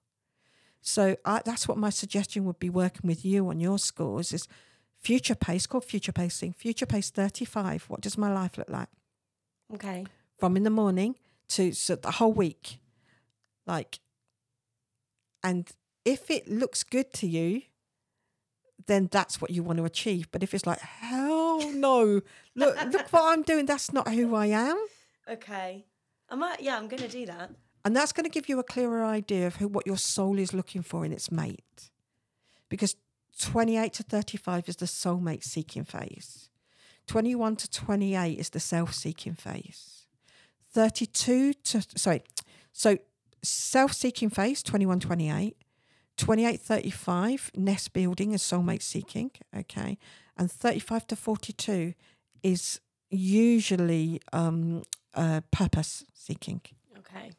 So 0.82 1.18
I, 1.26 1.42
that's 1.44 1.68
what 1.68 1.78
my 1.78 1.90
suggestion 1.90 2.46
would 2.46 2.60
be 2.60 2.70
working 2.70 3.08
with 3.08 3.26
you 3.26 3.50
on 3.50 3.60
your 3.60 3.80
scores 3.80 4.32
is 4.32 4.48
future 5.02 5.36
pace, 5.36 5.68
called 5.68 5.84
future 5.86 6.14
pacing, 6.14 6.54
future 6.54 6.86
pace 6.86 7.10
35. 7.10 7.86
What 7.90 8.02
does 8.02 8.18
my 8.18 8.32
life 8.32 8.58
look 8.58 8.70
like? 8.70 8.90
Okay. 9.74 10.06
From 10.38 10.56
in 10.56 10.64
the 10.64 10.70
morning 10.70 11.16
to 11.50 11.74
so 11.74 11.96
the 11.96 12.12
whole 12.12 12.32
week. 12.34 12.80
Like, 13.68 14.00
and 15.46 15.72
if 16.04 16.30
it 16.32 16.48
looks 16.48 16.84
good 16.84 17.14
to 17.14 17.28
you, 17.28 17.62
then 18.88 19.08
that's 19.12 19.40
what 19.40 19.52
you 19.52 19.64
want 19.64 19.78
to 19.78 19.86
achieve. 19.86 20.28
But 20.32 20.44
if 20.44 20.54
it's 20.54 20.66
like, 20.66 20.80
hell 20.80 21.72
no, 21.72 22.22
look, 22.56 22.84
look 22.92 23.14
what 23.14 23.32
I'm 23.32 23.44
doing, 23.44 23.66
that's 23.66 23.94
not 23.94 24.08
who 24.10 24.36
I 24.36 24.48
am. 24.48 24.78
Okay. 25.30 25.86
I 26.30 26.36
might. 26.36 26.62
Yeah, 26.62 26.78
I'm 26.78 26.88
gonna 26.88 27.08
do 27.08 27.26
that. 27.28 27.52
And 27.86 27.96
that's 27.96 28.12
going 28.12 28.24
to 28.24 28.32
give 28.32 28.50
you 28.50 28.58
a 28.58 28.64
clearer 28.64 29.06
idea 29.06 29.46
of 29.46 29.58
who, 29.58 29.68
what 29.68 29.86
your 29.86 29.98
soul 29.98 30.40
is 30.40 30.56
looking 30.56 30.82
for 30.82 31.06
in 31.06 31.14
its 31.14 31.32
mate. 31.32 31.92
Because 32.68 32.96
28 33.40 33.94
to 33.94 34.04
35 34.04 34.70
is 34.70 34.76
the 34.78 34.88
soulmate 34.88 35.44
seeking 35.44 35.84
phase. 35.84 36.50
21 37.06 37.58
to 37.58 37.70
28 37.70 38.40
is 38.40 38.50
the 38.50 38.60
self 38.60 38.92
seeking 38.92 39.36
phase. 39.36 40.08
32 40.72 41.54
to, 41.54 41.82
sorry, 41.96 42.24
so 42.74 42.98
self 43.46 43.94
seeking 43.94 44.30
phase, 44.30 44.62
21, 44.64 45.00
28. 45.00 45.56
28, 46.18 46.62
35, 46.62 47.52
nest 47.56 47.92
building 47.92 48.30
and 48.32 48.40
soulmate 48.40 48.82
seeking. 48.82 49.32
Okay. 49.58 49.98
And 50.38 50.50
35 50.50 51.08
to 51.08 51.16
42 51.18 51.94
is 52.42 52.80
usually 53.10 54.22
um, 54.32 54.84
uh, 55.14 55.42
purpose 55.52 56.06
seeking 56.14 56.62
Okay. 57.00 57.32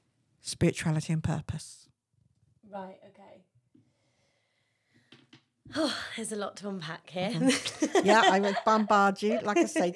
spirituality 0.42 1.12
and 1.14 1.23
purpose. 1.25 1.88
Right. 2.71 2.99
Okay. 3.09 3.42
Oh, 5.75 5.97
there's 6.16 6.33
a 6.33 6.37
lot 6.37 6.57
to 6.59 6.69
unpack 6.69 7.09
here. 7.09 7.33
Yeah, 8.05 8.23
I 8.27 8.40
would 8.40 8.57
bombard 8.66 9.23
you. 9.23 9.40
Like 9.42 9.57
I 9.59 9.64
say, 9.64 9.95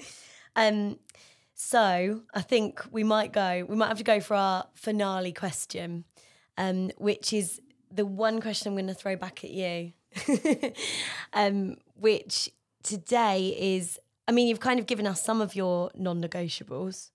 Um, 0.57 0.99
so 1.63 2.23
I 2.33 2.41
think 2.41 2.83
we 2.91 3.05
might 3.05 3.33
go. 3.33 3.67
We 3.69 3.77
might 3.77 3.89
have 3.89 3.99
to 3.99 4.05
go 4.05 4.19
for 4.21 4.35
our 4.35 4.65
finale 4.75 5.33
question, 5.33 6.05
um, 6.57 6.91
which 6.97 7.35
is 7.35 7.61
the 7.93 8.07
one 8.07 8.41
question 8.41 8.69
I'm 8.69 8.75
going 8.77 8.87
to 8.87 8.95
throw 8.95 9.15
back 9.15 9.45
at 9.45 9.51
you, 9.51 9.93
um, 11.35 11.77
which 11.95 12.51
today 12.83 13.55
is. 13.77 13.99
I 14.27 14.33
mean, 14.33 14.49
you've 14.49 14.61
kind 14.61 14.81
of 14.81 14.87
given 14.87 15.07
us 15.07 15.23
some 15.23 15.41
of 15.41 15.55
your 15.55 15.91
non-negotiables 15.95 17.11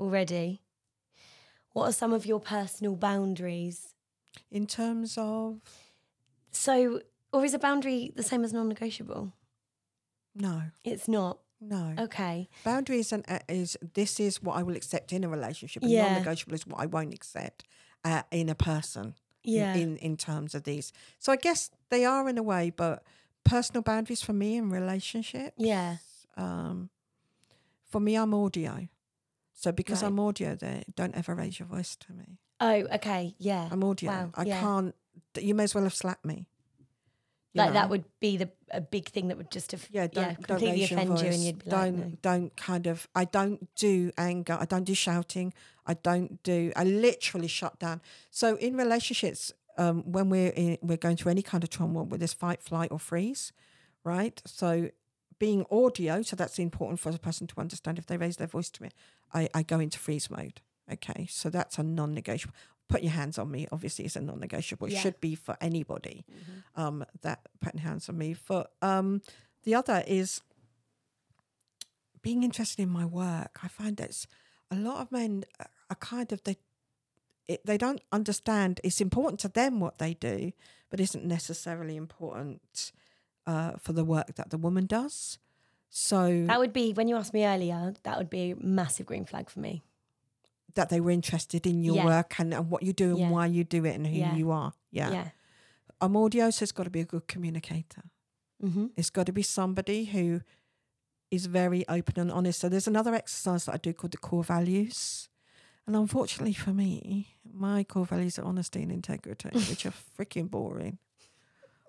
already. 0.00 0.62
What 1.72 1.88
are 1.90 1.92
some 1.92 2.12
of 2.14 2.24
your 2.24 2.40
personal 2.40 2.96
boundaries? 2.96 3.94
in 4.50 4.66
terms 4.66 5.16
of 5.18 5.60
So, 6.52 7.00
or 7.32 7.44
is 7.44 7.52
a 7.54 7.58
boundary 7.58 8.12
the 8.16 8.22
same 8.22 8.44
as 8.44 8.52
non-negotiable? 8.52 9.32
no, 10.34 10.62
It's 10.84 11.06
not. 11.08 11.38
No. 11.60 11.94
Okay. 11.98 12.48
Boundaries 12.64 13.12
and 13.12 13.24
uh, 13.28 13.38
is 13.48 13.76
this 13.94 14.20
is 14.20 14.42
what 14.42 14.56
I 14.56 14.62
will 14.62 14.76
accept 14.76 15.12
in 15.12 15.24
a 15.24 15.28
relationship, 15.28 15.82
and 15.82 15.90
Yeah. 15.92 16.06
non-negotiable 16.08 16.54
is 16.54 16.66
what 16.66 16.80
I 16.80 16.86
won't 16.86 17.12
accept 17.14 17.64
uh, 18.04 18.22
in 18.30 18.48
a 18.48 18.54
person. 18.54 19.14
in- 19.44 19.52
Yeah. 19.54 19.74
In, 19.74 19.96
in 19.98 20.16
terms 20.16 20.54
of 20.54 20.62
these, 20.64 20.92
so 21.18 21.32
I 21.32 21.36
guess 21.36 21.70
they 21.90 22.04
are 22.04 22.28
in 22.28 22.36
a 22.38 22.42
way, 22.42 22.70
but 22.70 23.02
personal 23.44 23.82
boundaries 23.82 24.20
for 24.22 24.32
me 24.34 24.56
in 24.56 24.68
relationships. 24.70 25.54
Yeah. 25.56 25.96
Um, 26.36 26.90
for 27.86 28.00
me, 28.00 28.14
I'm 28.16 28.34
audio. 28.34 28.88
So 29.54 29.72
because 29.72 30.02
Right. 30.02 30.08
I'm 30.08 30.20
audio, 30.20 30.54
there, 30.54 30.82
don't 30.94 31.14
ever 31.16 31.34
raise 31.34 31.58
your 31.58 31.66
voice 31.68 31.96
to 31.96 32.12
me. 32.12 32.38
Oh, 32.60 32.86
okay. 32.96 33.34
Yeah. 33.38 33.68
I'm 33.72 33.82
audio. 33.82 34.10
Wow, 34.10 34.30
I 34.34 34.42
yeah. 34.44 34.60
can't. 34.60 34.94
You 35.40 35.54
may 35.54 35.64
as 35.64 35.74
well 35.74 35.84
have 35.84 35.94
slapped 35.94 36.24
me. 36.24 36.46
Like 37.58 37.68
know? 37.68 37.74
that 37.74 37.90
would 37.90 38.04
be 38.20 38.36
the 38.36 38.48
a 38.70 38.80
big 38.80 39.08
thing 39.08 39.28
that 39.28 39.36
would 39.36 39.50
just 39.50 39.72
have 39.72 39.86
yeah, 39.90 40.06
don't, 40.06 40.24
yeah, 40.24 40.32
don't 40.32 40.46
completely 40.46 40.80
raise 40.80 40.92
offend 40.92 41.20
you 41.20 41.26
and 41.28 41.42
you'd 41.42 41.64
be 41.64 41.70
don't 41.70 41.96
like 41.96 42.06
no. 42.06 42.18
don't 42.22 42.56
kind 42.56 42.86
of 42.86 43.08
I 43.14 43.24
don't 43.24 43.74
do 43.74 44.12
anger. 44.16 44.56
I 44.58 44.64
don't 44.64 44.84
do 44.84 44.94
shouting. 44.94 45.52
I 45.86 45.94
don't 45.94 46.42
do. 46.42 46.72
I 46.76 46.84
literally 46.84 47.48
shut 47.48 47.78
down. 47.78 48.00
So 48.30 48.56
in 48.56 48.76
relationships, 48.76 49.52
um, 49.78 50.02
when 50.10 50.28
we're 50.28 50.52
in, 50.54 50.78
we're 50.82 50.98
going 50.98 51.16
through 51.16 51.30
any 51.30 51.42
kind 51.42 51.64
of 51.64 51.70
trauma, 51.70 52.02
where 52.02 52.18
there's 52.18 52.34
fight, 52.34 52.62
flight, 52.62 52.90
or 52.92 52.98
freeze, 52.98 53.52
right? 54.04 54.42
So 54.44 54.90
being 55.38 55.64
audio, 55.70 56.22
so 56.22 56.36
that's 56.36 56.58
important 56.58 57.00
for 57.00 57.10
the 57.12 57.18
person 57.18 57.46
to 57.46 57.60
understand. 57.60 57.98
If 57.98 58.06
they 58.06 58.16
raise 58.16 58.36
their 58.36 58.46
voice 58.46 58.70
to 58.70 58.82
me, 58.82 58.90
I, 59.32 59.48
I 59.54 59.62
go 59.62 59.80
into 59.80 59.98
freeze 59.98 60.30
mode. 60.30 60.60
Okay, 60.92 61.26
so 61.30 61.48
that's 61.50 61.78
a 61.78 61.82
non-negotiable. 61.82 62.54
Put 62.88 63.02
your 63.02 63.12
hands 63.12 63.38
on 63.38 63.50
me. 63.50 63.66
Obviously, 63.70 64.04
is 64.06 64.16
a 64.16 64.20
non-negotiable. 64.20 64.86
It 64.86 64.94
Yeah. 64.94 65.00
should 65.00 65.20
be 65.20 65.34
for 65.34 65.56
anybody. 65.60 66.24
Um, 66.74 67.04
that 67.22 67.40
putting 67.60 67.80
hands 67.80 68.08
on 68.08 68.16
me. 68.16 68.34
For 68.34 68.66
um, 68.82 69.20
the 69.64 69.74
other 69.74 70.02
is 70.06 70.40
being 72.22 72.42
interested 72.42 72.82
in 72.82 72.88
my 72.90 73.04
work. 73.04 73.58
I 73.62 73.68
find 73.68 73.96
that 73.98 74.26
a 74.70 74.76
lot 74.76 75.00
of 75.00 75.12
men 75.12 75.44
are 75.90 75.96
kind 75.96 76.32
of 76.32 76.42
they 76.44 76.56
it, 77.46 77.64
they 77.64 77.78
don't 77.78 78.02
understand. 78.12 78.80
It's 78.84 79.00
important 79.00 79.40
to 79.40 79.48
them 79.48 79.80
what 79.80 79.98
they 79.98 80.12
do, 80.14 80.52
but 80.90 81.00
isn't 81.00 81.24
necessarily 81.24 81.96
important 81.96 82.92
uh, 83.46 83.72
for 83.78 83.94
the 83.94 84.04
work 84.04 84.34
that 84.34 84.50
the 84.50 84.58
woman 84.58 84.84
does. 84.86 85.38
So 85.88 86.44
That 86.46 86.58
would 86.58 86.74
be 86.74 86.92
when 86.92 87.08
you 87.08 87.16
asked 87.16 87.32
me 87.32 87.46
earlier. 87.46 87.94
That 88.02 88.18
would 88.18 88.28
be 88.28 88.50
a 88.50 88.56
massive 88.56 89.06
green 89.06 89.24
flag 89.24 89.48
for 89.48 89.60
me. 89.60 89.82
That 90.74 90.88
they 90.90 91.00
were 91.00 91.10
interested 91.10 91.66
in 91.66 91.82
your 91.82 91.96
Yeah. 91.96 92.04
work 92.04 92.38
and, 92.38 92.52
and 92.54 92.70
what 92.70 92.82
you 92.82 92.92
do 92.92 93.10
and 93.10 93.18
Yeah. 93.18 93.30
why 93.30 93.46
you 93.46 93.64
do 93.64 93.84
it 93.84 93.94
and 93.94 94.06
who 94.06 94.14
Yeah. 94.16 94.34
you 94.36 94.50
are. 94.50 94.72
Yeah. 94.90 95.10
Yeah. 95.12 95.28
Audio 96.00 96.44
has 96.44 96.72
got 96.72 96.84
to 96.84 96.90
be 96.90 97.00
a 97.00 97.04
good 97.04 97.26
communicator. 97.26 98.04
Mm-hmm. 98.62 98.86
It's 98.96 99.10
got 99.10 99.26
to 99.26 99.32
be 99.32 99.42
somebody 99.42 100.04
who 100.06 100.42
is 101.30 101.46
very 101.46 101.86
open 101.88 102.18
and 102.20 102.30
honest. 102.30 102.60
So 102.60 102.68
there's 102.68 102.86
another 102.88 103.14
exercise 103.14 103.64
that 103.64 103.74
I 103.74 103.78
do 103.78 103.92
called 103.92 104.12
the 104.12 104.18
core 104.18 104.44
values. 104.44 105.28
And 105.86 105.96
unfortunately 105.96 106.52
for 106.54 106.70
me, 106.72 107.36
my 107.50 107.82
core 107.84 108.06
values 108.06 108.38
are 108.38 108.44
honesty 108.44 108.82
and 108.82 108.92
integrity, 108.92 109.48
which 109.70 109.86
are 109.86 109.92
freaking 110.18 110.50
boring. 110.50 110.98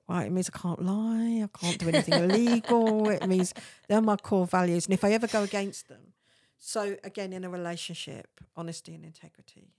Right, 0.07 0.25
it 0.25 0.31
means 0.31 0.49
I 0.51 0.57
can't 0.57 0.81
lie, 0.83 1.43
I 1.43 1.49
can't 1.59 1.77
do 1.77 1.87
anything 1.89 2.15
illegal. 2.15 3.09
It 3.09 3.27
means 3.27 3.53
they're 3.87 4.01
my 4.01 4.15
core 4.15 4.47
values. 4.47 4.85
And 4.85 4.93
if 4.95 5.03
I 5.03 5.11
ever 5.11 5.27
go 5.27 5.43
against 5.43 5.87
them, 5.87 6.13
so 6.59 6.97
again, 7.03 7.33
in 7.33 7.43
a 7.43 7.49
relationship, 7.49 8.41
honesty 8.55 8.93
and 8.93 9.03
integrity 9.05 9.73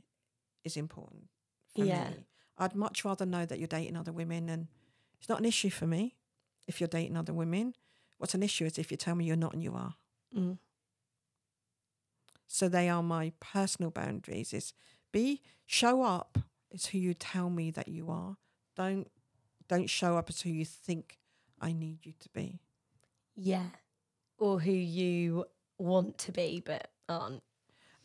is 0.64 0.76
important 0.76 1.28
for 1.74 1.84
Yeah. 1.84 2.10
me. 2.10 2.16
I'd 2.58 2.74
much 2.74 3.04
rather 3.04 3.24
know 3.24 3.46
that 3.46 3.58
you're 3.58 3.68
dating 3.68 3.96
other 3.96 4.12
women, 4.12 4.48
and 4.48 4.68
it's 5.18 5.28
not 5.28 5.38
an 5.38 5.44
issue 5.44 5.70
for 5.70 5.86
me 5.86 6.16
if 6.66 6.80
you're 6.80 6.88
dating 6.88 7.16
other 7.16 7.32
women. 7.32 7.74
What's 8.18 8.34
an 8.34 8.42
issue 8.42 8.64
is 8.66 8.78
if 8.78 8.90
you 8.90 8.96
tell 8.96 9.14
me 9.14 9.24
you're 9.24 9.36
not 9.36 9.54
and 9.54 9.62
you 9.62 9.74
are. 9.74 9.94
Mm. 10.34 10.58
So 12.46 12.68
they 12.68 12.88
are 12.88 13.02
my 13.02 13.32
personal 13.40 13.90
boundaries. 13.90 14.52
Is 14.52 14.72
be 15.12 15.40
show 15.66 16.02
up 16.02 16.38
as 16.72 16.86
who 16.86 16.98
you 16.98 17.14
tell 17.14 17.48
me 17.50 17.70
that 17.70 17.88
you 17.88 18.10
are. 18.10 18.36
Don't 18.76 19.10
don't 19.68 19.88
show 19.88 20.16
up 20.16 20.28
as 20.28 20.40
who 20.42 20.50
you 20.50 20.64
think 20.64 21.18
I 21.60 21.72
need 21.72 22.04
you 22.04 22.12
to 22.18 22.28
be. 22.30 22.60
Yeah. 23.36 23.66
Or 24.36 24.60
who 24.60 24.72
you 24.72 25.46
want 25.80 26.18
to 26.18 26.32
be 26.32 26.62
but 26.64 26.90
aren't. 27.08 27.42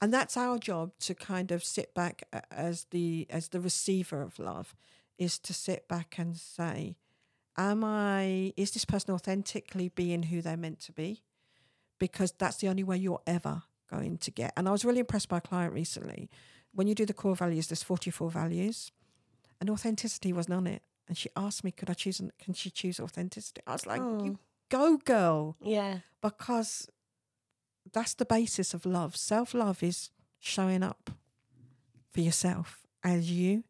and 0.01 0.13
that's 0.13 0.37
our 0.37 0.57
job 0.57 0.91
to 0.99 1.13
kind 1.13 1.51
of 1.51 1.63
sit 1.63 1.93
back 1.93 2.23
as 2.49 2.87
the 2.91 3.27
as 3.29 3.49
the 3.49 3.59
receiver 3.59 4.21
of 4.21 4.39
love 4.39 4.75
is 5.17 5.37
to 5.39 5.53
sit 5.53 5.87
back 5.87 6.15
and 6.17 6.37
say 6.37 6.95
am 7.57 7.83
i 7.83 8.53
is 8.57 8.71
this 8.71 8.85
person 8.85 9.13
authentically 9.13 9.89
being 9.89 10.23
who 10.23 10.41
they're 10.41 10.57
meant 10.57 10.79
to 10.79 10.91
be? 10.91 11.21
Because 11.97 12.33
that's 12.33 12.57
the 12.57 12.67
only 12.67 12.83
way 12.83 12.97
you're 12.97 13.21
ever 13.25 13.63
going 13.89 14.17
to 14.17 14.31
get 14.31 14.51
and 14.57 14.67
i 14.67 14.71
was 14.71 14.83
really 14.83 14.99
impressed 14.99 15.29
by 15.29 15.37
a 15.37 15.41
client 15.41 15.73
recently. 15.73 16.29
When 16.73 16.87
you 16.87 16.95
do 16.95 17.05
the 17.05 17.13
core 17.13 17.35
values 17.35 17.67
there's 17.67 17.83
44 17.83 18.29
values 18.29 18.91
and 19.61 19.69
authenticity 19.69 20.33
wasn't 20.33 20.55
on 20.55 20.67
it. 20.67 20.81
And 21.07 21.17
she 21.17 21.29
asked 21.35 21.63
me 21.63 21.71
could 21.71 21.89
i 21.89 21.93
choose 21.93 22.19
an- 22.19 22.31
can 22.39 22.53
she 22.53 22.69
choose 22.69 22.99
authenticity? 22.99 23.61
I 23.67 23.73
was 23.73 23.85
like 23.85 24.01
oh. 24.01 24.23
you 24.23 24.39
go 24.69 24.97
girl. 24.97 25.55
Yeah. 25.61 25.99
because 26.21 26.87
that's 27.93 28.13
the 28.13 28.25
basis 28.25 28.73
of 28.73 28.85
love. 28.85 29.15
Self 29.15 29.53
love 29.53 29.83
is 29.83 30.09
showing 30.39 30.83
up 30.83 31.11
for 32.11 32.21
yourself 32.21 32.85
as 33.03 33.31
you. 33.31 33.63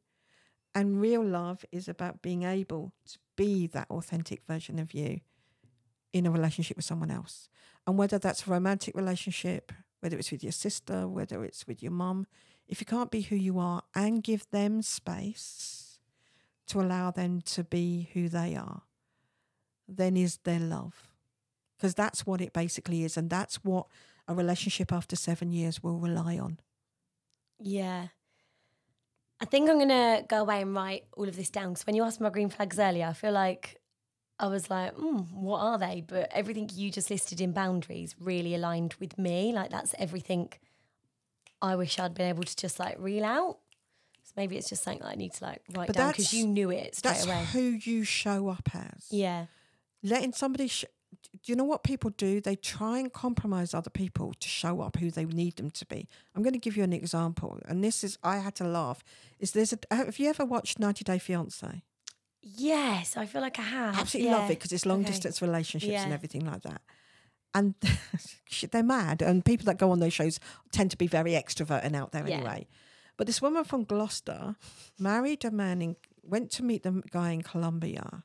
And 0.74 0.99
real 0.99 1.24
love 1.24 1.63
is 1.72 1.88
about 1.88 2.22
being 2.22 2.43
able 2.43 2.91
to 3.07 3.18
be 3.36 3.68
that 3.68 3.89
authentic 3.89 4.41
version 4.45 4.78
of 4.78 4.93
you 4.93 5.22
in 6.11 6.26
a 6.26 6.32
relationship 6.32 6.78
with 6.78 6.86
someone 6.86 7.11
else. 7.11 7.49
And 7.88 7.97
whether 7.97 8.18
that's 8.18 8.47
a 8.47 8.51
romantic 8.51 8.95
relationship, 8.95 9.72
whether 9.99 10.18
it's 10.18 10.32
with 10.32 10.43
your 10.43 10.51
sister, 10.51 11.07
whether 11.07 11.43
it's 11.43 11.66
with 11.68 11.82
your 11.82 11.91
mum, 11.91 12.28
if 12.68 12.82
you 12.82 12.86
can't 12.86 13.11
be 13.11 13.22
who 13.22 13.36
you 13.36 13.59
are 13.59 13.84
and 13.93 14.24
give 14.24 14.49
them 14.51 14.82
space 14.82 15.99
to 16.68 16.82
allow 16.82 17.11
them 17.11 17.41
to 17.41 17.63
be 17.63 18.09
who 18.13 18.28
they 18.28 18.55
are, 18.55 18.82
then 19.88 20.18
is 20.18 20.39
there 20.43 20.59
love? 20.59 21.09
Because 21.78 21.93
that's 21.95 22.26
what 22.26 22.41
it 22.41 22.53
basically 22.53 23.03
is 23.03 23.17
and 23.17 23.30
that's 23.30 23.57
what 23.63 23.88
a 24.28 24.34
relationship 24.34 24.91
after 24.93 25.15
seven 25.15 25.51
years 25.51 25.82
will 25.84 25.99
rely 25.99 26.38
on 26.38 26.59
Yeah. 27.59 28.07
I 29.41 29.45
think 29.45 29.69
I'm 29.69 29.78
going 29.78 29.89
to 29.89 30.23
go 30.28 30.38
away 30.41 30.61
and 30.61 30.73
write 30.73 31.03
all 31.17 31.28
of 31.28 31.36
this 31.36 31.49
down 31.49 31.73
because 31.73 31.86
when 31.86 31.95
you 31.95 32.03
asked 32.03 32.19
about 32.19 32.34
green 32.34 32.49
flags 32.49 32.80
earlier, 32.80 33.05
I 33.07 33.13
feel 33.13 33.34
like 33.34 33.82
I 34.39 34.47
was 34.47 34.69
like, 34.69 34.95
mm, 34.95 35.30
what 35.34 35.59
are 35.59 35.78
they? 35.78 36.01
But 36.07 36.30
everything 36.32 36.69
you 36.73 36.89
just 36.89 37.09
listed 37.09 37.41
in 37.41 37.51
boundaries 37.51 38.15
really 38.19 38.55
aligned 38.55 38.93
with 38.99 39.17
me. 39.17 39.51
Like, 39.53 39.71
that's 39.71 39.93
everything 39.99 40.53
I 41.61 41.76
wish 41.76 41.99
I'd 41.99 42.13
been 42.13 42.30
able 42.30 42.43
to 42.43 42.55
just 42.55 42.80
like 42.80 42.95
reel 42.97 43.26
out. 43.26 43.57
So 44.23 44.32
maybe 44.38 44.55
it's 44.57 44.69
just 44.69 44.84
something 44.84 45.01
that 45.03 45.09
I 45.09 45.15
need 45.15 45.34
to 45.34 45.43
like 45.43 45.61
write 45.76 45.88
But 45.88 45.97
down 45.97 46.11
because 46.11 46.34
you 46.34 46.47
knew 46.47 46.71
it 46.71 46.95
straight 46.95 47.11
that's 47.15 47.26
away. 47.26 47.43
who 47.51 47.59
you 47.59 48.03
show 48.05 48.47
up 48.47 48.69
as 48.73 49.07
Yeah. 49.11 49.47
letting 50.01 50.32
somebody 50.34 50.67
sh- 50.69 50.86
do 51.43 51.51
you 51.51 51.55
know 51.55 51.63
what 51.63 51.84
people 51.84 52.09
do 52.11 52.39
they 52.41 52.55
try 52.55 52.99
and 52.99 53.11
compromise 53.13 53.74
other 53.74 53.89
people 53.89 54.34
to 54.39 54.47
show 54.47 54.82
up 54.82 54.97
who 54.97 55.09
they 55.11 55.26
need 55.26 55.55
them 55.57 55.70
to 55.70 55.86
be 55.86 56.07
i'm 56.36 56.43
going 56.43 56.53
to 56.53 56.59
give 56.59 56.76
you 56.78 56.84
an 56.84 56.93
example 56.93 57.59
and 57.68 57.84
this 57.84 58.03
is 58.03 58.18
i 58.24 58.38
had 58.38 58.55
to 58.55 58.63
laugh 58.63 59.03
is 59.39 59.51
there's 59.51 59.74
a 59.74 59.80
have 59.95 60.18
you 60.20 60.30
ever 60.30 60.45
watched 60.45 60.80
90 60.80 61.03
day 61.03 61.20
fiance 61.20 61.84
Yes, 62.47 63.18
I 63.18 63.26
feel 63.26 63.41
like 63.41 63.57
I 63.57 63.63
have. 63.63 63.97
absolutely 63.97 64.30
yeah. 64.30 64.38
love 64.38 64.51
it 64.51 64.59
because 64.59 64.72
it's 64.72 64.86
long 64.86 64.99
Okay. 65.01 65.09
distance 65.11 65.41
relationships 65.41 66.03
and 66.03 66.13
everything 66.13 66.45
like 66.45 66.61
that. 66.61 66.80
And 67.55 67.74
they're 68.72 68.84
mad. 68.84 69.24
And 69.24 69.43
people 69.43 69.66
that 69.66 69.80
go 69.80 69.89
on 69.89 69.99
those 69.99 70.13
shows 70.13 70.39
tend 70.72 70.91
to 70.91 70.97
be 70.97 71.07
very 71.07 71.32
extrovert 71.32 71.82
and 71.84 71.95
out 71.95 72.11
there 72.11 72.28
Yeah. 72.28 72.36
anyway. 72.36 72.68
But 73.18 73.26
this 73.26 73.41
woman 73.41 73.63
from 73.63 73.84
Gloucester 73.84 74.55
married 74.99 75.43
a 75.43 75.49
man 75.49 75.82
in, 75.82 75.95
went 76.22 76.51
to 76.51 76.63
meet 76.63 76.84
the 76.84 77.01
guy 77.09 77.32
in 77.32 77.41
Colombia. 77.41 78.24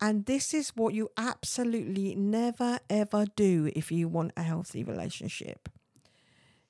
And 0.00 0.26
this 0.26 0.52
is 0.52 0.70
what 0.70 0.94
you 0.94 1.10
absolutely 1.16 2.14
never 2.14 2.78
ever 2.90 3.24
do 3.34 3.70
if 3.74 3.90
you 3.90 4.08
want 4.08 4.32
a 4.36 4.42
healthy 4.42 4.84
relationship. 4.84 5.68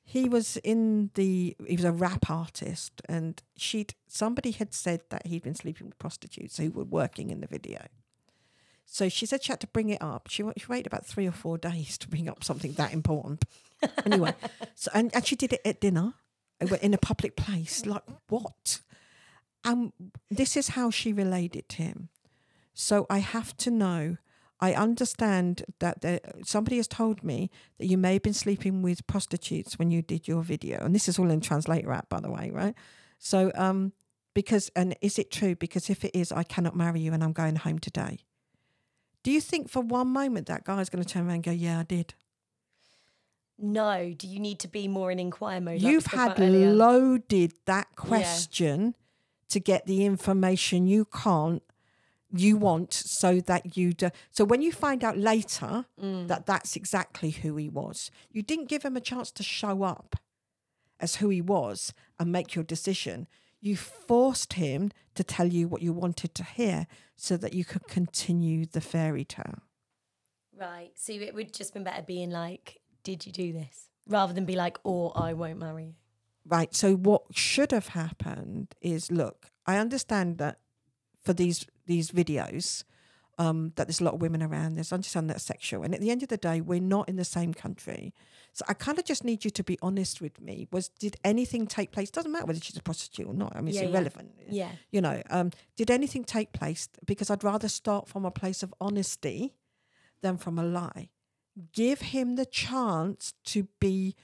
He 0.04 0.28
was 0.28 0.56
in 0.58 1.10
the 1.14 1.56
he 1.66 1.74
was 1.74 1.84
a 1.84 1.90
rap 1.90 2.30
artist 2.30 3.02
and 3.08 3.42
she'd 3.56 3.94
somebody 4.06 4.52
had 4.52 4.72
said 4.72 5.00
that 5.10 5.26
he'd 5.26 5.42
been 5.42 5.56
sleeping 5.56 5.88
with 5.88 5.98
prostitutes 5.98 6.58
who 6.58 6.70
were 6.70 6.84
working 6.84 7.30
in 7.30 7.40
the 7.40 7.48
video. 7.48 7.86
So 8.84 9.08
she 9.08 9.26
said 9.26 9.42
she 9.42 9.50
had 9.52 9.60
to 9.60 9.66
bring 9.66 9.88
it 9.88 10.00
up. 10.00 10.28
She, 10.30 10.44
she 10.56 10.66
waited 10.68 10.86
about 10.86 11.04
three 11.04 11.26
or 11.26 11.32
four 11.32 11.58
days 11.58 11.98
to 11.98 12.08
bring 12.08 12.28
up 12.28 12.44
something 12.44 12.72
that 12.74 12.92
important. 12.92 13.44
anyway, 14.04 14.32
so 14.76 14.92
and, 14.94 15.12
and 15.12 15.26
she 15.26 15.34
did 15.34 15.52
it 15.52 15.60
at 15.64 15.80
dinner 15.80 16.14
uh, 16.62 16.76
in 16.80 16.94
a 16.94 16.98
public 16.98 17.34
place. 17.34 17.84
Like 17.84 18.04
what? 18.28 18.80
And 19.64 19.92
this 20.30 20.56
is 20.56 20.68
how 20.68 20.90
she 20.90 21.12
related 21.12 21.68
to 21.70 21.82
him. 21.82 22.08
So 22.78 23.06
I 23.08 23.18
have 23.18 23.56
to 23.58 23.70
know. 23.70 24.18
I 24.60 24.74
understand 24.74 25.64
that 25.80 26.02
there, 26.02 26.20
somebody 26.44 26.76
has 26.76 26.86
told 26.86 27.24
me 27.24 27.50
that 27.78 27.86
you 27.86 27.98
may 27.98 28.14
have 28.14 28.22
been 28.22 28.34
sleeping 28.34 28.82
with 28.82 29.06
prostitutes 29.06 29.78
when 29.78 29.90
you 29.90 30.02
did 30.02 30.28
your 30.28 30.42
video, 30.42 30.84
and 30.84 30.94
this 30.94 31.08
is 31.08 31.18
all 31.18 31.30
in 31.30 31.40
translator 31.40 31.90
app, 31.90 32.08
by 32.08 32.20
the 32.20 32.30
way, 32.30 32.50
right? 32.50 32.74
So, 33.18 33.50
um, 33.54 33.92
because 34.34 34.70
and 34.76 34.94
is 35.00 35.18
it 35.18 35.30
true? 35.30 35.56
Because 35.56 35.90
if 35.90 36.04
it 36.04 36.14
is, 36.14 36.32
I 36.32 36.42
cannot 36.42 36.76
marry 36.76 37.00
you, 37.00 37.12
and 37.12 37.24
I'm 37.24 37.32
going 37.32 37.56
home 37.56 37.78
today. 37.78 38.18
Do 39.22 39.30
you 39.30 39.40
think 39.40 39.68
for 39.70 39.80
one 39.80 40.08
moment 40.08 40.46
that 40.46 40.64
guy's 40.64 40.88
going 40.90 41.02
to 41.02 41.08
turn 41.08 41.26
around 41.26 41.36
and 41.36 41.44
go, 41.44 41.50
"Yeah, 41.50 41.80
I 41.80 41.82
did"? 41.82 42.14
No, 43.58 44.14
do 44.16 44.26
you 44.26 44.38
need 44.38 44.58
to 44.60 44.68
be 44.68 44.86
more 44.86 45.10
in 45.10 45.18
inquire 45.18 45.60
mode? 45.62 45.80
You've 45.80 46.06
had 46.06 46.38
loaded 46.38 47.54
that 47.64 47.96
question 47.96 48.94
to 49.48 49.60
get 49.60 49.86
the 49.86 50.04
information 50.04 50.86
you 50.86 51.06
can't, 51.06 51.62
you 52.32 52.56
want, 52.56 52.92
so 52.92 53.40
that 53.40 53.76
you 53.76 53.92
do. 53.92 54.10
So 54.30 54.44
when 54.44 54.62
you 54.62 54.72
find 54.72 55.04
out 55.04 55.16
later 55.16 55.86
Mm. 56.00 56.28
that 56.28 56.46
that's 56.46 56.76
exactly 56.76 57.30
who 57.30 57.56
he 57.56 57.68
was, 57.68 58.10
you 58.30 58.42
didn't 58.42 58.68
give 58.68 58.82
him 58.84 58.96
a 58.96 59.00
chance 59.00 59.30
to 59.32 59.42
show 59.42 59.82
up 59.82 60.16
as 60.98 61.16
who 61.16 61.28
he 61.28 61.40
was 61.40 61.92
and 62.18 62.32
make 62.32 62.54
your 62.54 62.64
decision. 62.64 63.28
You 63.60 63.76
forced 63.76 64.54
him 64.54 64.90
to 65.14 65.24
tell 65.24 65.46
you 65.46 65.68
what 65.68 65.82
you 65.82 65.92
wanted 65.92 66.34
to 66.34 66.44
hear 66.44 66.86
so 67.16 67.36
that 67.36 67.54
you 67.54 67.64
could 67.64 67.86
continue 67.86 68.66
the 68.66 68.80
fairy 68.80 69.24
tale. 69.24 69.62
Right. 70.58 70.92
So 70.94 71.12
it 71.12 71.34
would 71.34 71.52
just 71.52 71.74
been 71.74 71.84
better 71.84 72.02
being 72.02 72.30
like, 72.30 72.80
did 73.02 73.26
you 73.26 73.32
do 73.32 73.52
this? 73.52 73.88
Rather 74.08 74.32
than 74.32 74.44
be 74.44 74.56
like, 74.56 74.78
or 74.84 75.12
I 75.14 75.32
won't 75.32 75.58
marry 75.58 75.84
you. 75.86 75.94
Right. 76.44 76.74
So 76.74 76.94
what 76.94 77.22
should 77.32 77.72
have 77.72 77.88
happened 77.88 78.74
is 78.80 79.10
look, 79.10 79.50
I 79.66 79.78
understand 79.78 80.38
that 80.38 80.60
for 81.22 81.32
these 81.32 81.66
these 81.86 82.10
videos, 82.10 82.84
um, 83.38 83.72
that 83.76 83.86
there's 83.86 84.00
a 84.00 84.04
lot 84.04 84.14
of 84.14 84.20
women 84.22 84.42
around, 84.42 84.76
there's 84.76 84.92
understand 84.92 85.28
that's 85.28 85.44
sexual. 85.44 85.82
And 85.82 85.94
at 85.94 86.00
the 86.00 86.10
end 86.10 86.22
of 86.22 86.28
the 86.30 86.36
day, 86.38 86.60
we're 86.60 86.80
not 86.80 87.08
in 87.08 87.16
the 87.16 87.24
same 87.24 87.52
country. 87.52 88.14
So 88.52 88.64
I 88.68 88.72
kind 88.72 88.98
of 88.98 89.04
just 89.04 89.24
need 89.24 89.44
you 89.44 89.50
to 89.50 89.62
be 89.62 89.78
honest 89.82 90.22
with 90.22 90.40
me. 90.40 90.66
Was 90.72 90.88
did 90.88 91.16
anything 91.22 91.66
take 91.66 91.92
place? 91.92 92.10
Doesn't 92.10 92.32
matter 92.32 92.46
whether 92.46 92.60
she's 92.60 92.76
a 92.78 92.82
prostitute 92.82 93.26
or 93.26 93.34
not. 93.34 93.52
I 93.54 93.60
mean 93.60 93.74
Yeah, 93.74 93.80
it's 93.82 93.84
yeah. 93.84 93.90
irrelevant. 93.90 94.30
Yeah. 94.48 94.70
You 94.90 95.00
know, 95.02 95.22
um, 95.28 95.50
did 95.76 95.90
anything 95.90 96.24
take 96.24 96.52
place? 96.52 96.88
Because 97.04 97.28
I'd 97.30 97.44
rather 97.44 97.68
start 97.68 98.08
from 98.08 98.24
a 98.24 98.30
place 98.30 98.62
of 98.62 98.72
honesty 98.80 99.54
than 100.22 100.38
from 100.38 100.58
a 100.58 100.64
lie. 100.64 101.10
Give 101.74 102.00
him 102.00 102.36
the 102.36 102.46
chance 102.46 103.34
to 103.46 103.68
be 103.80 104.16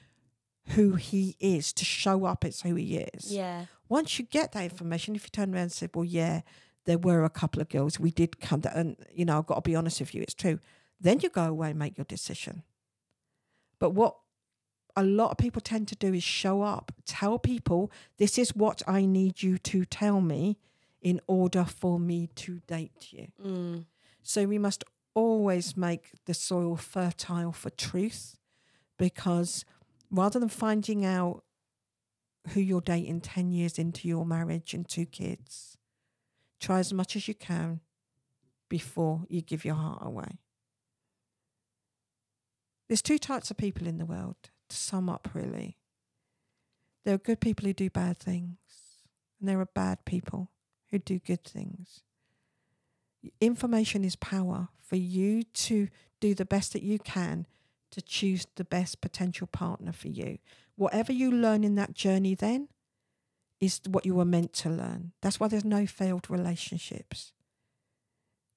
who 0.68 0.94
he 0.94 1.36
is, 1.38 1.72
to 1.74 1.84
show 1.84 2.24
up 2.24 2.44
as 2.44 2.62
who 2.62 2.76
he 2.76 2.96
is. 2.96 3.30
Yeah. 3.32 3.66
Once 3.88 4.18
you 4.18 4.24
get 4.24 4.52
that 4.52 4.64
information, 4.64 5.14
if 5.14 5.24
you 5.24 5.30
turn 5.30 5.52
around 5.52 5.62
and 5.64 5.72
say, 5.72 5.88
Well, 5.92 6.04
yeah, 6.06 6.40
there 6.84 6.98
were 6.98 7.24
a 7.24 7.30
couple 7.30 7.60
of 7.60 7.68
girls, 7.68 8.00
we 8.00 8.10
did 8.10 8.40
come 8.40 8.60
down, 8.60 8.72
and 8.74 8.96
you 9.12 9.24
know, 9.24 9.38
I've 9.38 9.46
got 9.46 9.56
to 9.56 9.60
be 9.70 9.76
honest 9.76 10.00
with 10.00 10.14
you, 10.14 10.22
it's 10.22 10.34
true. 10.34 10.58
Then 11.00 11.20
you 11.20 11.28
go 11.28 11.44
away 11.44 11.70
and 11.70 11.78
make 11.78 11.98
your 11.98 12.04
decision. 12.04 12.62
But 13.78 13.90
what 13.90 14.16
a 14.94 15.02
lot 15.02 15.30
of 15.30 15.38
people 15.38 15.60
tend 15.60 15.88
to 15.88 15.96
do 15.96 16.12
is 16.12 16.22
show 16.22 16.62
up, 16.62 16.92
tell 17.04 17.38
people, 17.38 17.90
This 18.18 18.38
is 18.38 18.54
what 18.54 18.82
I 18.86 19.04
need 19.04 19.42
you 19.42 19.58
to 19.58 19.84
tell 19.84 20.20
me 20.20 20.58
in 21.00 21.20
order 21.26 21.64
for 21.64 21.98
me 21.98 22.28
to 22.36 22.60
date 22.66 23.12
you. 23.12 23.28
Mm. 23.44 23.86
So 24.22 24.46
we 24.46 24.58
must 24.58 24.84
always 25.14 25.76
make 25.76 26.12
the 26.26 26.34
soil 26.34 26.76
fertile 26.76 27.52
for 27.52 27.70
truth 27.70 28.36
because 28.98 29.64
rather 30.10 30.38
than 30.38 30.48
finding 30.48 31.04
out 31.04 31.42
who 32.48 32.60
you're 32.60 32.80
dating 32.80 33.20
10 33.20 33.50
years 33.50 33.78
into 33.78 34.08
your 34.08 34.24
marriage 34.24 34.74
and 34.74 34.88
two 34.88 35.06
kids, 35.06 35.76
try 36.62 36.78
as 36.78 36.92
much 36.92 37.16
as 37.16 37.28
you 37.28 37.34
can 37.34 37.80
before 38.68 39.24
you 39.28 39.42
give 39.42 39.64
your 39.64 39.74
heart 39.74 39.98
away. 40.00 40.38
There's 42.88 43.02
two 43.02 43.18
types 43.18 43.50
of 43.50 43.56
people 43.56 43.86
in 43.86 43.98
the 43.98 44.06
world, 44.06 44.36
to 44.68 44.76
sum 44.76 45.10
up, 45.10 45.28
really. 45.34 45.76
There 47.04 47.14
are 47.14 47.18
good 47.18 47.40
people 47.40 47.66
who 47.66 47.72
do 47.72 47.90
bad 47.90 48.18
things, 48.18 48.58
and 49.40 49.48
there 49.48 49.60
are 49.60 49.68
bad 49.74 50.04
people 50.04 50.50
who 50.90 50.98
do 50.98 51.18
good 51.18 51.44
things. 51.44 52.02
Information 53.40 54.04
is 54.04 54.16
power 54.16 54.68
for 54.80 54.96
you 54.96 55.42
to 55.42 55.88
do 56.20 56.34
the 56.34 56.44
best 56.44 56.72
that 56.72 56.82
you 56.82 56.98
can 56.98 57.46
to 57.90 58.00
choose 58.00 58.46
the 58.56 58.64
best 58.64 59.00
potential 59.00 59.46
partner 59.46 59.92
for 59.92 60.08
you. 60.08 60.38
Whatever 60.76 61.12
you 61.12 61.30
learn 61.30 61.64
in 61.64 61.74
that 61.74 61.94
journey, 61.94 62.34
then 62.34 62.68
is 63.62 63.80
what 63.88 64.04
you 64.04 64.14
were 64.16 64.24
meant 64.24 64.52
to 64.52 64.68
learn. 64.68 65.12
That's 65.22 65.38
why 65.38 65.46
there's 65.48 65.64
no 65.64 65.86
failed 65.86 66.28
relationships. 66.28 67.32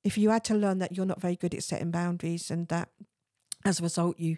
If 0.03 0.18
you 0.18 0.32
had 0.32 0.43
to 0.45 0.56
learn 0.56 0.80
that 0.80 0.95
you're 0.95 1.06
not 1.06 1.22
very 1.22 1.36
good 1.36 1.53
at 1.53 1.64
setting 1.64 1.91
boundaries 1.91 2.49
and 2.49 2.68
that 2.70 2.89
as 3.64 3.80
a 3.80 3.84
result 3.84 4.20
you 4.20 4.38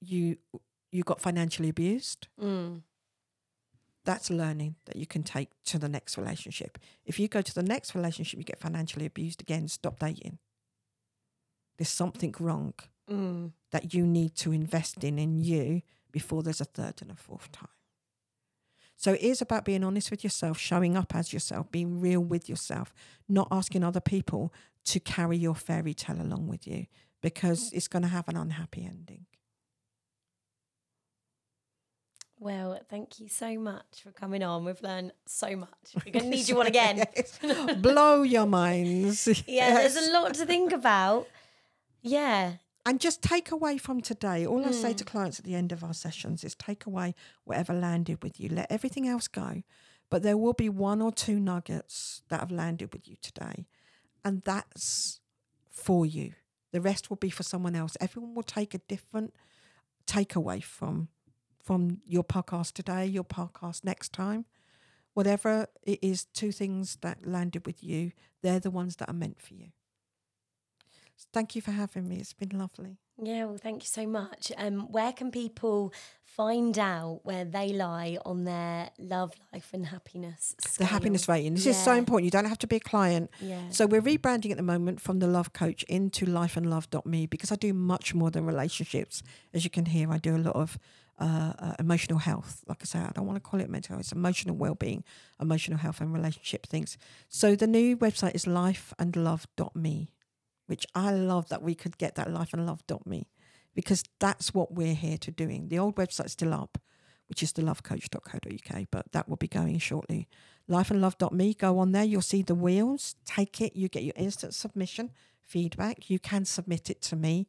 you 0.00 0.38
you 0.92 1.02
got 1.02 1.20
financially 1.20 1.68
abused, 1.68 2.28
Mm. 2.40 2.82
that's 4.04 4.30
learning 4.30 4.76
that 4.86 4.96
you 4.96 5.06
can 5.06 5.22
take 5.24 5.50
to 5.64 5.78
the 5.78 5.88
next 5.88 6.16
relationship. 6.16 6.78
If 7.04 7.18
you 7.18 7.26
go 7.28 7.42
to 7.42 7.54
the 7.54 7.62
next 7.74 7.94
relationship, 7.96 8.38
you 8.38 8.44
get 8.44 8.60
financially 8.60 9.06
abused 9.06 9.40
again, 9.42 9.66
stop 9.68 9.98
dating. 9.98 10.38
There's 11.76 11.90
something 11.90 12.34
wrong 12.38 12.74
Mm. 13.08 13.52
that 13.72 13.92
you 13.92 14.06
need 14.06 14.34
to 14.36 14.52
invest 14.52 15.02
in 15.02 15.18
in 15.18 15.40
you 15.40 15.82
before 16.12 16.42
there's 16.44 16.60
a 16.60 16.64
third 16.64 17.02
and 17.02 17.10
a 17.10 17.16
fourth 17.16 17.50
time. 17.50 17.77
So 18.98 19.12
it 19.12 19.20
is 19.20 19.40
about 19.40 19.64
being 19.64 19.84
honest 19.84 20.10
with 20.10 20.24
yourself, 20.24 20.58
showing 20.58 20.96
up 20.96 21.14
as 21.14 21.32
yourself, 21.32 21.70
being 21.70 22.00
real 22.00 22.20
with 22.20 22.48
yourself, 22.48 22.92
not 23.28 23.46
asking 23.52 23.84
other 23.84 24.00
people 24.00 24.52
to 24.86 24.98
carry 24.98 25.36
your 25.36 25.54
fairy 25.54 25.94
tale 25.94 26.20
along 26.20 26.48
with 26.48 26.66
you 26.66 26.86
because 27.22 27.70
mm. 27.70 27.74
it's 27.74 27.86
going 27.86 28.02
to 28.02 28.08
have 28.08 28.28
an 28.28 28.36
unhappy 28.36 28.84
ending. 28.84 29.26
Well, 32.40 32.80
thank 32.90 33.20
you 33.20 33.28
so 33.28 33.56
much 33.56 34.02
for 34.02 34.10
coming 34.10 34.42
on. 34.42 34.64
We've 34.64 34.82
learned 34.82 35.12
so 35.26 35.54
much. 35.54 35.68
We're 35.94 36.12
going 36.12 36.24
to 36.24 36.30
need 36.30 36.48
you 36.48 36.58
on 36.58 36.66
again. 36.66 37.04
Blow 37.80 38.22
your 38.22 38.46
minds. 38.46 39.28
Yeah, 39.46 39.74
there's 39.74 39.96
a 39.96 40.12
lot 40.12 40.34
to 40.34 40.46
think 40.46 40.72
about. 40.72 41.28
Yeah. 42.02 42.54
And 42.88 42.98
just 42.98 43.20
take 43.20 43.50
away 43.50 43.76
from 43.76 44.00
today. 44.00 44.46
All 44.46 44.64
I 44.64 44.70
say 44.70 44.92
hmm. 44.92 44.96
to 44.96 45.04
clients 45.04 45.38
at 45.38 45.44
the 45.44 45.54
end 45.54 45.72
of 45.72 45.84
our 45.84 45.92
sessions 45.92 46.42
is 46.42 46.54
take 46.54 46.86
away 46.86 47.14
whatever 47.44 47.74
landed 47.74 48.22
with 48.22 48.40
you. 48.40 48.48
Let 48.48 48.72
everything 48.72 49.06
else 49.06 49.28
go. 49.28 49.62
But 50.08 50.22
there 50.22 50.38
will 50.38 50.54
be 50.54 50.70
one 50.70 51.02
or 51.02 51.12
two 51.12 51.38
nuggets 51.38 52.22
that 52.30 52.40
have 52.40 52.50
landed 52.50 52.94
with 52.94 53.06
you 53.06 53.16
today. 53.20 53.66
And 54.24 54.40
that's 54.42 55.20
for 55.70 56.06
you. 56.06 56.32
The 56.72 56.80
rest 56.80 57.10
will 57.10 57.18
be 57.18 57.28
for 57.28 57.42
someone 57.42 57.76
else. 57.76 57.94
Everyone 58.00 58.34
will 58.34 58.42
take 58.42 58.72
a 58.72 58.78
different 58.78 59.34
takeaway 60.06 60.64
from 60.64 61.08
from 61.62 62.00
your 62.06 62.24
podcast 62.24 62.72
today, 62.72 63.04
your 63.04 63.22
podcast 63.22 63.84
next 63.84 64.14
time. 64.14 64.46
Whatever 65.12 65.66
it 65.82 65.98
is, 66.00 66.24
two 66.24 66.52
things 66.52 66.96
that 67.02 67.26
landed 67.26 67.66
with 67.66 67.84
you, 67.84 68.12
they're 68.42 68.60
the 68.60 68.70
ones 68.70 68.96
that 68.96 69.10
are 69.10 69.14
meant 69.14 69.42
for 69.42 69.52
you. 69.52 69.72
Thank 71.32 71.56
you 71.56 71.62
for 71.62 71.72
having 71.72 72.08
me. 72.08 72.16
It's 72.16 72.32
been 72.32 72.58
lovely. 72.58 72.98
Yeah, 73.20 73.46
well, 73.46 73.56
thank 73.56 73.82
you 73.82 73.88
so 73.88 74.06
much. 74.06 74.52
Um, 74.56 74.92
where 74.92 75.12
can 75.12 75.32
people 75.32 75.92
find 76.22 76.78
out 76.78 77.20
where 77.24 77.44
they 77.44 77.72
lie 77.72 78.16
on 78.24 78.44
their 78.44 78.90
love 78.98 79.32
life 79.52 79.70
and 79.72 79.86
happiness? 79.86 80.54
The 80.78 80.84
happiness 80.84 81.28
rating. 81.28 81.54
This 81.54 81.66
is 81.66 81.76
so 81.76 81.94
important. 81.94 82.26
You 82.26 82.30
don't 82.30 82.44
have 82.44 82.58
to 82.58 82.68
be 82.68 82.76
a 82.76 82.80
client. 82.80 83.30
Yeah. 83.40 83.70
So 83.70 83.86
we're 83.86 84.02
rebranding 84.02 84.52
at 84.52 84.56
the 84.56 84.62
moment 84.62 85.00
from 85.00 85.18
the 85.18 85.26
Love 85.26 85.52
Coach 85.52 85.82
into 85.84 86.26
lifeandlove.me 86.26 87.26
because 87.26 87.50
I 87.50 87.56
do 87.56 87.74
much 87.74 88.14
more 88.14 88.30
than 88.30 88.44
relationships. 88.46 89.24
As 89.52 89.64
you 89.64 89.70
can 89.70 89.86
hear, 89.86 90.12
I 90.12 90.18
do 90.18 90.36
a 90.36 90.38
lot 90.38 90.54
of 90.54 90.78
uh, 91.18 91.52
uh, 91.58 91.72
emotional 91.80 92.20
health. 92.20 92.62
Like 92.68 92.78
I 92.82 92.84
say, 92.84 93.00
I 93.00 93.10
don't 93.12 93.26
want 93.26 93.36
to 93.36 93.40
call 93.40 93.60
it 93.60 93.68
mental 93.68 93.94
health. 93.94 94.02
It's 94.02 94.12
emotional 94.12 94.54
well-being, 94.54 95.02
emotional 95.40 95.78
health 95.78 96.00
and 96.00 96.12
relationship 96.14 96.66
things. 96.66 96.96
So 97.28 97.56
the 97.56 97.66
new 97.66 97.96
website 97.96 98.36
is 98.36 98.44
lifeandlove.me, 98.44 100.10
which 100.68 100.86
I 100.94 101.10
love 101.12 101.48
that 101.48 101.62
we 101.62 101.74
could 101.74 101.98
get 101.98 102.14
that 102.14 102.28
lifeandlove.me 102.28 103.26
because 103.74 104.04
that's 104.20 104.52
what 104.52 104.74
we're 104.74 104.94
here 104.94 105.18
to 105.18 105.30
doing. 105.30 105.68
The 105.68 105.78
old 105.78 105.96
website's 105.96 106.32
still 106.32 106.52
up, 106.52 106.78
which 107.28 107.42
is 107.42 107.52
the 107.52 107.62
thelovecoach.co.uk, 107.62 108.86
but 108.90 109.10
that 109.12 109.28
will 109.28 109.36
be 109.36 109.48
going 109.48 109.78
shortly. 109.78 110.28
Lifeandlove.me, 110.70 111.54
go 111.54 111.78
on 111.78 111.92
there, 111.92 112.04
you'll 112.04 112.20
see 112.20 112.42
the 112.42 112.54
wheels, 112.54 113.16
take 113.24 113.60
it, 113.60 113.74
you 113.74 113.88
get 113.88 114.04
your 114.04 114.14
instant 114.16 114.54
submission 114.54 115.10
feedback. 115.40 116.10
You 116.10 116.18
can 116.18 116.44
submit 116.44 116.90
it 116.90 117.00
to 117.02 117.16
me 117.16 117.48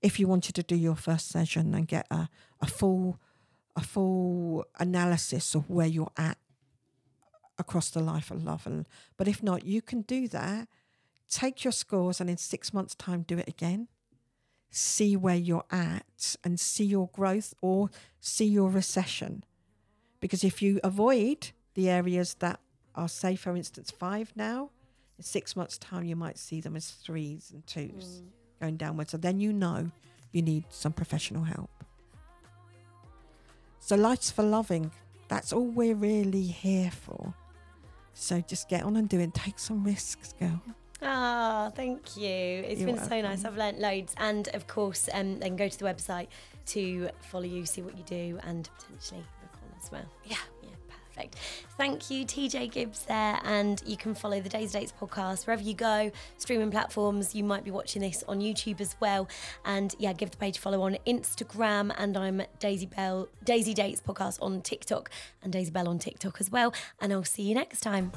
if 0.00 0.20
you 0.20 0.28
wanted 0.28 0.54
to 0.54 0.62
do 0.62 0.76
your 0.76 0.96
first 0.96 1.28
session 1.28 1.74
and 1.74 1.88
get 1.88 2.06
a, 2.10 2.28
a 2.60 2.66
full 2.66 3.18
a 3.76 3.80
full 3.80 4.64
analysis 4.78 5.54
of 5.54 5.70
where 5.70 5.86
you're 5.86 6.10
at 6.16 6.38
across 7.58 7.90
the 7.90 8.00
life 8.00 8.30
of 8.30 8.42
love 8.42 8.66
and 8.66 8.88
but 9.16 9.28
if 9.28 9.42
not 9.42 9.64
you 9.64 9.80
can 9.80 10.02
do 10.02 10.26
that 10.26 10.66
take 11.30 11.64
your 11.64 11.72
scores 11.72 12.20
and 12.20 12.28
in 12.28 12.36
six 12.36 12.74
months 12.74 12.94
time 12.94 13.22
do 13.22 13.38
it 13.38 13.48
again. 13.48 13.88
See 14.70 15.16
where 15.16 15.36
you're 15.36 15.64
at 15.70 16.36
and 16.44 16.60
see 16.60 16.84
your 16.84 17.08
growth 17.08 17.54
or 17.62 17.90
see 18.20 18.44
your 18.46 18.68
recession. 18.68 19.44
Because 20.20 20.44
if 20.44 20.60
you 20.60 20.80
avoid 20.84 21.50
the 21.74 21.88
areas 21.88 22.34
that 22.34 22.60
are 22.94 23.08
say 23.08 23.36
for 23.36 23.56
instance 23.56 23.90
five 23.90 24.32
now 24.34 24.70
in 25.16 25.24
six 25.24 25.54
months 25.54 25.78
time 25.78 26.04
you 26.04 26.16
might 26.16 26.36
see 26.36 26.60
them 26.60 26.74
as 26.74 26.90
threes 26.90 27.50
and 27.54 27.64
twos 27.66 28.22
mm. 28.22 28.60
going 28.60 28.76
downwards. 28.76 29.12
So 29.12 29.16
then 29.16 29.40
you 29.40 29.52
know 29.52 29.90
you 30.32 30.42
need 30.42 30.64
some 30.68 30.92
professional 30.92 31.44
help. 31.44 31.70
So 33.78 33.96
life's 33.96 34.30
for 34.30 34.42
loving. 34.42 34.90
That's 35.28 35.52
all 35.52 35.66
we're 35.66 35.94
really 35.94 36.42
here 36.42 36.90
for. 36.90 37.34
So 38.12 38.40
just 38.40 38.68
get 38.68 38.82
on 38.82 38.96
and 38.96 39.08
do 39.08 39.20
it. 39.20 39.32
Take 39.32 39.58
some 39.58 39.84
risks 39.84 40.34
girl 40.38 40.60
Ah, 41.02 41.70
thank 41.74 42.16
you. 42.16 42.28
It's 42.28 42.80
You're 42.80 42.94
been 42.94 43.08
so 43.08 43.20
nice. 43.20 43.44
I've 43.44 43.56
learnt 43.56 43.78
loads. 43.78 44.14
And 44.18 44.48
of 44.54 44.66
course, 44.66 45.08
um, 45.12 45.38
then 45.38 45.56
go 45.56 45.68
to 45.68 45.78
the 45.78 45.84
website 45.84 46.28
to 46.66 47.10
follow 47.20 47.44
you, 47.44 47.64
see 47.66 47.82
what 47.82 47.96
you 47.96 48.04
do, 48.04 48.38
and 48.42 48.68
potentially 48.78 49.24
look 49.42 49.54
on 49.54 49.80
as 49.82 49.90
well. 49.90 50.04
Yeah. 50.24 50.36
Yeah, 50.62 50.70
perfect. 51.14 51.36
Thank 51.78 52.10
you, 52.10 52.26
TJ 52.26 52.70
Gibbs 52.70 53.04
there. 53.06 53.40
And 53.44 53.82
you 53.86 53.96
can 53.96 54.14
follow 54.14 54.40
the 54.40 54.50
Daisy 54.50 54.78
Dates 54.78 54.92
podcast 55.00 55.46
wherever 55.46 55.62
you 55.62 55.74
go, 55.74 56.10
streaming 56.36 56.70
platforms. 56.70 57.34
You 57.34 57.44
might 57.44 57.64
be 57.64 57.70
watching 57.70 58.02
this 58.02 58.22
on 58.28 58.40
YouTube 58.40 58.80
as 58.80 58.94
well. 59.00 59.26
And 59.64 59.94
yeah, 59.98 60.12
give 60.12 60.30
the 60.30 60.36
page 60.36 60.58
a 60.58 60.60
follow 60.60 60.82
on 60.82 60.98
Instagram. 61.06 61.94
And 61.96 62.16
I'm 62.16 62.42
Daisy 62.58 62.86
Bell, 62.86 63.28
Daisy 63.44 63.72
Dates 63.72 64.02
podcast 64.06 64.38
on 64.42 64.60
TikTok, 64.60 65.10
and 65.42 65.50
Daisy 65.52 65.70
Bell 65.70 65.88
on 65.88 65.98
TikTok 65.98 66.40
as 66.40 66.50
well. 66.50 66.74
And 67.00 67.10
I'll 67.12 67.24
see 67.24 67.42
you 67.42 67.54
next 67.54 67.80
time. 67.80 68.12